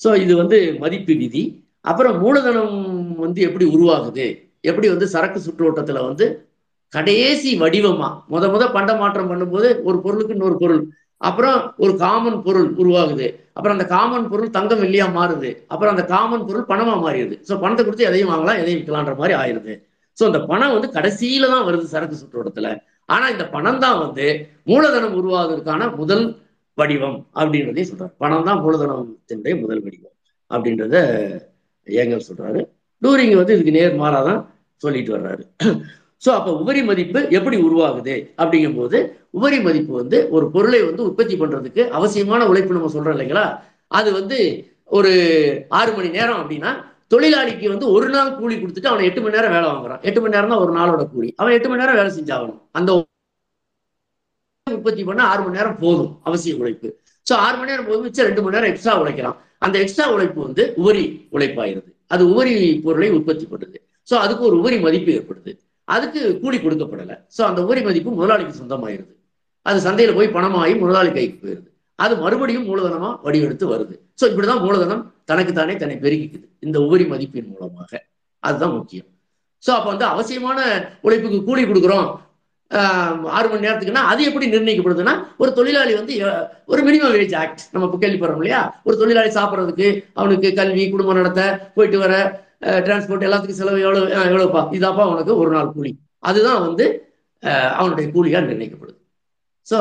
[0.00, 1.42] ஸோ இது வந்து மதிப்பு விதி.
[1.90, 2.76] அப்புறம் மூலதனம்
[3.24, 4.26] வந்து எப்படி உருவாகுது?
[4.70, 6.26] எப்படி வந்து சரக்கு சுற்றோட்டத்துல வந்து
[6.92, 10.80] கடைசி வடிவமா முத முத பண்ட மாற்றம் பண்ணும்போது ஒரு பொருளுக்கு இன்னொரு பொருள்
[11.20, 13.26] அப்புறம் ஒரு காமன் பொருள் உருவாகுது.
[13.56, 15.50] அப்புறம் அந்த காமன் பொருள் தங்கம் வெள்ளியா மாறுது.
[15.72, 17.36] அப்புறம் அந்த காமன் பொருள் பணமா மாறிடுது.
[17.48, 19.74] ஸோ பணத்தை கொடுத்து எதையும் வாங்கலாம் எதையும் விற்கலான்ற மாதிரி ஆயிருது
[20.18, 22.68] ஸோ அந்த பணம் வந்து கடைசியில தான் வருது சரக்கு சுற்றோட்டத்துல
[23.08, 24.26] ஆனா இந்த பணம் தான் வந்து
[24.70, 26.24] மூலதனம் உருவாவதற்கான முதல்
[26.78, 28.14] வடிவம் அப்படின்றதையும் சொல்றாரு.
[28.22, 30.14] பணம் தான் மூலதனத்தினுடைய முதல் வடிவம்
[30.50, 30.96] அப்படின்றத
[31.86, 32.60] ஏங்கல் சொல்றாரு.
[33.02, 34.40] டூரிங் வந்து இதுக்கு நேர் மாறாதான்
[34.82, 35.42] சொல்லிட்டு வர்றாரு.
[36.22, 38.14] ஸோ அப்போ உபரி மதிப்பு எப்படி உருவாகுது?
[38.42, 38.98] அப்படிங்கும்போது
[39.38, 43.46] உபரி மதிப்பு வந்து ஒரு பொருளை வந்து உற்பத்தி பண்றதுக்கு அவசியமான உழைப்பு நம்ம சொல்றோம் இல்லைங்களா?
[43.98, 44.38] அது வந்து
[44.98, 45.12] ஒரு
[45.80, 46.70] ஆறு மணி நேரம் அப்படின்னா
[47.12, 50.00] தொழிலாளிக்கு வந்து ஒரு நாள் கூலி கொடுத்துட்டு அவனை எட்டு மணி நேரம் வேலை வாங்குறான்.
[50.08, 51.28] எட்டு மணி நேரம் தான் ஒரு நாளோட கூலி.
[51.40, 52.58] அவன் எட்டு மணி நேரம் வேலை செஞ்சாகணும்.
[52.78, 52.90] அந்த
[54.66, 56.88] உற்பத்தி பண்ண ஆறு மணி நேரம் போதும் அவசிய உழைப்பு.
[57.26, 60.64] ஸோ ஆறு மணி நேரம் போதும் மிச்சம் ரெண்டு மணி நேரம் எக்ஸ்ட்ரா உழைக்கலாம் அந்த எக்ஸ்ட்ரா உழைப்பு வந்து
[60.80, 61.04] உபரி
[61.36, 62.54] உழைப்பாயிருது அது உபரி
[62.84, 63.78] பொருளை உற்பத்தி பண்ணுது.
[64.08, 65.52] ஸோ அதுக்கு ஒரு உபரி மதிப்பு ஏற்படுது.
[65.94, 67.16] அதுக்கு கூலி கொடுக்கப்படலை.
[67.36, 69.12] ஸோ அந்த உபரி மதிப்பு முதலாளிக்கு சொந்தமாயிருது.
[69.66, 71.68] அது சந்தையில் போய் பணமாகி முதலாளி கைக்கு போயிருது.
[71.98, 73.94] அது மறுபடியும் மூலதனமாக வடிவெடுத்து வருது.
[74.20, 76.46] ஸோ இப்படிதான் மூலதனம் தனக்கு தானே தன்னை பெருக்கிக்குது.
[76.66, 77.90] இந்த உபரி மதிப்பின் மூலமாக.
[78.42, 79.08] அதுதான் முக்கியம்.
[79.62, 80.58] ஸோ அப்போ வந்து அவசியமான
[81.06, 82.08] உழைப்புக்கு கூலி கொடுக்குறோம்.
[83.36, 86.14] ஆறு மணி நேரத்துக்குன்னா அது எப்படி நிர்ணயிக்கப்படுதுன்னா ஒரு தொழிலாளி வந்து
[86.72, 88.60] ஒரு மினிமம் வேஜ் ஆக்ட் நம்ம இப்போ கேள்விப்படுறோம் இல்லையா?
[88.86, 89.88] ஒரு தொழிலாளி சாப்பிட்றதுக்கு
[90.20, 91.42] அவனுக்கு கல்வி குடும்பம் நடத்த
[91.76, 92.14] போயிட்டு வர
[92.62, 95.92] டிரான்ஸ்போர்ட் எல்லாத்துக்கும் செலவு எவ்வளோ எவ்வளோப்பா இதாப்பா அவனுக்கு ஒரு நாள் கூலி.
[96.28, 96.86] அதுதான் வந்து
[97.80, 98.98] அவனுடைய கூலியாக நிர்ணயிக்கப்படுது.
[99.66, 99.76] ஸோ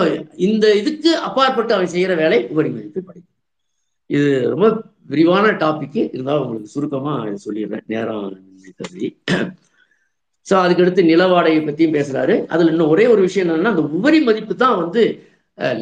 [0.47, 3.35] இந்த இதுக்கு அப்பாற்பட்டு அவன் செய்கிற வேலை உபரி மதிப்பு படிக்கும்
[4.09, 4.67] இது ரொம்ப
[5.11, 7.85] விரிவான டாபிக்கு இருந்தாலும் உங்களுக்கு சுருக்கமாக சொல்லிடுறேன்.
[7.93, 8.27] நேரம்
[8.79, 9.07] கருதி
[10.47, 14.53] ஸோ அதுக்கடுத்து நில வாடகை பற்றியும் பேசுகிறாரு அதில் இன்னும் ஒரே ஒரு விஷயம் என்னென்னா அந்த உபரி மதிப்பு
[14.55, 15.03] தான் வந்து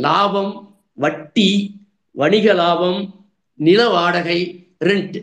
[0.06, 0.54] லாபம்
[0.98, 1.50] வட்டி
[2.16, 3.00] வணிக லாபம்
[3.60, 4.40] நில வாடகை
[4.90, 5.18] ரெண்ட்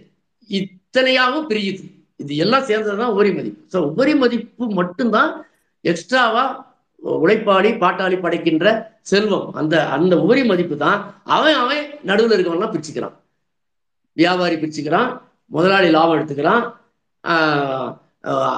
[0.94, 1.84] அத்தனையாகவும் பிரியுது.
[2.22, 3.60] இது எல்லாம் சேர்ந்ததுதான் உபரி மதிப்பு.
[3.72, 5.30] ஸோ உபரி மதிப்பு மட்டும்தான்
[5.90, 6.42] எக்ஸ்ட்ராவா
[7.22, 8.66] உழைப்பாளி பாட்டாளி படைக்கின்ற
[9.10, 9.46] செல்வம்.
[9.60, 10.98] அந்த அந்த உபரி மதிப்பு தான்
[11.36, 13.14] அவன் அவன் நடுவில் இருக்கவன்லாம் பிரிச்சுக்கிறான்.
[14.16, 15.08] வியாபாரி பிரிச்சுக்கிறான்
[15.56, 16.64] முதலாளி லாபம் எடுத்துக்கிறான்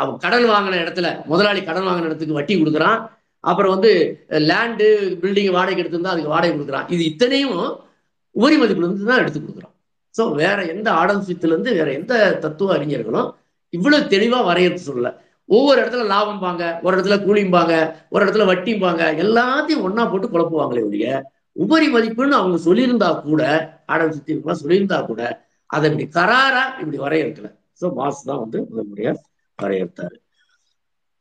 [0.01, 2.99] அவன் கடன் வாங்கின இடத்துல முதலாளி கடன் வாங்கின இடத்துக்கு வட்டி கொடுக்குறான்
[3.45, 3.93] அப்புறம் வந்து
[4.51, 4.89] லேண்டு
[5.22, 6.91] பில்டிங் வாடகை எடுத்திருந்தா அதுக்கு வாடகை கொடுக்குறான்.
[6.97, 7.57] இது இத்தனையும்
[8.37, 9.74] உபரி மதிப்புல இருந்து தான் எடுத்து கொடுக்குறான்
[10.15, 13.29] ஸோ வேற எந்த ஆடம் ஸ்மித்லேருந்து வேற எந்த தத்துவ அறிஞர்களும்
[13.73, 15.09] இவ்வளவு தெளிவாக வரையறது சொல்லல.
[15.49, 17.73] ஒவ்வொரு இடத்துல லாபம்பாங்க ஒரு இடத்துல கூலிம்பாங்க
[18.11, 21.09] ஒரு இடத்துல வட்டிம்பாங்க எல்லாத்தையும் ஒன்னா போட்டு குழப்புவாங்களே ஒழிய
[21.57, 23.43] உபரி மதிப்புன்னு அவங்க சொல்லியிருந்தா கூட
[23.87, 25.23] ஆடம் சித்திலாம் சொல்லியிருந்தா கூட
[25.71, 27.49] அதை இப்படி கராரா இப்படி வரையறுக்கல
[27.81, 29.12] ஸோ மாஸ் தான் வந்து முதல் முறையா
[29.59, 30.17] வரையறுத்தாரு.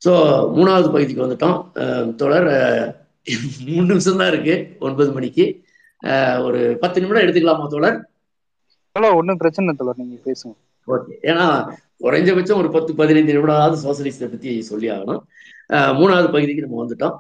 [0.02, 0.12] ஸோ
[0.56, 1.58] மூணாவது பகுதிக்கு வந்துட்டோம்.
[2.22, 2.48] தொடர்
[3.68, 4.56] மூணு நிமிஷம் தான் இருக்கு.
[4.80, 5.46] ஒன்பது மணிக்கு.
[6.46, 7.98] ஒரு பத்து நிமிடம் எடுத்துக்கலாமா தொடர்?
[8.96, 10.54] ஒன்றும் பிரச்சனை இல்லை நீங்க பேசுங்க.
[10.88, 11.14] ஓகே.
[11.22, 11.46] ஏன்னா
[12.00, 15.22] குறைஞ்சபட்சம் ஒரு பத்து பதினைந்து நிமிடமாவது சோசியலிஸ்டை பத்தி சொல்லி ஆகணும்.
[15.70, 17.16] மூணாவது பகுதிக்கு நம்ம வந்துட்டோம்.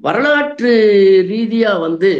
[0.00, 0.72] வரலாற்று
[1.28, 2.10] ரீதியா வந்து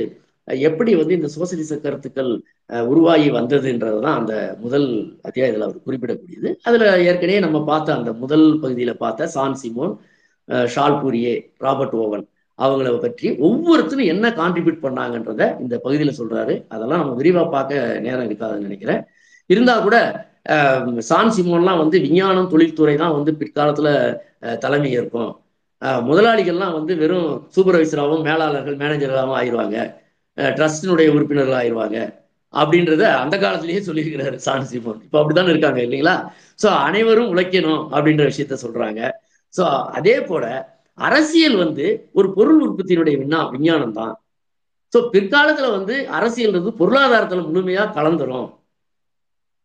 [0.45, 2.33] எப்படி வந்து இந்த சோசியலிச கருத்துக்கள்
[2.69, 4.89] அஹ் உருவாகி வந்ததுன்றது தான் அந்த முதல்
[5.23, 6.59] அத்தியாயத்தில் அவர் குறிப்பிடக்கூடியது.
[6.63, 9.95] அதுல ஏற்கனவே நம்ம பார்த்த அந்த முதல் பகுதியில பார்த்த Saint Simon
[10.75, 12.27] Charles Fourier Robert Owen
[12.65, 16.55] அவங்கள பற்றி ஒவ்வொருத்தரும் என்ன கான்ட்ரிபியூட் பண்ணாங்கன்றத இந்த பகுதியில் சொல்றாரு.
[16.75, 19.01] அதெல்லாம் நம்ம விரிவாக பார்க்க நேரம் இருக்காதுன்னு நினைக்கிறேன்.
[19.51, 19.97] இருந்தா கூட
[21.11, 23.89] சான் சிமோன்லாம் வந்து விஞ்ஞானம் தொழில்துறை தான் வந்து பிற்காலத்துல
[24.65, 25.33] தலைமை ஏற்கும்.
[26.11, 29.77] முதலாளிகள்லாம் வந்து வெறும் சூப்பர்வைசராகவும் மேலாளர்கள் மேனேஜர்களாகவும் ஆயிடுவாங்க
[30.59, 31.99] ட்ரஸ்டினுடைய உறுப்பினர்கள் ஆயிடுவாங்க
[32.55, 35.01] அப்படின்றத அந்த காலத்திலேயே சொல்லியிருக்கிறாரு சான் சிமோன்.
[35.07, 36.15] இப்போ அப்படித்தானே இருக்காங்க இல்லைங்களா?
[36.63, 39.01] ஸோ அனைவரும் உழைக்கணும் அப்படின்ற விஷயத்த சொல்றாங்க.
[39.55, 39.65] ஸோ
[39.99, 40.45] அதே போல
[40.99, 44.15] அரசியல் வந்து ஒரு பொருள் உற்பத்தியினுடைய விண்ணா விஞ்ஞானம் தான்
[44.93, 48.49] ஸோ பிற்காலத்துல வந்து அரசியல்ன்றது பொருளாதாரத்துல முழுமையா கலந்துரும்.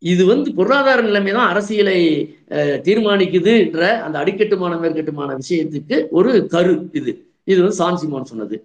[0.03, 1.99] இது வந்து பொருளாதார நிலைமை தான் அரசியலை
[2.84, 7.11] தீர்மானிக்குதுன்ற அந்த அடிக்கட்டுமான மேற்கட்டுமான விஷயத்துக்கு ஒரு கரு இது.
[7.43, 8.55] இது வந்து சான்சிமான் சொன்னது.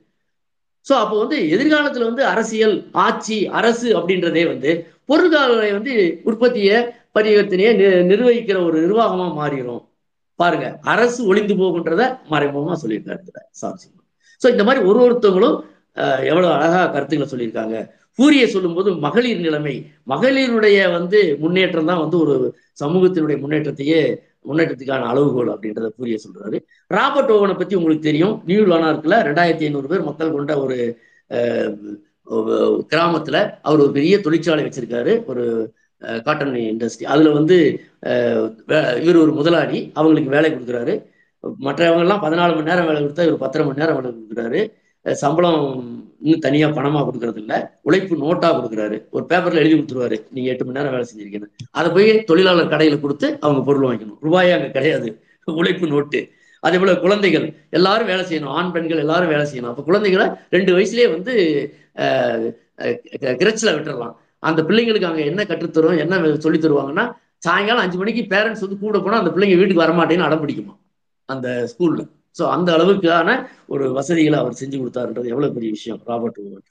[0.87, 4.73] ஸோ அப்போ வந்து எதிர்காலத்துல வந்து அரசியல் ஆட்சி அரசு அப்படின்றதே வந்து
[5.07, 5.95] பொருள்களை வந்து
[6.25, 6.77] உற்பத்தியை
[7.15, 9.83] பரிவர்த்தனையை நி- நிர்வகிக்கிற ஒரு நிர்வாகமா மாறிடும்
[10.41, 14.07] பாருங்க அரசு ஒளிந்து போகுன்றத மறைமுகமா சொல்லியிருக்காரு சான்சிமான்
[14.43, 15.57] சோ இந்த மாதிரி ஒரு ஒருத்தவங்களும்
[16.31, 17.77] எவ்வளவு அழகா கருத்துக்களை சொல்லியிருக்காங்க.
[18.19, 19.75] கூறிய சொல்லும்போது மகளிர் நிலைமை
[20.13, 22.35] மகளிருடைய வந்து முன்னேற்றம் தான் வந்து ஒரு
[22.83, 24.01] சமூகத்தினுடைய முன்னேற்றத்தையே
[24.49, 26.57] முன்னேற்றத்துக்கான அளவுகோல் அப்படின்றத கூறிய சொல்றாரு.
[26.97, 28.35] ராபர்ட் ஓவனை பத்தி உங்களுக்கு தெரியும்.
[28.49, 30.79] நியூ லானார்க்ல ரெண்டாயிரத்தி ஐநூறு பேர் மக்கள் கொண்ட ஒரு
[32.37, 32.55] ஒரு
[32.93, 35.13] கிராமத்துல அவர் ஒரு பெரிய தொழிற்சாலை வச்சிருக்காரு.
[35.31, 35.45] ஒரு
[36.25, 41.03] காட்டன் இண்டஸ்ட்ரி அதில் வந்து வே- இவர் ஒரு முதலாளி அவங்களுக்கு வேலை கொடுக்குறாரு.
[41.61, 45.13] மற்றவங்கெல்லாம் பதினாலு மணி நேரம் வேலை கொடுத்தா இவர் பத்தரை மணி நேரம் வேலை கொடுக்குறாரு.
[45.13, 45.91] சம்பளம்
[46.21, 49.05] இன்னும் தனியாக பணமாக கொடுக்கறது இல்லை உழைப்பு நோட்டாக கொடுக்குறாரு.
[49.11, 50.23] ஒரு பேப்பரில் எழுதி கொடுத்துருவாரு.
[50.31, 54.19] நீங்கள் எட்டு மணி நேரம் வேலை செஞ்சிருக்கீங்க அதை போய் தொழிலாளர் கடையில் கொடுத்து அவங்க பொருள் வாங்கிக்கணும்.
[54.23, 55.21] ரூபாயே அங்கே கிடையாது.
[55.45, 56.29] உழைப்பு நோட்டு
[56.61, 58.47] அதே போல குழந்தைகள் எல்லாரும் வேலை செய்யணும்.
[58.47, 59.69] ஆண் பெண்கள் எல்லாரும் வேலை செய்யணும்.
[59.69, 61.35] அப்போ குழந்தைகளை ரெண்டு வயசுலேயே வந்து
[63.21, 64.17] கிரச்சில் விட்டுறலாம்.
[64.43, 67.05] அந்த பிள்ளைங்களுக்கு அங்கே என்ன கற்றுத்தரும் என்ன சொல்லி தருவாங்கன்னா
[67.47, 70.75] சாயங்காலம் அஞ்சு மணிக்கு பேரண்ட்ஸ் வந்து கூட போனால் அந்த பிள்ளைங்க வீட்டுக்கு வரமாட்டேன்னு அடம் பிடிக்குமா?
[71.29, 72.03] அந்த ஸ்கூல்ல
[72.37, 73.31] ஸோ அந்த அளவுக்கான
[73.75, 76.65] ஒரு வசதிகளை அவர் செஞ்சு கொடுத்தாருன்றது எவ்வளவு பெரிய விஷயம் ராபர்ட் ஓவன்.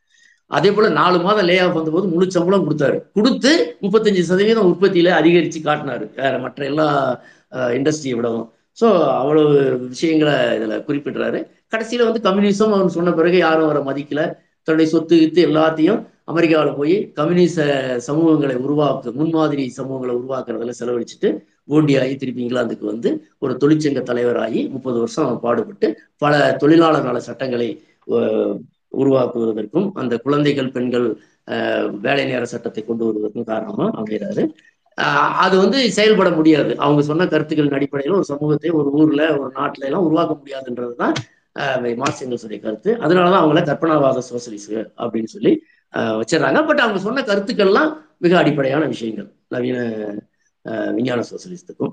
[0.52, 2.98] அதே போல நாலு மாதம் லே ஆஃப் வந்தபோது முழு சம்பளம் கொடுத்தாரு.
[3.18, 3.52] கொடுத்து
[3.84, 6.06] முப்பத்தஞ்சு சதவீதம் உற்பத்தியில அதிகரிச்சு காட்டினாரு.
[6.20, 6.88] வேற மற்ற எல்லா
[7.78, 8.46] இண்டஸ்ட்ரியை விடவும்.
[8.78, 8.88] ஸோ
[9.22, 9.54] அவ்வளவு
[9.94, 11.40] விஷயங்களை இதுல குறிப்பிடுறாரு.
[11.74, 14.24] கடைசியில வந்து கம்யூனிசம் அவர் சொன்ன பிறகு யாரும் அவரை மதிக்கல.
[14.68, 17.64] தன்னுடைய சொத்து கித்து எல்லாத்தையும் அமெரிக்காவில் போய் கம்யூனிச
[18.08, 21.38] சமூகங்களை உருவாக்கு முன்மாதிரி சமூகங்களை உருவாக்குறதுல செலவழிச்சிட்டு
[21.70, 27.84] போண்டியாகி திருப்பி இங்கிலாந்துக்கு வந்து ஒரு தொழிற்சங்க தலைவராகி முப்பது வருஷம் அவர் பாடுபட்டு பல தொழிலாளர் நல சட்டங்களை
[28.98, 31.18] உருவாக்குவதற்கும் அந்த குழந்தைகள் பெண்கள்
[32.02, 34.44] வேலை நேர சட்டத்தை கொண்டு வருவதற்கும் காரணமா அமைகிறாரு.
[35.02, 36.78] ஆஹ் அது வந்து செயல்பட முடியாது.
[36.78, 41.14] அவங்க சொன்ன கருத்துக்களின் அடிப்படையில் ஒரு சமூகத்தை ஒரு ஊர்ல ஒரு நாட்டில எல்லாம் உருவாக்க முடியாதுன்றதுதான்
[41.96, 42.94] மார்க்ஸ் எங்கல்ஸுடைய கருத்து.
[42.94, 45.62] அதனாலதான் அவங்கள கற்பனாவாத சோசலிஸ்ட் அப்படின்னு சொல்லி
[45.94, 46.66] வச்சிடறாங்க.
[46.66, 49.34] பட் அவங்க சொன்ன கருத்துக்கள்லாம் மிக அடிப்படையான விஷயங்கள்.
[49.48, 49.80] நவீன
[50.66, 51.92] ஆஹ் விஞ்ஞான சோசியலிஸ்டுக்கும்.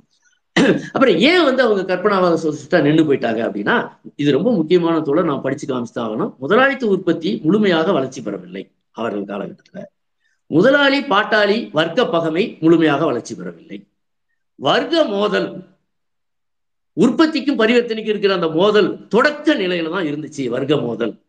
[0.92, 5.66] அப்புறம் ஏன் வந்து அவங்க கற்பனாவாத சோசியலிஸ்டா நின்று போயிட்டாங்க அப்படின்னா இது ரொம்ப முக்கியமான தோழர் நான் படிச்சு
[5.66, 6.36] காமிச்சுதான் ஆகணும்.
[6.36, 9.84] முதலாளித்துவ உற்பத்தி முழுமையாக வளர்ச்சி பெறவில்லை அவர்கள் காலகட்டத்துல.
[10.46, 13.86] முதலாளி பாட்டாளி வர்க்க பகமை முழுமையாக வளர்ச்சி பெறவில்லை.
[14.54, 15.64] வர்க்க மோதல்
[16.92, 21.20] உற்பத்திக்கும் பரிவர்த்தனைக்கும் இருக்கிற அந்த மோதல் தொடக்க நிலையில தான் இருந்துச்சு வர்க்க மோதல்.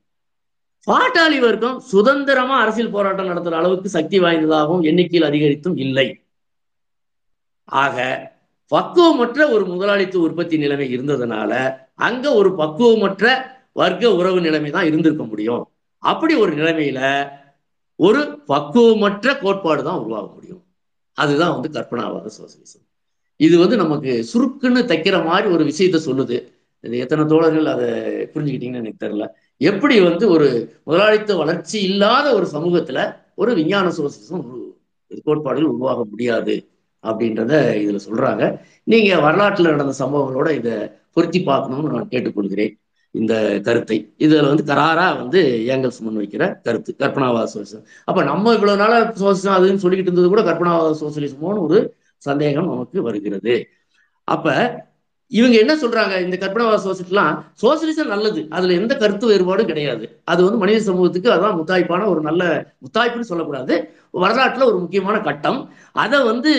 [0.88, 6.07] பாட்டாளி வர்க்கம் சுதந்திரமா அரசியல் போராட்டம் நடத்துற அளவுக்கு சக்தி வாய்ந்ததாகவும் எண்ணிக்கையில் அதிகரித்தும் இல்லை.
[7.63, 7.97] ஆக
[8.71, 11.51] பக்குவமற்ற ஒரு முதலாளித்துவ உற்பத்தி நிலைமை இருந்ததுனால
[12.07, 13.25] அங்க ஒரு பக்குவமற்ற
[13.81, 15.63] வர்க்க உறவு நிலைமை தான் இருந்திருக்க முடியும்.
[16.03, 16.99] அப்படி ஒரு நிலைமையில
[17.99, 20.61] ஒரு பக்குவமற்ற கோட்பாடு தான் உருவாக முடியும்.
[21.17, 22.86] அதுதான் வந்து கற்பனாவாத சோசியலிசம்.
[23.39, 26.38] இது வந்து நமக்கு சுருக்குன்னு தைக்கிற மாதிரி ஒரு விஷயத்த சொல்லுது.
[26.84, 27.89] இது எத்தனை தோழர்கள் அதை
[28.34, 29.25] புரிஞ்சுக்கிட்டீங்கன்னு எனக்கு தெரியல.
[29.62, 30.47] எப்படி வந்து ஒரு
[30.84, 32.99] முதலாளித்துவ வளர்ச்சி இல்லாத ஒரு சமூகத்துல
[33.36, 34.45] ஒரு விஞ்ஞான சோசலிசம்
[35.24, 36.56] கோட்பாடுகள் உருவாக முடியாது
[37.04, 38.43] அப்படின்றத இதுல சொல்றாங்க.
[38.84, 40.76] நீங்க வரலாற்றுல நடந்த சம்பவங்களோட இதை
[41.12, 42.74] பொருத்தி பார்க்கணும்னு நான் கேட்டுக்கொள்கிறேன்.
[43.12, 44.14] இந்த கருத்தை.
[44.18, 47.86] இதுல வந்து கராரா வந்து ஏங்கல்ஸ் முன்வைக்கிற கருத்து கற்பனாவாத சோசியலிசம்.
[48.04, 51.80] அப்ப நம்ம இவ்வளவு நாளா சோசியலிசம் அதுன்னு சொல்லிக்கிட்டு இருந்தது கூட கற்பனாவாத சோசியலிசமோன்னு ஒரு
[52.18, 53.56] சந்தேகம் நமக்கு வருகிறது.
[54.28, 54.47] அப்ப
[55.32, 56.21] இவங்க என்ன சொல்றாங்க?
[56.26, 58.47] இந்த கற்பனாவாத சோசியலாம் சோசியலிசம் நல்லது.
[58.49, 60.05] அதுல எந்த கருத்து வேறுபாடும் கிடையாது.
[60.32, 62.43] அது வந்து மனித சமூகத்துக்கு அதான் முத்தாய்ப்பான ஒரு நல்ல
[62.86, 63.76] முத்தாய்ப்புன்னு சொல்லக்கூடாது.
[64.24, 65.59] வரலாற்றுல ஒரு முக்கியமான கட்டம்.
[65.91, 66.51] அதை வந்து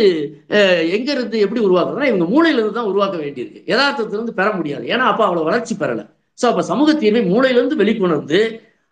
[0.97, 3.63] எங்க இருந்து எப்படி உருவாக்குறதுனா இவங்க மூளையில இருந்து தான் உருவாக்க வேண்டியிருக்கு.
[3.73, 4.85] யதார்த்தத்திலிருந்து பெற முடியாது.
[4.87, 6.03] ஏன்னா அப்ப அவ்வளவு வளர்ச்சி பெறல.
[6.39, 8.41] சோ அப்ப சமூக தீர்வை மூளையில வெளிக்கொணர்ந்து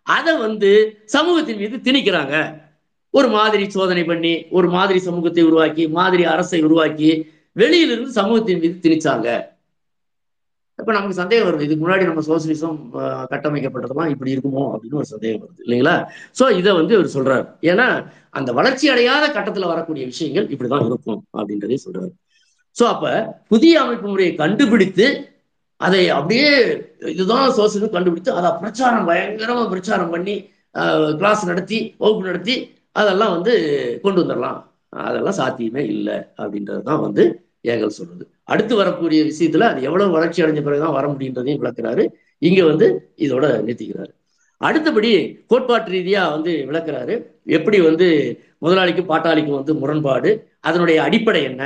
[0.07, 0.71] அதை வந்து
[1.15, 2.37] சமூகத்தின் மீது திணிக்கிறாங்க.
[3.11, 7.11] ஒரு மாதிரி சோதனை பண்ணி ஒரு மாதிரி சமூகத்தை உருவாக்கி மாதிரி அரசை உருவாக்கி
[7.53, 9.29] வெளியிலிருந்து சமூகத்தின் மீது திணிச்சாங்க.
[10.79, 11.67] இப்ப நமக்கு சந்தேகம் வருது.
[11.67, 12.79] இதுக்கு முன்னாடி நம்ம சோசியலிசம்
[13.33, 15.63] கட்டமைக்கப்பட்டதெல்லாம் இப்படி இருக்குமோ அப்படின்னு ஒரு சந்தேகம் வருது.
[15.67, 15.97] இல்லைங்களா?
[16.39, 17.45] சோ இதை வந்து இவர் சொல்றாரு.
[17.71, 17.87] ஏன்னா
[18.41, 22.13] அந்த வளர்ச்சி அடையாத கட்டத்துல வரக்கூடிய விஷயங்கள் இப்படிதான் இருக்கும் அப்படின்றதே சொல்றாரு.
[22.77, 23.07] சோ அப்ப
[23.53, 25.07] புதிய அமைப்பு முறையை கண்டுபிடித்து
[25.81, 26.51] அதை அப்படியே
[27.15, 30.37] இதுதான் சோசியலிசம் கண்டுபிடித்து அதை பிரச்சாரம் பயங்கரமா பிரச்சாரம் பண்ணி
[31.21, 32.55] கிளாஸ் நடத்தி வகுப்பு நடத்தி
[33.01, 33.55] அதெல்லாம் வந்து
[34.05, 34.61] கொண்டு வந்துடலாம்
[35.07, 37.25] அதெல்லாம் சாத்தியமே இல்லை அப்படின்றது தான் வந்து
[37.73, 38.25] ஏகல் சொல்றது.
[38.53, 42.05] அடுத்து வரக்கூடிய விஷயத்துல அது எவ்வளவு வளர்ச்சி அடைஞ்ச பிறகுதான் வர முடியுன்றதையும் விளக்குறாரு.
[42.39, 44.13] இங்க வந்து இதோட நிறுத்திக்கிறாரு.
[44.57, 47.13] அடுத்தபடி கோட்பாட்டு ரீதியா வந்து விளக்குறாரு.
[47.45, 48.09] எப்படி வந்து
[48.63, 50.31] முதலாளிக்கும் பாட்டாளிக்கும் வந்து முரண்பாடு
[50.61, 51.63] அதனுடைய அடிப்படை என்ன?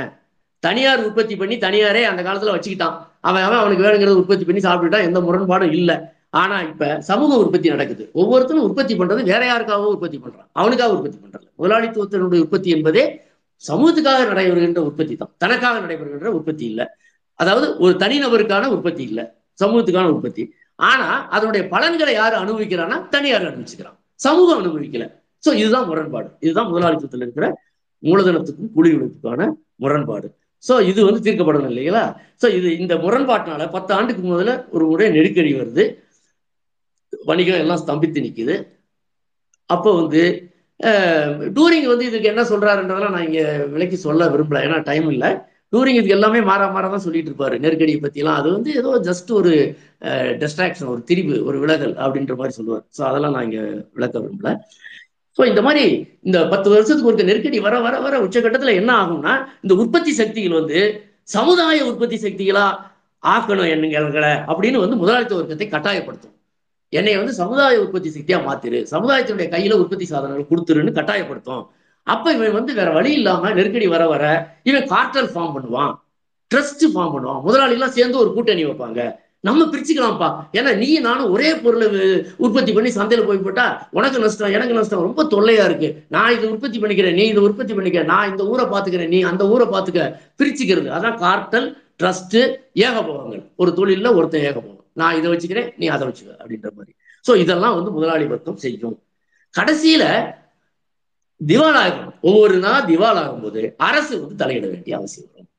[0.59, 2.95] தனியார் உற்பத்தி பண்ணி தனியாரே அந்த காலத்துல வச்சுக்கிட்டான்.
[3.21, 5.97] அவன் அவன் அவனுக்கு வேணுங்கிறத உற்பத்தி பண்ணி சாப்பிட்டுட்டான் எந்த முரண்பாடும் இல்லை.
[6.29, 8.09] ஆனா இப்ப சமூக உற்பத்தி நடக்குது.
[8.13, 10.47] ஒவ்வொருத்தரும் உற்பத்தி பண்றது வேற யாருக்காகவும் உற்பத்தி பண்றான்.
[10.51, 13.21] அவனுக்காக உற்பத்தி பண்றது முதலாளித்துவத்தினுடைய உற்பத்தி என்பதே
[13.63, 15.31] சமூகத்துக்காக நடைபெறுகின்ற உற்பத்தி தான்.
[15.37, 16.85] தனக்காக நடைபெறுகின்ற உற்பத்தி இல்லை.
[17.33, 19.25] அதாவது ஒரு தனிநபருக்கான உற்பத்தி இல்லை.
[19.59, 20.43] சமூகத்துக்கான உற்பத்தி.
[20.75, 23.97] ஆனா அதனுடைய பலன்களை யாரு அனுபவிக்கிறான்னா தனியார் அனுபவிச்சுக்கிறான்.
[24.15, 25.05] சமூகம் அனுபவிக்கல.
[25.43, 26.29] சோ இதுதான் முரண்பாடு.
[26.39, 27.47] இதுதான் முதலாளித்துவத்தில் இருக்கிற
[28.03, 30.27] மூலதனத்துக்கும் கூலி உழைப்புக்கான முரண்பாடு.
[30.63, 32.03] சோ இது வந்து தீர்க்கப்படணும் இல்லைங்களா?
[32.41, 35.83] சோ இது இந்த முரண்பாட்டினால பத்து ஆண்டுக்கு முதல்ல ஒரு ஒரே நெருக்கடி வருது.
[37.25, 38.55] வணிகம் எல்லாம் ஸ்தம்பித்து நிற்குது
[39.65, 40.21] அப்போ வந்து
[41.57, 44.59] டூரிங் வந்து இதுக்கு என்ன சொல்றாருன்றதெல்லாம் நான் இங்க விலைக்கு சொல்ல விரும்பல.
[44.67, 45.29] ஏன்னா டைம் இல்லை.
[45.73, 47.55] டூரிங் இதுக்கு எல்லாமே மாற மாற தான் சொல்லிட்டு இருப்பாரு.
[47.63, 48.37] நெருக்கடியை பத்திலாம்.
[48.41, 49.53] அது வந்து ஏதோ ஜஸ்ட் ஒரு
[50.43, 52.85] டிஸ்ட்ராக்ஷன் ஒரு திரிவு ஒரு விலகல் அப்படின்ற மாதிரி சொல்லுவார்.
[52.97, 53.61] ஸோ அதெல்லாம் நான் இங்க
[53.97, 54.51] விளக்க விரும்பல.
[55.37, 55.85] ஸோ இந்த மாதிரி
[56.27, 59.33] இந்த பத்து வருஷத்துக்கு ஒரு நெருக்கடி வர வர வர உச்சகட்டத்துல என்ன ஆகும்னா
[59.65, 60.79] இந்த உற்பத்தி சக்திகள் வந்து
[61.35, 62.67] சமுதாய உற்பத்தி சக்திகளா
[63.23, 66.33] ஆக்கணும் என்னங்களை அப்படின்னு வந்து முதலாளித்துவ வர்க்கத்தை கட்டாயப்படுத்தும்.
[66.89, 68.85] என்னை வந்து சமுதாய உற்பத்தி சக்தியா மாத்திரு.
[68.91, 71.69] சமுதாயத்தினுடைய கையில உற்பத்தி சாதனங்கள் கொடுத்துருன்னு கட்டாயப்படுத்தும்.
[72.03, 75.93] அப்ப இவன் வந்து வேற வழி இல்லாம நெருக்கடி வர வர இவன் கார்டல் ஃபார்ம் பண்ணுவான்.
[76.55, 77.41] ட்ரஸ்ட் ஃபார்ம் பண்ணுவான்.
[77.41, 79.15] முதலாளி சேர்ந்து ஒரு கூட்டணி வைப்பாங்க.
[79.39, 80.29] நம்ம பிரிச்சுக்கலாம்ப்பா.
[80.53, 81.87] ஏன்னா நீ நானும் ஒரே பொருளை
[82.37, 86.03] உற்பத்தி பண்ணி சந்தையில போய் போட்டா உனக்கு நஷ்டம் எனக்கு நஷ்டம் ரொம்ப தொல்லையா இருக்கு.
[86.07, 89.67] நான் இதை உற்பத்தி பண்ணிக்கிறேன் நீ இதை உற்பத்தி பண்ணிக்க நான் இந்த ஊரை பாத்துக்கிறேன் நீ அந்த ஊரை
[89.67, 90.89] பாத்துக்க பிரிச்சுக்கிறது.
[90.97, 93.43] அதான் கார்டல் ட்ரஸ்ட் ஏகபோகங்கள்.
[93.55, 94.86] ஒரு தொழில ஒருத்தன் ஏகபோகம்.
[94.99, 96.91] நான் இதை வச்சுக்கிறேன் நீ அதை வச்சுக்க அப்படின்ற மாதிரி.
[97.27, 98.97] ஸோ இதெல்லாம் வந்து முதலாளி வர்க்கம் செய்யும்.
[99.53, 100.03] கடைசியில
[101.41, 105.49] திவாலாகும் ஒவ்வொரு நாள் திவாலாகும் போது அரசு வந்து தலையிட வேண்டிய அவசியம் வரும்.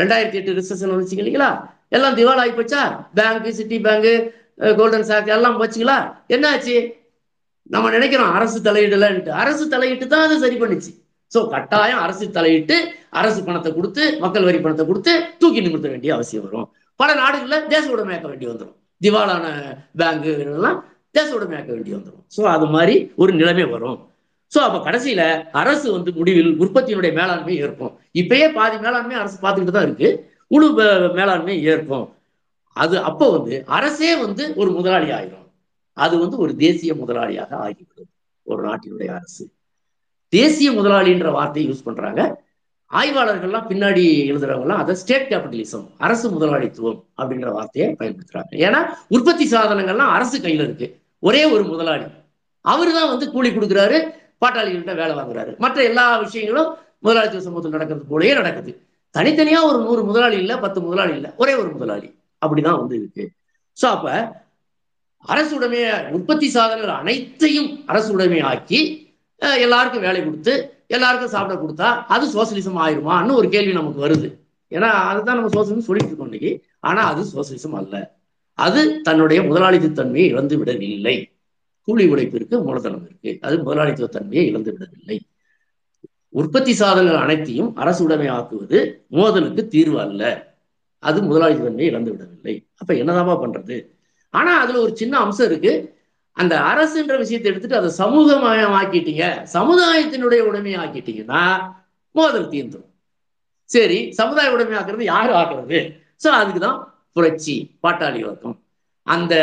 [0.00, 1.50] ரெண்டாயிரத்தி எட்டு ரிசப்ஷன் வந்துச்சு இல்லைங்களா?
[1.96, 2.82] எல்லாம் திவால் ஆகி போச்சா
[3.18, 4.10] bank Citi bank
[4.78, 5.96] Goldman Sachs எல்லாம் போச்சுங்களா?
[6.34, 6.76] என்னாச்சு?
[7.74, 10.92] நம்ம நினைக்கிறோம் அரசு தலையிடலன்ட்டு அரசு தலையிட்டு தான் அது சரி பண்ணுச்சு.
[11.32, 12.76] ஸோ கட்டாயம் அரசு தலையிட்டு
[13.20, 16.68] அரசு பணத்தை கொடுத்து மக்கள் வரி பணத்தை கொடுத்து தூக்கி நிமிர்த்த வேண்டிய அவசியம் வரும்.
[17.02, 19.44] பல நாடுகளில் தேச உடமையாக்க வேண்டி வந்துடும் திவாலான
[19.98, 24.08] பேங்கு எல்லாம் தேச உடமையாக்க வேண்டி வந்துடும் ஸோ அது மாதிரி ஒரு நிலைமை வரும்.
[24.52, 29.82] ஸோ அப்போ கடைசியில அரசு வந்து முடிவில் உற்பத்தியினுடைய மேலாண்மை ஏற்கும் இப்பயே பாதி மேலாண்மை அரசு பார்த்துக்கிட்டு தான்
[29.82, 30.30] இருக்கு.
[30.48, 32.14] முழு மே- மேலாண்மை ஏற்கும்
[32.76, 35.46] அது அப்போ வந்து அரசே வந்து ஒரு முதலாளி ஆயிரும்.
[35.92, 38.10] அது வந்து ஒரு தேசிய முதலாளியாக ஆகிவிடும்.
[38.42, 39.44] ஒரு நாட்டினுடைய அரசு.
[40.28, 42.41] தேசிய முதலாளின்ற வார்த்தையை யூஸ் பண்றாங்க.
[43.00, 48.52] ஆய்வாளர்கள்லாம் பின்னாடி எழுதுறவங்கலாம் அதை ஸ்டேட் கேபிட்டலிசம் அரசு முதலாளித்துவம் அப்படிங்கிற வார்த்தையை பயன்படுத்துறாங்க.
[48.66, 48.80] ஏன்னா
[49.16, 50.86] உற்பத்தி சாதனங்கள்லாம் அரசு கையில இருக்கு.
[51.28, 52.06] ஒரே ஒரு முதலாளி.
[52.64, 53.98] அவரு தான் வந்து கூலி கொடுக்குறாரு
[54.44, 55.52] பாட்டாளிகள்கிட்ட வேலை வாங்குறாரு.
[55.64, 56.70] மற்ற எல்லா விஷயங்களும்
[57.06, 58.72] முதலாளித்துவ சமூகத்தில் நடக்கிறது போலயே நடக்குது.
[59.14, 62.08] தனித்தனியா ஒரு நூறு முதலாளி இல்லை பத்து முதலாளி இல்லை ஒரே ஒரு முதலாளி.
[62.44, 63.24] அப்படிதான் வந்து இருக்கு.
[63.80, 64.08] ஸோ அப்ப
[65.32, 65.88] அரசு உடைமைய
[66.18, 68.80] உற்பத்தி சாதனங்கள் அனைத்தையும் அரசு உடைமையாக்கி
[69.64, 70.54] எல்லாருக்கும் வேலை கொடுத்து
[70.92, 74.36] எல்லாருக்கும் சாப்பிட கொடுத்தா அது சோசியலிசம் ஆயிருமான்னு ஒரு கேள்வி நமக்கு வருது.
[74.72, 76.64] ஏன்னா அதுதான் நம்ம சோசியலிசம் சொல்லிட்டு இருக்கோம் இன்னைக்கு.
[76.80, 78.16] ஆனா அது சோசியலிசம் அல்ல.
[78.54, 81.30] அது தன்னுடைய முதலாளித்துவத்தன்மையை இழந்து விடவில்லை.
[81.82, 83.38] கூலி உழைப்பிற்கு மூலதனம் இருக்கு.
[83.40, 85.20] அது முதலாளித்துவ தன்மையை இழந்து விடவில்லை.
[86.28, 90.54] உற்பத்தி சாதனங்கள் அனைத்தையும் அரசு உடைமை ஆக்குவது மோதலுக்கு தீர்வு அல்ல.
[90.98, 92.66] அது முதலாளித்துவ தன்மையை இழந்து விடவில்லை.
[92.76, 93.86] அப்ப என்னதாமா பண்றது?
[94.30, 96.00] ஆனா அதுல ஒரு சின்ன அம்சம் இருக்கு.
[96.36, 99.24] அந்த அரசுன்ற விஷயத்தை எடுத்துட்டு அதை சமூகமயமாக்கிட்டீங்க.
[99.56, 101.42] சமுதாயத்தினுடைய உடைமை ஆக்கிட்டீங்கன்னா
[102.14, 102.90] மோதல் தீர்ந்துடும்
[103.70, 105.78] சரி சமுதாய உடைமை ஆக்குறது யார் ஆக்குறது?
[106.24, 106.80] சோ அதுக்குதான்
[107.16, 107.54] புரட்சி
[107.84, 108.56] பாட்டாளி வர்க்கம்.
[109.06, 109.34] அந்த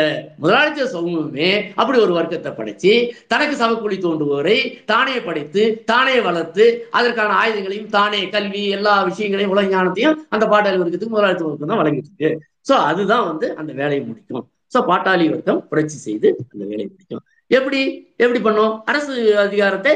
[0.42, 1.48] முதலாளித்துவ சமூகமே
[1.80, 2.92] அப்படி ஒரு வர்க்கத்தை படைச்சு
[3.32, 4.58] தனக்கு சமக்கூலி தோண்டுவோரை
[4.92, 6.64] தானே படைத்து தானே வளர்த்து
[6.98, 12.10] அதற்கான ஆயுதங்களையும் தானே கல்வி எல்லா விஷயங்களையும் உலக ஞானத்தையும் அந்த பாட்டாளி வர்க்கத்துக்கு முதலாளித்துவ வர்க்கம் தான் வழங்கிட்டு
[12.12, 12.30] இருக்கு
[12.70, 14.46] சோ அதுதான் வந்து அந்த வேலையை முடிக்கும்.
[14.72, 17.80] ஸோ பாட்டாளி வர்க்கம் புரட்சி செய்து அந்த வேலையை முடிக்கும் எப்படி?
[18.24, 18.72] எப்படி பண்ணும்?
[18.90, 19.14] அரசு
[19.44, 19.92] அதிகாரத்தை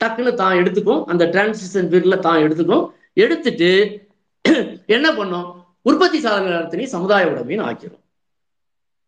[0.00, 1.00] டக்குன்னு தான் எடுத்துக்கும்.
[1.10, 2.84] அந்த டிரான்சிஷன் பீரியட்ல தான் எடுத்துக்கும்.
[3.24, 3.70] எடுத்துட்டு
[4.96, 5.46] என்ன பண்ணும்?
[5.88, 8.02] உற்பத்தி சாதனத்தினையும் சமுதாய உடமையும் ஆக்கிரும்.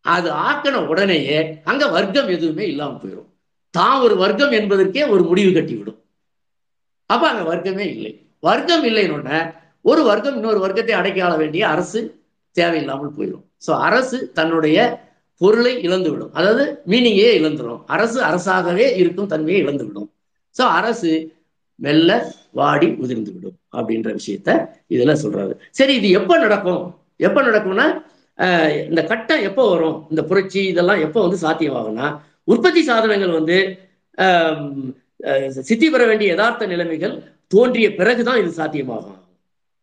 [0.05, 1.37] அது ஆக்கின உடனேயே
[1.71, 3.29] அங்க வர்க்கம் எதுவுமே இல்லாம போயிடும்
[3.73, 5.99] தான் ஒரு வர்க்கம் என்பதற்கே ஒரு முடிவு கட்டி விடும்.
[7.09, 8.11] அப்ப அங்க வர்க்கமே இல்லை.
[8.49, 9.39] வர்க்கம் இல்லைன்னு
[9.85, 11.99] ஒரு வர்க்கம் இன்னொரு வர்க்கத்தை அடைக்க ஆள வேண்டிய அரசு
[12.55, 14.77] தேவையில்லாமல் போயிடும் ஸோ அரசு தன்னுடைய
[15.41, 16.31] பொருளை இழந்துவிடும்.
[16.39, 20.09] அதாவது மீனிங்கே இழந்துடும் அரசு அரசாகவே இருக்கும் தன்மையை இழந்துவிடும்.
[20.57, 21.11] ஸோ அரசு
[21.85, 22.09] மெல்ல
[22.59, 24.49] வாடி உதிர்ந்து விடும் அப்படின்ற விஷயத்த
[24.95, 25.53] இதுல சொல்றாரு.
[25.79, 26.83] சரி இது எப்ப நடக்கும்?
[27.27, 27.87] எப்ப நடக்கும்னா
[28.89, 29.97] இந்த கட்டம் எப்போ வரும்?
[30.11, 32.07] இந்த புரட்சி இதெல்லாம் எப்போ வந்து சாத்தியமாகும்னா
[32.51, 33.57] உற்பத்தி சாதனங்கள் வந்து
[35.67, 37.15] சித்தி பெற வேண்டிய யதார்த்த நிலைமைகள்
[37.53, 39.19] தோன்றிய பிறகுதான் இது சாத்தியமாகும்.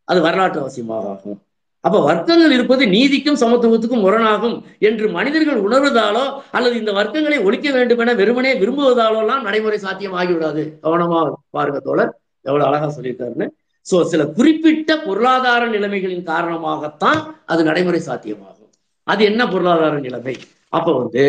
[0.07, 1.39] அது வரலாற்று அவசியமாக ஆகும்
[1.85, 4.55] அப்ப வர்க்கங்கள் இருப்பது நீதிக்கும் சமத்துவத்துக்கும் முரணாகும்
[4.87, 6.23] என்று மனிதர்கள் உணர்வதாலோ
[6.57, 11.19] அல்லது இந்த வர்க்கங்களை ஒழிக்க வேண்டும் என வெறுமனே விரும்புவதாலோ எல்லாம் நடைமுறை சாத்தியம் ஆகிவிடாது கவனமா
[11.57, 12.11] பாருங்க தோழர்.
[12.45, 13.47] எவ்வளவு அழகா சொல்லியிருக்காருன்னு.
[13.85, 17.21] சோ சில குறிப்பிட்ட பொருளாதார நிலைமைகளின் காரணமாகத்தான்
[17.51, 18.71] அது நடைமுறை சாத்தியமாகும்.
[19.07, 20.35] அது என்ன பொருளாதார நிலைமை?
[20.77, 21.23] அப்ப வந்து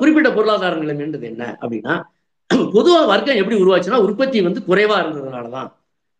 [0.00, 1.94] குறிப்பிட்ட பொருளாதார நிலைமைன்றது என்ன அப்படின்னா
[2.76, 5.70] பொதுவா வர்க்கம் எப்படி உருவாச்சுன்னா உற்பத்தி வந்து குறைவா இருந்ததுனாலதான்.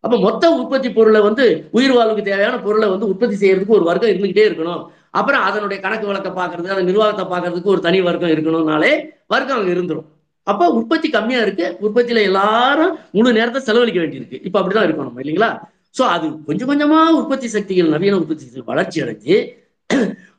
[0.05, 1.44] அப்ப மொத்த உற்பத்தி பொருளை வந்து
[1.76, 4.82] உயிர் வாழ்வுக்கு தேவையான பொருளை வந்து உற்பத்தி செய்யறதுக்கு ஒரு வர்க்கம் இருந்துகிட்டே இருக்கணும்.
[5.18, 8.92] அப்புறம் அதனுடைய கணக்கு வழக்க பாக்குறது அந்த நிர்வாகத்தை பாக்குறதுக்கு ஒரு தனி வர்க்கம் இருக்கணும்னாலே
[9.32, 10.09] வர்க்கம் அங்க இருந்துரும்.
[10.46, 11.66] அப்ப உற்பத்தி கம்மியா இருக்கு.
[11.84, 14.40] உற்பத்தியில எல்லாரும் முழு நேரத்தை செலவழிக்க வேண்டியிருக்கு.
[14.46, 15.50] இப்ப அப்படிதான் இருக்கணும் நம்ம இல்லைங்களா?
[15.98, 19.36] சோ அது கொஞ்சம் கொஞ்சமா உற்பத்தி சக்திகள் நவீன உற்பத்தி சக்திகள் வளர்ச்சி அடைஞ்சு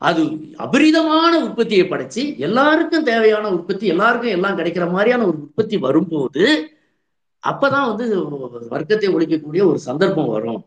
[0.08, 0.22] அது
[0.66, 6.44] அபரிதமான உற்பத்தியை படைச்சு எல்லாருக்கும் தேவையான உற்பத்தி எல்லாருக்கும் எல்லாம் கிடைக்கிற மாதிரியான ஒரு உற்பத்தி வரும்போது
[7.50, 8.06] அப்பதான் வந்து
[8.70, 10.66] வர்க்கத்தை ஒழிக்கக்கூடிய ஒரு சந்தர்ப்பம் வரும்.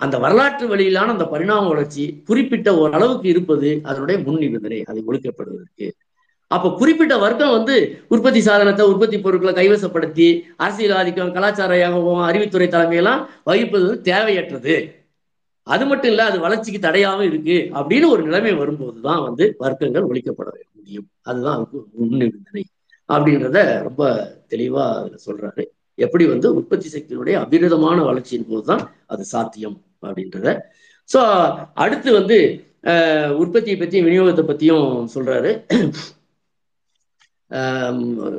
[0.00, 5.86] அந்த வரலாற்று வழியிலான அந்த பரிணாம வளர்ச்சி குறிப்பிட்ட ஒரு அளவுக்கு இருப்பது அதனுடைய முன் நிபந்தனை அதை ஒழிக்கப்படுவதற்கு.
[6.46, 7.76] அப்ப குறிப்பிட்ட வர்க்கம் வந்து
[8.08, 12.20] உற்பத்தி சாதனத்தை உற்பத்தி பொருட்களை கைவசப்படுத்தி அரசியல் ஆதிக்கம் கலாச்சார யாகவும்
[12.66, 14.76] தலைமையெல்லாம் வகிப்பது வந்து தேவையற்றது.
[15.62, 21.08] அது மட்டும் இல்ல அது வளர்ச்சிக்கு தடையாகவும் இருக்கு அப்படின்னு ஒரு நிலைமை வரும்போதுதான் வந்து வர்க்கங்கள் ஒழிக்கப்பட முடியும்.
[21.22, 22.64] அதுதான் அதுக்கு முன் நிபந்தனை
[23.08, 24.02] அப்படின்றத ரொம்ப
[24.48, 24.84] தெளிவா
[25.26, 25.64] சொல்றாரு.
[25.98, 28.82] எப்படி வந்து உற்பத்தி சக்தியினுடைய அபிரதமான வளர்ச்சியின் போதுதான்
[29.12, 29.76] அது சாத்தியம்
[30.06, 30.48] அப்படின்றத.
[31.08, 31.20] ஸோ
[31.84, 32.38] அடுத்து வந்து
[33.42, 35.50] உற்பத்தியை பற்றியும் விநியோகத்தை பற்றியும் சொல்றாரு.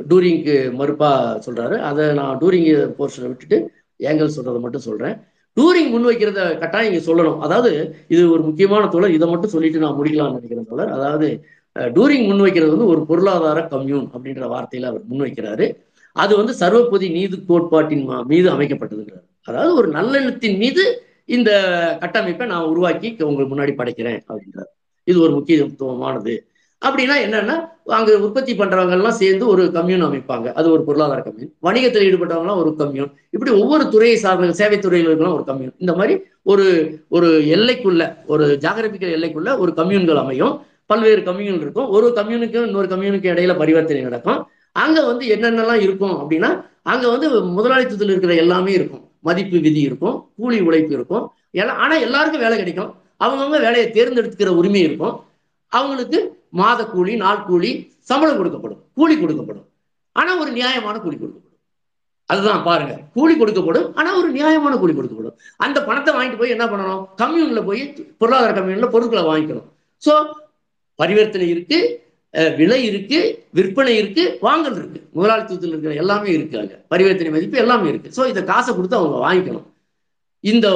[0.10, 1.12] டூரிங்க்கு மறுப்பா
[1.46, 1.76] சொல்றாரு.
[1.90, 3.58] அதை நான் டூரிங் போர்ஷனை விட்டுட்டு
[4.00, 5.16] ஏங்கல் சொல்றதை மட்டும் சொல்றேன்.
[5.58, 7.38] டூரிங் முன்வைக்கிறத கட்டாயம் இங்கே சொல்லணும்.
[7.46, 7.72] அதாவது
[8.14, 11.28] இது ஒரு முக்கியமான தொடர் இதை மட்டும் சொல்லிட்டு நான் முடிக்கலாம்னு நினைக்கிறேன் தொடர் அதாவது
[11.96, 15.66] டூரிங் முன்வைக்கிறது வந்து ஒரு பொருளாதார கம்யூன் அப்படின்ற வார்த்தையில அவர் முன்வைக்கிறாரு
[16.22, 20.84] அது வந்து சர்வபதி நீதி கோட்பாட்டின் மீது அமைக்கப்பட்டதுங்கிறார் அதாவது ஒரு நல்லெண்ணத்தின் மீது
[21.36, 21.52] இந்த
[22.00, 24.72] கட்டமைப்பை நான் உருவாக்கி உங்களுக்கு முன்னாடி படைக்கிறேன் அப்படின்றார்.
[25.10, 26.34] இது ஒரு முக்கியத்துவமானது.
[26.86, 27.56] அப்படின்னா என்னன்னா
[27.98, 30.48] அங்க உற்பத்தி பண்றவங்க எல்லாம் சேர்ந்து ஒரு கம்யூன் அமைப்பாங்க.
[30.60, 31.52] அது ஒரு பொருளாதார கம்யூன்.
[31.60, 33.12] வணிகத்தில் ஈடுபட்டவங்களாம் ஒரு கம்யூன்.
[33.36, 35.74] இப்படி ஒவ்வொரு துறையை சார்ந்த சேவை துறையில் இருக்கலாம் ஒரு கம்யூன்.
[35.78, 36.16] இந்த மாதிரி
[36.52, 36.66] ஒரு
[37.10, 38.02] ஒரு எல்லைக்குள்ள
[38.34, 40.56] ஒரு ஜாகிரபிக்கல் எல்லைக்குள்ள ஒரு கம்யூன்கள் அமையும்.
[40.92, 41.90] பல்வேறு கம்யூன் இருக்கும்.
[41.98, 44.42] ஒரு கம்யூனுக்கும் இன்னொரு கம்யூனுக்கும் இடையில பரிவர்த்தனை நடக்கும்.
[44.82, 46.50] அங்க வந்து என்னென்னலாம் இருக்கும் அப்படின்னா
[46.84, 49.04] அங்க வந்து முதலாளித்துவத்தில் இருக்கிற எல்லாமே இருக்கும்.
[49.22, 50.30] மதிப்பு விதி இருக்கும்.
[50.38, 51.32] கூலி உழைப்பு இருக்கும்.
[51.52, 52.92] எல்லாம் ஆனா எல்லாருக்கும் வேலை கிடைக்கும்.
[53.20, 55.16] அவங்கவுங்க வேலையை தேர்ந்தெடுத்துக்கிற உரிமை இருக்கும்.
[55.68, 56.20] அவங்களுக்கு
[56.50, 57.72] மாத கூலி நாள் கூலி
[58.10, 58.82] சம்பளம் கொடுக்கப்படும்.
[58.94, 59.66] கூலி கொடுக்கப்படும்.
[60.12, 61.42] ஆனா ஒரு நியாயமான கூலி கொடுக்கப்படும்.
[62.26, 62.94] அதுதான் பாருங்க.
[63.14, 63.88] கூலி கொடுக்கப்படும்.
[63.94, 65.36] ஆனா ஒரு நியாயமான கூலி கொடுக்கப்படும்.
[65.58, 67.04] அந்த பணத்தை வாங்கிட்டு போய் என்ன பண்ணணும்?
[67.22, 67.84] கம்யூன்ல போய்
[68.18, 69.68] பொருளாதார கம்யூன்ல பொருட்களை வாங்கிக்கணும்.
[70.06, 70.14] ஸோ
[71.00, 71.80] பரிவர்த்தனை இருக்கு.
[72.60, 73.20] விலை இருக்கு
[73.58, 75.00] விற்பனை இருக்கு வாங்கல் இருக்கு.
[75.18, 76.76] முதலாளித்துவத்தில் இருக்கிற எல்லாமே இருக்கு அங்க.
[76.94, 78.10] பரிவர்த்தனை மதிப்பு எல்லாமே இருக்கு.
[78.18, 79.66] ஸோ இதை காசை கொடுத்து அவங்க வாங்கிக்கணும்.
[80.40, 80.68] இந்த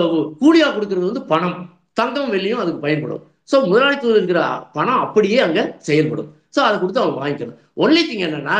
[0.41, 1.57] கூலியா கொடுக்கறது வந்து பணம்.
[1.93, 3.23] தங்கம் வெள்ளியும் அதுக்கு பயன்படும்.
[3.51, 4.41] ஸோ முதலாளித்துவத்தில் இருக்கிற
[4.77, 6.29] பணம் அப்படியே அங்க செயல்படும்.
[6.55, 7.57] ஸோ அதை கொடுத்து அவங்க வாங்கிக்கணும்.
[7.83, 8.57] ஒன்லி திங் என்னன்னா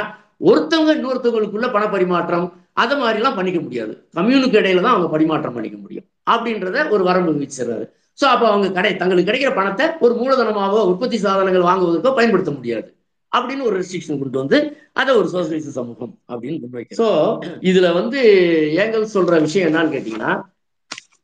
[0.50, 3.94] ஒருத்தவங்க இன்னொருத்தவங்களுக்குள்ள பண பரிமாற்றம் அதை மாதிரிலாம் பண்ணிக்க முடியாது.
[4.18, 6.06] கம்யூனுக்கு இடையில தான் அவங்க பரிமாற்றம் பண்ணிக்க முடியும்.
[6.34, 7.86] அப்படின்றத ஒரு வரம்பு விதிச்சிடுறாரு.
[8.20, 12.88] ஸோ அப்போ அவங்க கடை தங்களுக்கு கிடைக்கிற பணத்தை ஒரு மூலதனமாகவோ உற்பத்தி சாதனங்கள் வாங்குவதற்கோ பயன்படுத்த முடியாது.
[13.32, 14.58] அப்படின்னு ஒரு ரெஸ்ட்ரிக்ஷன் கொண்டு வந்து
[14.94, 17.08] அதை ஒரு சோசியலிச சமூகம் அப்படின்னு முன்வைக்க ஸோ
[17.62, 18.20] இதுல வந்து
[18.82, 20.32] ஏங்கல் சொல்ற விஷயம் என்னன்னு கேட்டீங்கன்னா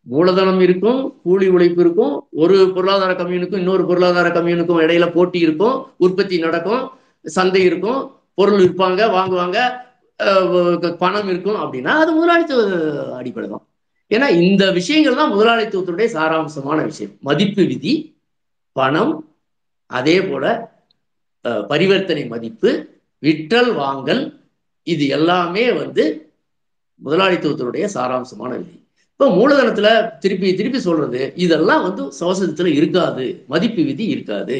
[0.07, 6.37] மூலதனம் இருக்கும் கூலி உழைப்பு இருக்கும் ஒரு பொருளாதார கம்யூனுக்கும் இன்னொரு பொருளாதார கம்யூனுக்கும் இடையில போட்டி இருக்கும் உற்பத்தி
[6.39, 6.83] நடக்கும்
[7.25, 7.99] சந்தை இருக்கும்
[8.35, 9.57] பொருள் விற்பாங்க வாங்குவாங்க
[10.99, 12.61] பணம் இருக்கும் அப்படின்னா அது முதலாளித்துவ
[13.17, 13.65] அடிப்படை தான்
[14.09, 17.13] ஏன்னா இந்த விஷயங்கள் தான் முதலாளித்துவத்துடைய சாராம்சமான விஷயம்.
[17.19, 17.93] மதிப்பு விதி
[18.71, 19.13] பணம்
[19.89, 20.73] அதே போல
[21.69, 22.69] பரிவர்த்தனை மதிப்பு
[23.23, 24.23] விற்றல் வாங்கல்
[24.83, 26.03] இது எல்லாமே வந்து
[27.01, 28.77] முதலாளித்துவத்தினுடைய சாராம்சமான விதி.
[29.11, 29.87] இப்போ மூலதனத்துல
[30.17, 33.25] திருப்பி திருப்பி சொல்றது இதெல்லாம் வந்து சவசதத்துல இருக்காது.
[33.47, 34.57] மதிப்பு விதி இருக்காது.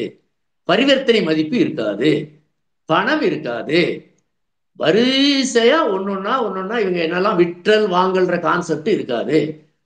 [0.68, 2.10] பரிவர்த்தனை மதிப்பு இருக்காது.
[2.84, 3.80] பணம் இருக்காது.
[4.80, 9.38] வரிசையா ஒன்னொன்னா ஒன்னொன்னா இவங்க என்னெல்லாம் விற்றல் வாங்கல்ற கான்செப்ட் இருக்காது.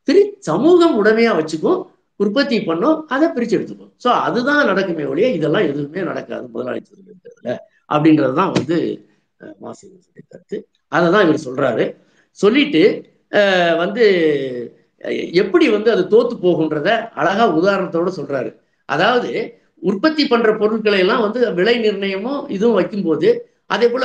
[0.08, 1.80] திரு சமூகம் உடமையா வச்சுக்கும்
[2.20, 7.52] உற்பத்தி பண்ணும் அதை பிரிச்சு எடுத்துக்கும் ஸோ அதுதான் நடக்குமே ஒழிய இதெல்லாம் எதுவுமே நடக்காது முதலாளித்துவம் இருக்கிறதுல
[7.94, 8.76] அப்படின்றது தான் வந்து
[9.64, 9.84] மாசி
[10.32, 10.56] கருத்து.
[10.92, 11.84] அதை தான் இவர் சொல்றாரு.
[12.38, 12.82] சொல்லிட்டு
[13.82, 14.04] வந்து
[15.42, 16.88] எப்படி வந்து அது தோத்து போகுன்றத
[17.20, 18.50] அழகா உதாரணத்தோட சொல்றாரு.
[18.88, 19.30] அதாவது
[19.90, 23.28] உற்பத்தி பண்ற பொருட்களை எல்லாம் வந்து விலை நிர்ணயமும் இதுவும் வைக்கும்போது
[23.74, 24.04] அதே போல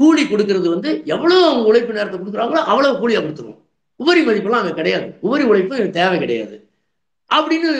[0.00, 3.58] கூலி கொடுக்கறது வந்து எவ்வளவு அவங்க உழைப்பு நேரத்தை கொடுக்குறாங்களோ அவ்வளவு கூலியா கொடுத்துருவோம்
[4.00, 5.06] உபரி மதிப்பெல்லாம் அங்க கிடையாது.
[5.26, 6.54] உபரி உழைப்பு எனக்கு தேவை கிடையாது.
[7.30, 7.70] அப்படின்னு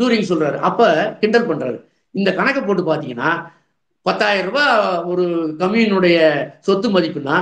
[0.00, 0.58] டூரிங் சொல்றாரு.
[0.68, 0.82] அப்ப
[1.22, 1.78] கிண்டல் பண்றாரு.
[2.14, 3.30] இந்த கணக்கை போட்டு பாத்தீங்கன்னா
[4.06, 4.74] பத்தாயிரம் ரூபாய்
[5.12, 5.24] ஒரு
[5.62, 6.18] கம்யூனுடைய
[6.66, 7.36] சொத்து மதிப்புனா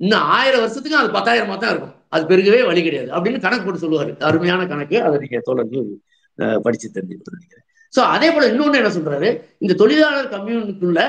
[0.00, 1.94] இன்னும் ஆயிரம் வருஷத்துக்கு அது பத்தாயிரமா தான் இருக்கும்.
[2.14, 3.08] அது பெருகவே வழி கிடையாது.
[3.16, 4.12] அப்படின்னு கணக்கு போட்டு சொல்லுவாரு.
[4.28, 4.96] அருமையான கணக்கு.
[5.06, 5.88] அதை நீங்க தோழர்கள்
[6.66, 9.28] படிச்சு தெரிஞ்சுக்கிட்டு நினைக்கிறேன் ஸோ அதே போல இன்னொன்று என்ன சொல்றாரு?
[9.64, 11.00] இந்த தொழிலாளர் கம்யூனுக்குள்ள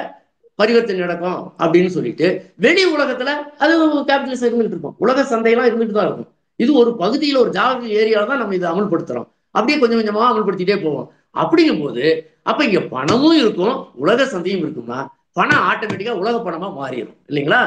[0.62, 2.28] பரிவர்த்தனை நடக்கும் அப்படின்னு சொல்லிட்டு
[2.66, 3.34] வெளி உலகத்துல
[3.64, 3.74] அது
[4.10, 4.96] கேபிட்டலிசம் இருந்துகிட்டு இருக்கும்.
[5.06, 6.30] உலக சந்தையெல்லாம் இருந்துட்டு தான் இருக்கும்.
[6.64, 9.28] இது ஒரு பகுதியில ஒரு ஜாகிரபி ஏரியால தான் நம்ம இதை அமல்படுத்துறோம்.
[9.56, 11.08] அப்படியே கொஞ்சம் கொஞ்சமா அமல்படுத்திட்டே போவோம்.
[11.42, 12.06] அப்படிங்கும்போது
[12.50, 15.00] அப்ப இங்க பணமும் இருக்கும் உலக சந்தையும் இருக்கும்னா
[15.38, 17.18] பணம் ஆட்டோமேட்டிக்கா உலக பணமா மாறிடும்.
[17.30, 17.62] இல்லைங்களா?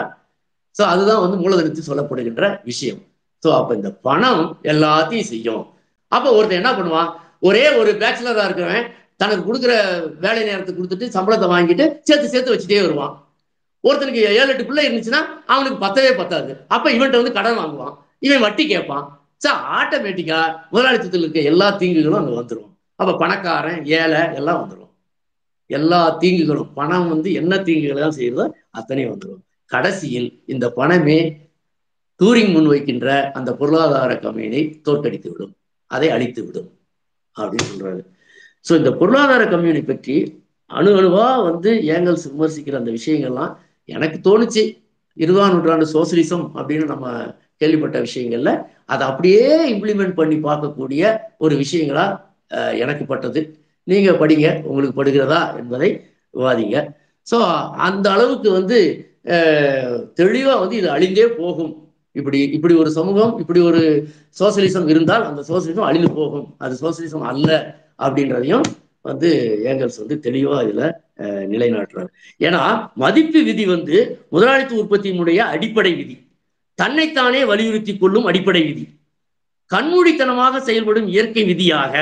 [0.77, 3.01] சோ அதுதான் வந்து மூலதனத்தில் சொல்லப்படுகின்ற விஷயம்.
[3.43, 4.43] சோ அப்ப இந்த பணம்
[4.73, 5.63] எல்லாத்தையும் செய்யும்.
[6.13, 7.11] அப்ப ஒருத்தர் என்ன பண்ணுவான்?
[7.49, 8.85] ஒரே ஒரு பேச்சுலரா இருக்கிறவன்
[9.17, 9.73] தனக்கு கொடுக்குற
[10.21, 13.15] வேலை நேரத்தை கொடுத்துட்டு சம்பளத்தை வாங்கிட்டு சேர்த்து சேர்த்து வச்சுட்டே வருவான்.
[13.85, 16.53] ஒருத்தனுக்கு ஏழு எட்டு பிள்ளை இருந்துச்சுன்னா அவனுக்கு பத்தவே பத்தாது.
[16.69, 17.95] அப்ப இவன்கிட்ட வந்து கடன் வாங்குவான்.
[18.19, 19.07] இவன் வட்டி கேட்பான்.
[19.37, 20.41] சார் ஆட்டோமேட்டிக்கா
[20.71, 24.91] முதலாளித்துவத்தில் இருக்க எல்லா தீங்குகளும் அங்க வந்துடும் அப்ப பணக்காரன் ஏழை எல்லாம் வந்துடும்
[25.67, 31.19] எல்லா தீங்குகளும் பணம் வந்து என்ன தீங்குகளை தான் அத்தனையும் வந்துடும் கடைசியில் இந்த பணமே
[32.21, 35.55] டூரிங் முன்வைக்கின்ற அந்த பொருளாதார கம்பெனியை தோற்கடித்து விடும்
[35.87, 36.71] அதை அழித்து விடும்
[37.37, 38.03] அப்படின்னு சொல்றாரு.
[38.65, 40.17] ஸோ இந்த பொருளாதார கம்யூனி பற்றி
[40.71, 43.53] அணு அணுவா வந்து ஏங்கல்ஸ் விமர்சிக்கிற அந்த விஷயங்கள்லாம்
[43.89, 44.63] எனக்கு தோணுச்சு.
[45.17, 47.07] இருபதாம் நூற்றாண்டு சோசியலிசம் அப்படின்னு நம்ம
[47.61, 48.51] கேள்விப்பட்ட விஷயங்கள்ல
[48.93, 51.03] அதை அப்படியே இம்ப்ளிமெண்ட் பண்ணி பார்க்கக்கூடிய
[51.45, 52.07] ஒரு விஷயங்களா
[52.85, 53.41] எனக்கு பட்டது.
[53.87, 55.91] நீங்க படிங்க உங்களுக்கு படுகிறதா என்பதை
[56.35, 56.79] விவாதிங்க.
[57.27, 57.37] ஸோ
[57.89, 58.79] அந்த அளவுக்கு வந்து
[60.21, 61.73] தெளிவா வந்து இது அழிந்தே போகும்.
[62.17, 63.83] இப்படி இப்படி ஒரு சமூகம் இப்படி ஒரு
[64.41, 66.47] சோசியலிசம் இருந்தால் அந்த சோசியலிசம் அழிந்து போகும்.
[66.65, 67.51] அது சோசியலிசம் அல்ல.
[68.07, 68.67] அப்படின்றதையும்
[69.09, 69.29] வந்து
[69.71, 70.83] ஏங்கல்ஸ் வந்து தெளிவா இதுல
[71.53, 72.11] நிலைநாட்டுறாரு.
[72.47, 72.63] ஏன்னா
[73.03, 73.97] மதிப்பு விதி வந்து
[74.35, 76.17] முதலாளித்துவ உற்பத்தியினுடைய அடிப்படை விதி.
[76.79, 78.85] தன்னைத்தானே வலியுறுத்தி கொள்ளும் அடிப்படை விதி.
[79.71, 81.95] கண்மூடித்தனமாக செயல்படும் இயற்கை விதியாக.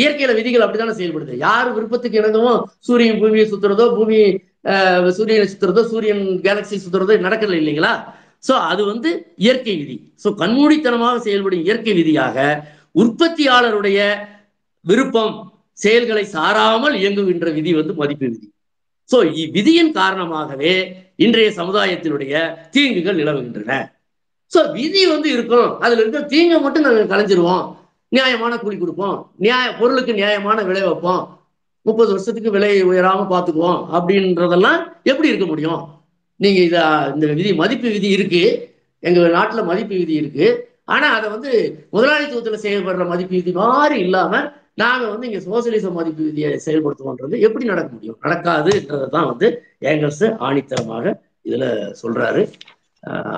[0.00, 1.34] இயற்கையில விதிகள் அப்படித்தானே செயல்படுது.
[1.46, 4.20] யார் விருப்பத்துக்கு இணங்கவும் சூரியன் பூமியை சுத்துறதோ பூமி
[5.18, 7.92] சூரியனை சுத்துறதோ சூரியன் கேலக்சி சுத்துறதோ நடக்கல இல்லைங்களா?
[8.46, 9.10] சோ அது வந்து
[9.44, 9.96] இயற்கை விதி.
[10.22, 12.36] சோ கண்மூடித்தனமாக செயல்படும் இயற்கை விதியாக
[13.02, 13.98] உற்பத்தியாளருடைய
[14.84, 18.48] விருப்பம் செயல்களை சாராமல் இயங்குகின்ற விதி வந்து மதிப்பு விதி.
[19.12, 20.72] சோ இவ்விதியின் காரணமாகவே
[21.16, 22.32] இன்றைய சமுதாயத்தினுடைய
[22.70, 23.72] தீங்குகள் நிலவுகின்றன.
[24.52, 27.64] சோ விதி வந்து இருக்கும் அதுல இருக்க தீங்கை மட்டும் நாங்கள் கலைஞ்சிருவோம்.
[28.08, 29.32] நியாயமான கூலி கொடுப்போம்.
[29.36, 31.22] நியாய பொருளுக்கு நியாயமான விலை வைப்போம்.
[31.82, 33.80] முப்பது வருஷத்துக்கு விலை உயராம பாத்துக்குவோம்.
[33.92, 35.82] அப்படின்றதெல்லாம் எப்படி இருக்க முடியும்?
[36.36, 36.78] நீங்க இத
[37.14, 38.42] இந்த விதி மதிப்பு விதி இருக்கு.
[38.98, 40.46] எங்க நாட்டுல மதிப்பு விதி இருக்கு.
[40.84, 41.50] ஆனா அதை வந்து
[41.92, 44.32] முதலாளித்துவத்துல செய்யப்படுற மதிப்பு விதி மாதிரி இல்லாம
[44.80, 48.18] நாங்க வந்து இங்க சோசியலிச மதிப்பு விதியை செயல்படுத்துவோன்றது எப்படி நடக்க முடியும்?
[48.24, 49.46] நடக்காதுன்றதை தான் வந்து
[49.90, 51.14] ஏங்கல்ஸ் ஆணித்தரமாக
[51.48, 51.66] இதுல
[52.02, 52.42] சொல்றாரு.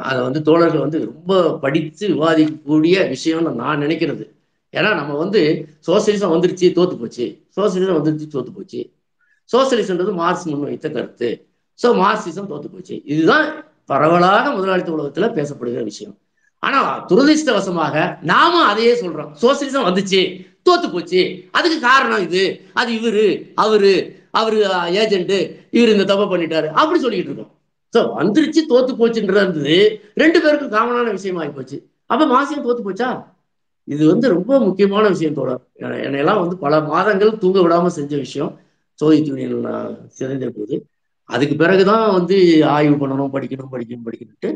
[0.08, 4.24] அதை வந்து தோழர்கள் வந்து ரொம்ப படித்து விவாதிக்கக்கூடிய விஷயம்னு நான் நினைக்கிறது.
[4.74, 5.40] ஏன்னா நம்ம வந்து
[5.86, 7.26] சோசியலிசம் வந்துருச்சு தோத்து போச்சு.
[7.56, 8.80] சோசியலிசம் வந்துருச்சு தோத்து போச்சு.
[9.52, 11.30] சோசியலிசம்ன்றது மார்க்ஸ் முன்வைத்த கருத்து.
[11.82, 12.96] ஸோ மார்க்சிசம் தோத்து போச்சு.
[13.04, 13.46] இதுதான்
[13.86, 16.16] பரவலாக முதலாளித்துவ உலகத்துல பேசப்படுகிற விஷயம்.
[16.62, 16.80] ஆனா
[17.10, 19.30] துரதிர்ஷ்டவசமாக நாமும் அதையே சொல்றோம்.
[19.42, 20.20] சோசியலிசம் வந்துச்சு.
[20.66, 21.22] தோத்து போச்சு.
[21.50, 22.42] அதுக்கு காரணம் இது.
[22.72, 23.24] அது இவரு
[23.54, 23.92] அவரு
[24.30, 24.58] அவரு
[25.02, 25.36] ஏஜென்ட்
[25.70, 26.68] இவர் இந்த தப்பை பண்ணிட்டாரு.
[26.80, 27.52] அப்படி சொல்லிட்டு இருக்கோம்.
[27.94, 29.76] ஸோ வந்துருச்சு தோத்து போச்சுன்றது
[30.14, 31.78] ரெண்டு பேருக்கும் காமனான விஷயம் ஆகி போச்சு.
[32.06, 33.10] அப்ப மாசியம் தோத்து போச்சா?
[33.84, 35.62] இது வந்து ரொம்ப முக்கியமான விஷயம் தோழர்.
[36.06, 38.52] என்னையெல்லாம் வந்து பல மாதங்கள் தூங்க விடாம செஞ்ச விஷயம்.
[38.98, 40.76] சோதி யூனியன் நான் சிதைந்த போது.
[41.30, 44.50] அதுக்கு பிறகுதான் வந்து ஆய்வு பண்ணணும் படிக்கணும் படிக்கணும் படிக்கணும்ட்டு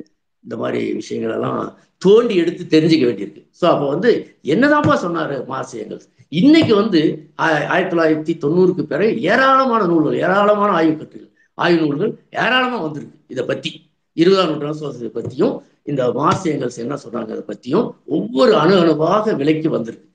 [0.45, 3.43] இந்த மாதிரி விஷயங்கள் எல்லாம் தோண்டி எடுத்து தெரிஞ்சுக்க வேண்டியிருக்கு.
[3.61, 10.15] ஸோ அப்போ வந்து என்னதான்ப்பா சொன்னார் மாசியங்கள் இன்னைக்கு வந்து ஆ- ஆயிரத்தி தொள்ளாயிரத்தி தொண்ணூறுக்கு பிறகு ஏராளமான நூல்கள்
[10.15, 13.19] ஏராளமான ஆய்வு கட்டுகள் ஆய்வு நூல்கள் ஏராளமாக வந்திருக்கு.
[13.27, 19.35] இதை பற்றி இருபதாம் நூற்றாண்டு சுவாசத்தை பற்றியும் இந்த மார்க்ஸ் என்ன சொன்னாங்க அதை பற்றியும் ஒவ்வொரு அணு அணுவாக
[19.35, 20.09] விலைக்கு வந்திருக்கு.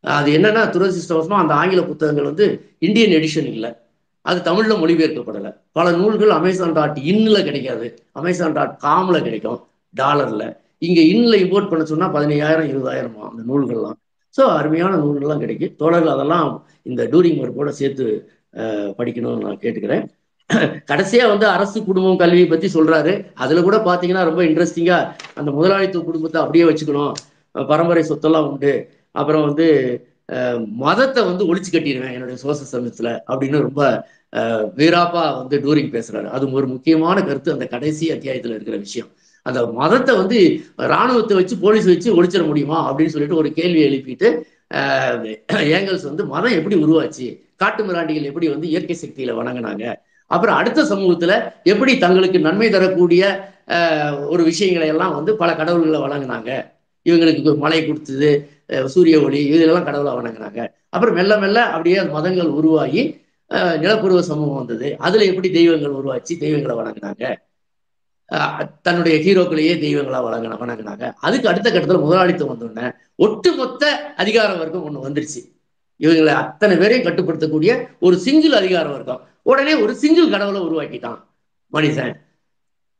[0.00, 3.72] அது என்னன்னா துரதிருஷ்டவசமா அந்த ஆங்கில புத்தகங்கள் வந்து இந்தியன் எடிஷன் இல்லை.
[4.20, 5.56] அது தமிழில் மொழிபெயர்க்கப்படலை.
[5.72, 8.02] பல நூல்கள் அமேசான் டாட் இன்னில் கிடைக்காது.
[8.12, 9.68] அமேசான் டாட் காமில் கிடைக்கும்.
[9.94, 10.44] டாலர்ல.
[10.88, 13.98] இங்க இன்ல இம்போர்ட் பண்ண சொன்னா பதினையாயிரம் இருபதாயிரமா அந்த நூல்கள்லாம்.
[14.36, 16.48] ஸோ அருமையான நூல்கள்லாம் கிடைக்கும் தோழர்கள் அதெல்லாம்
[16.90, 18.06] இந்த டூரிங் ஒர்க்கோட சேர்த்து
[18.98, 20.04] படிக்கணும்னு நான் கேட்டுக்கிறேன்.
[20.90, 23.12] கடைசியா வந்து அரசு குடும்பம் கல்வியை பத்தி சொல்றாரு.
[23.42, 24.98] அதுல கூட பாத்தீங்கன்னா ரொம்ப இன்ட்ரெஸ்டிங்கா
[25.40, 27.12] அந்த முதலாளித்துவ குடும்பத்தை அப்படியே வச்சுக்கணும்.
[27.54, 28.72] பரம்பரை சொத்தெல்லாம் உண்டு.
[29.20, 29.66] அப்புறம் வந்து
[30.82, 33.82] மதத்தை வந்து ஒழிச்சு கட்டிடுவேன் என்னுடைய சோச சமயத்துல அப்படின்னு ரொம்ப
[34.80, 36.28] வீராப்பா வந்து டூரிங் பேசுறாரு.
[36.36, 39.10] அது ஒரு முக்கியமான கருத்து அந்த கடைசி அத்தியாயத்துல இருக்கிற விஷயம்.
[39.42, 40.38] அந்த மதத்தை வந்து
[40.92, 44.28] ராணுவத்தை வச்சு போலீஸ் வச்சு ஒழிச்சிட முடியுமா அப்படின்னு சொல்லிட்டு ஒரு கேள்வி எழுப்பிட்டு
[45.78, 47.28] ஏங்கல்ஸ் வந்து மதம் எப்படி உருவாச்சு
[47.62, 49.84] காட்டு மிராண்டிகள் எப்படி வந்து இயற்கை சக்தியில வணங்கினாங்க
[50.30, 51.32] அப்புறம் அடுத்த சமூகத்துல
[51.72, 53.22] எப்படி தங்களுக்கு நன்மை தரக்கூடிய
[54.32, 56.50] ஒரு விஷயங்களை எல்லாம் வந்து பல கடவுள்களை வழங்கினாங்க
[57.06, 58.30] இவங்களுக்கு மழை கொடுத்தது
[58.94, 60.60] சூரிய ஒளி இதெல்லாம் கடவுளை வணங்கினாங்க.
[60.94, 63.02] அப்புறம் மெல்ல மெல்ல அப்படியே அந்த மதங்கள் உருவாகி
[63.50, 64.88] நிலப்பருவ நிலப்பூர்வ சமூகம் வந்தது.
[65.06, 67.24] அதுல எப்படி தெய்வங்கள் உருவாச்சு தெய்வங்களை வணங்கினாங்க.
[68.86, 71.04] தன்னுடைய ஹீரோக்களையே தெய்வங்களா வழங்கின வணங்கினாங்க.
[71.26, 72.90] அதுக்கு அடுத்த கட்டத்துல முதலாளித்துவம் வந்தோடனே
[73.26, 73.84] ஒட்டுமொத்த
[74.16, 75.40] அதிகார வர்க்கம் ஒண்ணு வந்துருச்சு.
[76.00, 77.70] இவங்களை அத்தனை பேரையும் கட்டுப்படுத்தக்கூடிய
[78.00, 79.22] ஒரு சிங்கிள் அதிகார வர்க்கம்.
[79.42, 81.18] உடனே ஒரு சிங்கிள் கடவுளை உருவாக்கிட்டான்
[81.72, 82.14] மனுஷன்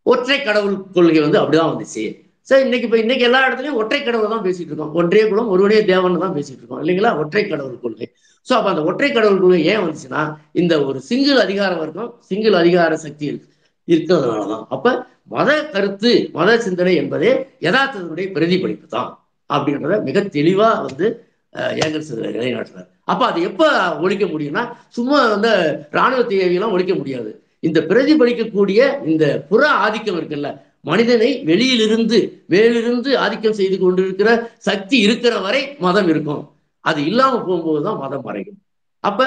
[0.07, 2.05] ஒற்றை கடவுள் கொள்கை வந்து அப்படிதான் வந்துச்சு.
[2.49, 4.93] சரி இன்னைக்கு இப்ப இன்னைக்கு எல்லா இடத்துலயும் ஒற்றை கடவுள் தான் பேசிட்டு இருக்கோம்.
[4.95, 6.81] ஒன்றே குலம் ஒருவனே தேவன் தான் பேசிட்டு இருக்கோம்.
[6.83, 7.11] இல்லைங்களா?
[7.23, 8.07] ஒற்றை கடவுள் கொள்கை.
[8.47, 12.97] சோ அப்ப அந்த ஒற்றை கடவுள் கொள்கை ஏன் வந்துச்சுன்னா இந்த ஒரு சிங்கிள் அதிகார வர்க்கம் சிங்கிள் அதிகார
[12.97, 13.49] சக்தி இருக்கு
[13.89, 14.65] இருக்கிறதுனாலதான்.
[14.69, 14.87] அப்ப
[15.31, 17.31] மத கருத்து மத சிந்தனை என்பதே
[17.67, 19.11] யதார்த்தத்தினுடைய பிரதிபலிப்பு தான்
[19.51, 21.07] அப்படின்றத மிக தெளிவா வந்து
[21.55, 23.63] அஹ், ஏங்கல்ஸ் இதுல அப்ப அது எப்ப
[24.03, 24.63] ஒழிக்க முடியும்னா
[24.97, 25.49] சும்மா அந்த
[25.93, 27.31] ராணுவ தேவையெல்லாம் ஒழிக்க முடியாது.
[27.63, 30.51] இந்த பிரதிபலிக்கக்கூடிய இந்த புற ஆதிக்கம் இருக்குல்ல
[30.85, 34.29] மனிதனை வெளியிலிருந்து மேலிருந்து ஆதிக்கம் செய்து கொண்டிருக்கிற
[34.61, 36.43] சக்தி இருக்கிற வரை மதம் இருக்கும்.
[36.85, 38.59] அது இல்லாம போகும்போது தான் மதம் மறையும்.
[39.05, 39.19] அப்ப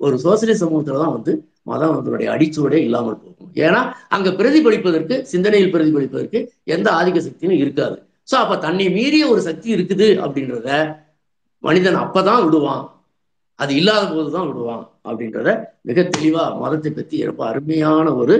[0.00, 1.32] ஒரு சோசியலிச சமூகத்துல தான் வந்து
[1.66, 3.39] மதம் அதனுடைய அடிச்சுவடே இல்லாமல் போகும்.
[3.60, 7.96] ஏன்னா அங்க பிரதிபலிப்பதற்கு சிந்தனையில் பிரதிபலிப்பதற்கு எந்த ஆதிக்க சக்தியும் இருக்காது.
[8.28, 10.68] சோ அப்ப தன்னை மீறிய ஒரு சக்தி இருக்குது அப்படின்றத
[11.64, 12.84] மனிதன் அப்பதான் விடுவான்.
[13.58, 15.50] அது இல்லாத போதுதான் விடுவான் அப்படின்றத
[15.82, 18.34] மிக தெளிவா மதத்தை பத்தி ரொம்ப அருமையான ஒரு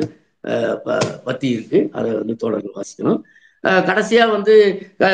[0.45, 0.77] அஹ்,
[1.25, 1.79] பத்தி இருக்கு.
[1.93, 3.19] அதை வந்து தொடர்ந்து வாசிக்கணும்.
[3.89, 4.55] கடைசியா வந்து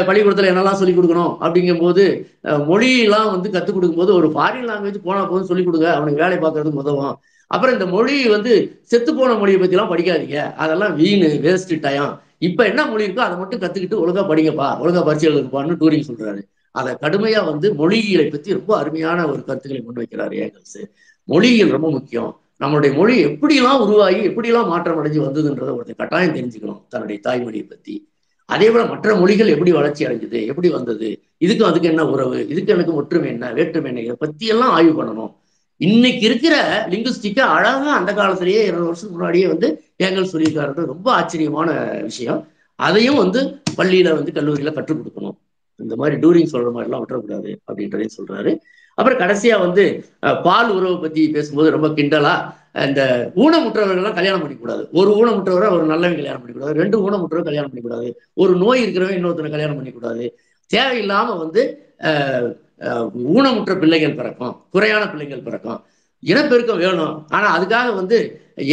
[0.08, 2.04] பள்ளிக்கூடத்துல என்னெல்லாம் சொல்லிக் கொடுக்கணும் அப்படிங்கும்போது
[2.42, 5.88] போது மொழியெல்லாம் வந்து கத்துக் கொடுக்கும்போது ஒரு ஃபாரின் லாங்குவேஜ் போனா போதும் சொல்லிக் கொடுங்க.
[5.94, 7.16] அவனுக்கு வேலை பார்க்கறதுக்கு உதவும்
[7.46, 8.52] அப்புறம் இந்த மொழி வந்து
[8.82, 10.38] செத்து போன மொழியை பத்தி எல்லாம் படிக்காதீங்க.
[10.54, 15.26] அதெல்லாம் வீணு வேஸ்ட் டயம் இப்ப என்ன மொழி இருக்கோ அதை மட்டும் கத்துக்கிட்டு ஒழுங்கா படிங்கப்பா ஒழுங்கா பரிசு
[15.30, 16.42] எழுதுப்பான்னு டூரிங் சொல்றாரு.
[16.74, 20.80] அதை கடுமையா வந்து மொழியியலை பத்தி ரொம்ப அருமையான ஒரு கருத்துக்களை முன்வைக்கிறார் ஏகல்ஸ்
[21.28, 22.32] மொழியியல் ரொம்ப முக்கியம்.
[22.60, 27.94] நம்மளுடைய மொழி எப்படிலாம் உருவாகி எப்படிலாம் மாற்றம் அடைஞ்சு வந்ததுன்றத ஒருத்தர் கட்டாயம் தெரிஞ்சுக்கணும் தன்னுடைய தாய்மொழியை பத்தி.
[28.48, 31.08] அதே போல மற்ற மொழிகள் எப்படி வளர்ச்சி அடைஞ்சது எப்படி வந்தது
[31.44, 35.32] இதுக்கும் அதுக்கு என்ன உறவு இதுக்கு எனக்கு ஒற்றுமை என்ன வேற்றுமை என்ன இதை பத்தி எல்லாம் ஆய்வு பண்ணணும்.
[35.80, 36.54] இன்னைக்கு இருக்கிற
[36.92, 39.68] லிங்குஸ்டிக்கை அழகா அந்த காலத்திலேயே இருபது வருஷத்துக்கு முன்னாடியே வந்து
[40.06, 41.70] ஏங்கல் சொல்லியிருக்காருன்றது ரொம்ப ஆச்சரியமான
[42.08, 42.40] விஷயம்.
[42.78, 43.40] அதையும் வந்து
[43.78, 45.36] பள்ளியில வந்து கல்லூரியில கற்றுக் கொடுக்கணும்.
[45.80, 48.52] இந்த மாதிரி டூரிங் சொல்ற மாதிரி எல்லாம் விட்டுறக்கூடாது அப்படின்றதையும் சொல்றாரு.
[48.98, 49.84] அப்புறம் கடைசியா வந்து
[50.46, 52.34] பால் உறவை பத்தி பேசும்போது ரொம்ப கிண்டலா
[52.86, 53.02] இந்த
[53.42, 58.08] ஊனமுற்றவர்கள்லாம் கல்யாணம் பண்ணிக்கூடாது ஒரு ஊனமுற்றவரை ஒரு நல்லவன் கல்யாணம் பண்ணிக்கூடாது ரெண்டு ஊனமுற்றவர் கல்யாணம் பண்ணிக்கூடாது
[58.42, 60.24] ஒரு நோய் இருக்கிறவன் இன்னொருத்தனை கல்யாணம் பண்ணிக்கூடாது
[60.70, 61.62] தேவையில்லாம வந்து
[63.34, 65.80] ஊனமுற்ற பிள்ளைகள் பிறக்கும் குறையான பிள்ளைகள் பிறக்கும்.
[66.30, 67.16] இனப்பெருக்கம் வேணும்.
[67.36, 68.18] ஆனா அதுக்காக வந்து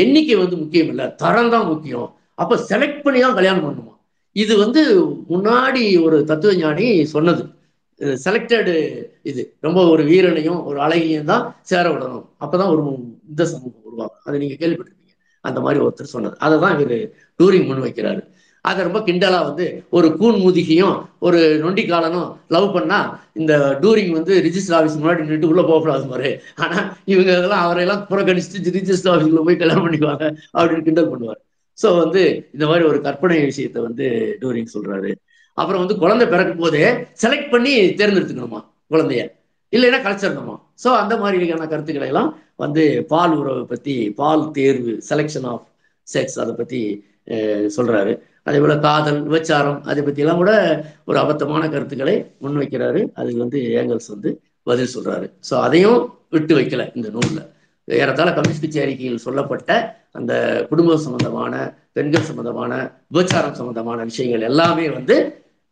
[0.03, 1.05] எண்ணிக்கை வந்து முக்கியம் இல்லை.
[1.23, 2.07] தரம் தான் முக்கியம்.
[2.41, 3.93] அப்ப செலக்ட் பண்ணி தான் கல்யாணம் பண்ணணுமா?
[4.43, 4.81] இது வந்து
[5.33, 7.43] முன்னாடி ஒரு தத்துவ ஞானி சொன்னது
[8.25, 8.73] செலக்டடு
[9.29, 9.41] இது.
[9.65, 12.25] ரொம்ப ஒரு வீரனையும் ஒரு அழகியும் தான் சேர விடணும்.
[12.43, 12.83] அப்பதான் ஒரு
[13.29, 14.21] இந்த சமூகம் உருவாகும்.
[14.25, 15.13] அதை நீங்க கேள்விப்பட்டிருப்பீங்க.
[15.41, 16.35] அந்த மாதிரி ஒருத்தர் சொன்னது.
[16.45, 16.97] அதை தான் இவர்
[17.39, 18.21] டூரிங் முன் வைக்கிறாரு.
[18.65, 19.65] அதை ரொம்ப கிண்டலாக வந்து
[19.97, 23.09] ஒரு கூன் முதுகியும் ஒரு நொண்டிக்காலனும் லவ் பண்ணால்
[23.39, 26.31] இந்த டூரிங் வந்து ரிஜிஸ்டர் ஆஃபீஸ் முன்னாடி நின்று உள்ளே போகக்கூடாது மாதிரி
[26.63, 30.25] ஆனால் இவங்க இதெல்லாம் அவரையெல்லாம் புறக்கணிச்சுட்டு ரிஜிஸ்டர் ஆஃபீஸில் போய் கல்யாணம் பண்ணிக்குவாங்க
[30.57, 31.41] அப்படின்னு கிண்டல் பண்ணுவார்.
[31.77, 32.23] ஸோ வந்து
[32.55, 34.07] இந்த மாதிரி ஒரு கற்பனை விஷயத்த வந்து
[34.41, 35.11] டூரிங் சொல்கிறாரு
[35.57, 36.83] அப்புறம் வந்து குழந்தை பிறக்கும் போதே
[37.23, 38.61] செலக்ட் பண்ணி தேர்ந்தெடுத்துக்கணுமா
[38.91, 39.23] குழந்தைய?
[39.73, 40.55] இல்லைன்னா கலைச்சிடணுமா?
[40.83, 42.29] ஸோ அந்த மாதிரியான கருத்துக்களை எல்லாம்
[42.63, 42.83] வந்து
[43.13, 45.65] பால் உறவை பற்றி பால் தேர்வு செலெக்ஷன் ஆஃப்
[46.07, 46.81] செக்ஸ் அதை பற்றி
[47.75, 48.13] சொல்கிறாரு
[48.47, 50.51] அதே போல காதல் விபச்சாரம் அதை பத்தி கூட
[51.09, 53.01] ஒரு அபத்தமான கருத்துக்களை முன்வைக்கிறாரு.
[53.19, 54.31] அதுக்கு வந்து ஏங்கல்ஸ் வந்து
[54.69, 55.27] பதில் சொல்றாரு.
[55.49, 55.99] ஸோ அதையும்
[56.35, 57.43] விட்டு வைக்கல இந்த நூலில்.
[57.87, 59.71] ஏறத்தாழ கம்யூனிஸ்ட் கட்சி அறிக்கையில் சொல்லப்பட்ட
[60.17, 60.33] அந்த
[60.69, 61.53] குடும்பம் சம்பந்தமான
[61.97, 62.73] பெண்கள் சம்பந்தமான
[63.13, 65.15] விபச்சாரம் சம்பந்தமான விஷயங்கள் எல்லாமே வந்து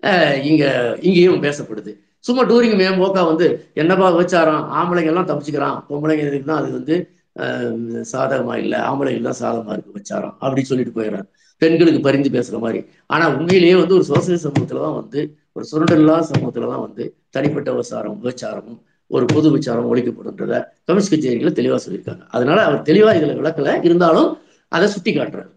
[0.04, 0.10] இங்கே
[0.50, 0.64] இங்க
[1.08, 1.92] இங்கேயும் பேசப்படுது.
[2.28, 3.48] சும்மா டூரிங் மேம்போக்கா வந்து
[3.82, 4.64] என்னப்பா விபச்சாரம்?
[4.80, 5.78] ஆம்பளைங்க எல்லாம் தப்பிச்சுக்கிறான்.
[5.90, 6.96] பொம்பளைங்க இதுக்கு தான் அது வந்து
[7.34, 8.80] சாதகமாக சாதகமா இல்லை.
[8.90, 10.34] ஆம்பளைங்க தான் சாதகமா இருக்கு விபச்சாரம்.
[10.42, 11.28] அப்படின்னு சொல்லிட்டு போயிடுறாரு.
[11.62, 12.80] பெண்களுக்கு பரிந்து பேசுற மாதிரி.
[13.10, 15.20] ஆனா உண்மையிலேயே வந்து ஒரு சோசியல் சமூகத்துல தான் வந்து
[15.56, 17.04] ஒரு சுரண்டல்லா சமூகத்துல தான் வந்து
[17.36, 18.80] தனிப்பட்ட விசாரம் விபச்சாரமும்
[19.12, 20.54] ஒரு பொது விசாரம் ஒழிக்கப்படுன்றத
[20.86, 22.24] கம்யூனிஸ்ட் கட்சியர்களை அறிக்கையில தெளிவா சொல்லியிருக்காங்க.
[22.36, 23.74] அதனால அவர் தெளிவா இதுல விளக்கல.
[23.88, 24.30] இருந்தாலும்
[24.72, 25.52] அதை சுட்டி காட்டுறாரு.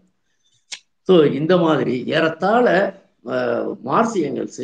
[1.09, 2.65] ஸோ இந்த மாதிரி ஏறத்தாழ
[3.25, 4.61] அஹ், மார்க்ஸ்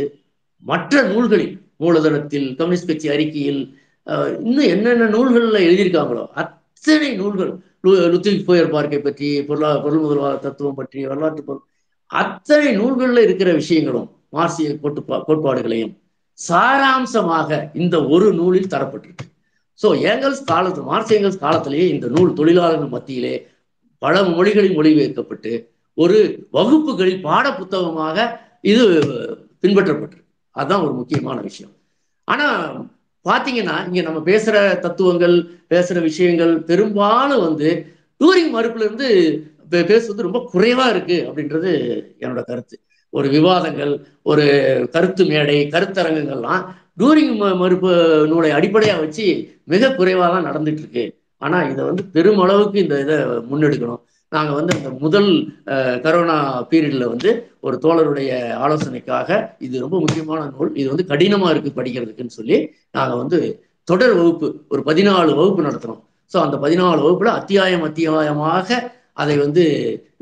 [0.66, 3.62] மற்ற நூல்களில் மூலதனத்தில் கம்யூனிஸ்ட் கட்சி அறிக்கையில்
[4.08, 7.52] அஹ், இன்னும் என்னென்ன நூல்கள்ல எழுதியிருக்காங்களோ அத்தனை நூல்கள்
[7.84, 11.62] லு- போயர் பார்க்கை பற்றி பொருளா பொருள் முதல்வாத தத்துவம் பற்றி வரலாற்று பொருள்
[12.06, 16.00] அத்தனை நூல்கள்ல இருக்கிற விஷயங்களும் மார்க்சிய கோட்பா கோட்பாடுகளையும்
[16.50, 19.26] சாராம்சமாக இந்த ஒரு நூலில் தரப்பட்டிருக்கு.
[19.82, 23.48] ஸோ ஏங்கல்ஸ் காலத்து மார்க்ஸ் ஏங்கல்ஸ் காலத்திலேயே இந்த நூல் தொழிலாளர்கள் மத்தியிலே
[23.98, 28.18] பல மொழிகளில் மொழிபெயர்க்கப்பட்டு ஒரு வகுப்புகளில் பாட புத்தகமாக
[28.62, 28.86] இது
[29.62, 30.26] பின்பற்றப்பட்டிருக்கு.
[30.52, 31.72] அதுதான் ஒரு முக்கியமான விஷயம்.
[32.24, 32.48] ஆனா
[33.26, 35.36] பாத்தீங்கன்னா இங்க நம்ம பேசுற தத்துவங்கள்
[35.70, 37.86] பேசுற விஷயங்கள் பெரும்பாலும் வந்து
[38.20, 39.10] டூரிங் மறுப்புல இருந்து
[39.70, 41.72] பேசுவது ரொம்ப குறைவா இருக்கு அப்படின்றது
[42.20, 42.80] என்னோட கருத்து.
[43.10, 44.46] ஒரு விவாதங்கள் ஒரு
[44.92, 46.64] கருத்து மேடை கருத்தரங்குகள்லாம்
[47.00, 47.92] டூரிங் ம- மறுப்பு
[48.28, 49.26] நூலை அடிப்படையா வச்சு
[49.64, 51.16] மிக குறைவா தான் நடந்துட்டு இருக்கு.
[51.38, 54.02] ஆனா இதை வந்து பெருமளவுக்கு இந்த இதை முன்னெடுக்கணும்.
[54.32, 55.30] நாங்கள் வந்து அந்த முதல்
[56.06, 56.36] கரோனா
[56.72, 57.32] பீரியடில் வந்து
[57.68, 58.32] ஒரு தோழருடைய
[58.66, 59.30] ஆலோசனைக்காக
[59.66, 60.72] இது ரொம்ப முக்கியமான நூல்.
[60.82, 62.58] இது வந்து கடினமாக இருக்குது படிக்கிறதுக்குன்னு சொல்லி
[62.98, 63.40] நாங்கள் வந்து
[63.88, 66.02] தொடர் வகுப்பு ஒரு பதினாலு வகுப்பு நடத்தினோம்
[66.32, 68.80] ஸோ அந்த பதினாலு வகுப்பில் அத்தியாயம் அத்தியாயமாக
[69.22, 69.64] அதை வந்து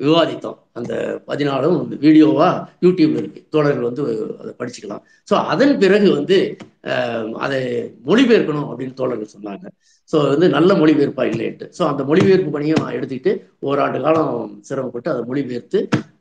[0.03, 0.57] விவாதித்தோம்.
[0.77, 0.93] அந்த
[1.29, 2.47] பதினாலும் வீடியோவா
[2.85, 3.41] யூடியூப்ல இருக்கு.
[3.53, 4.03] தோழர்கள் வந்து
[4.41, 5.03] அதை படிச்சுக்கலாம்.
[5.29, 6.37] ஸோ அதன் பிறகு வந்து
[7.45, 7.61] அதை
[8.09, 9.65] மொழிபெயர்க்கணும் அப்படின்னு தோழர்கள் சொன்னாங்க.
[10.11, 13.31] ஸோ வந்து நல்ல மொழிபெயர்ப்பா இல்லைன்ட்டு ஸோ அந்த மொழிபெயர்ப்பு பணியும் எடுத்துக்கிட்டு
[13.69, 14.31] ஓராண்டு காலம்
[14.67, 15.79] சிரமப்பட்டு அதை மொழிபெயர்த்து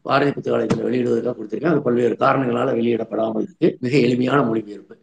[0.09, 1.75] பாரதி புத்தகாலயத்தில் வெளியிடுவதற்காக கொடுத்துருக்கேன்.
[1.75, 3.69] அது பல்வேறு காரணங்களால் வெளியிடப்படாமல் இருக்கு.
[3.85, 4.95] மிக எளிமையான மொழிபெயர்ப்பு.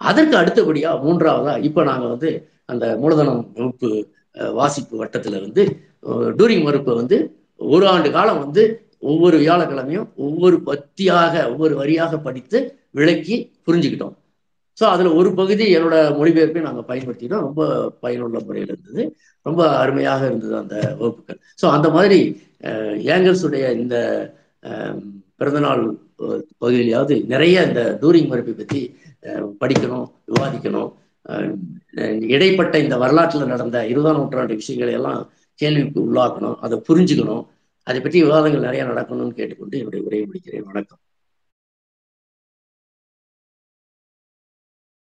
[0.00, 2.30] அதற்கு அடுத்தபடியாக மூன்றாவதா இப்போ நாங்கள் வந்து
[2.72, 3.90] அந்த மூலதனம் வகுப்பு
[4.58, 5.62] வாசிப்பு வட்டத்தில் வந்து
[6.38, 7.16] டூரிங் மறுப்பை வந்து
[7.60, 8.62] ஒரு ஆண்டு காலம் வந்து
[9.12, 12.58] ஒவ்வொரு வியாழக்கிழமையும் ஒவ்வொரு பத்தியாக ஒவ்வொரு வரியாக படித்து
[12.98, 14.14] விளக்கி புரிஞ்சுக்கிட்டோம்.
[14.78, 17.62] ஸோ அதுல ஒரு பகுதி என்னோட மொழிபெயர்ப்பை நாங்க பயன்படுத்தினோம் ரொம்ப
[18.00, 19.02] பயனுள்ள முறையில் இருந்தது.
[19.46, 21.38] ரொம்ப அருமையாக இருந்தது அந்த வகுப்புகள்.
[21.60, 22.18] ஸோ அந்த மாதிரி
[23.12, 23.96] ஏங்கல்ஸுடைய இந்த
[25.38, 25.82] பிறந்தநாள்
[26.60, 28.80] பகுதியிலாவது நிறைய இந்த டூரிங் மறுப்பை பற்றி
[29.60, 30.90] படிக்கணும் விவாதிக்கணும்.
[31.24, 31.52] அஹ்,
[32.28, 35.20] இடைப்பட்ட இந்த வரலாற்றில் நடந்த இருபதாம் நூற்றாண்டு விஷயங்களை எல்லாம்
[35.58, 37.44] கேள்விக்கு உள்ளாக்கணும் அதை புரிஞ்சுக்கணும்.
[37.86, 40.66] அதை பற்றி விவாதங்கள் நிறைய நடக்கணும்னு கேட்டுக்கொண்டு என்னுடைய உரையை முடிக்கிறேன்.
[40.66, 41.00] வணக்கம்.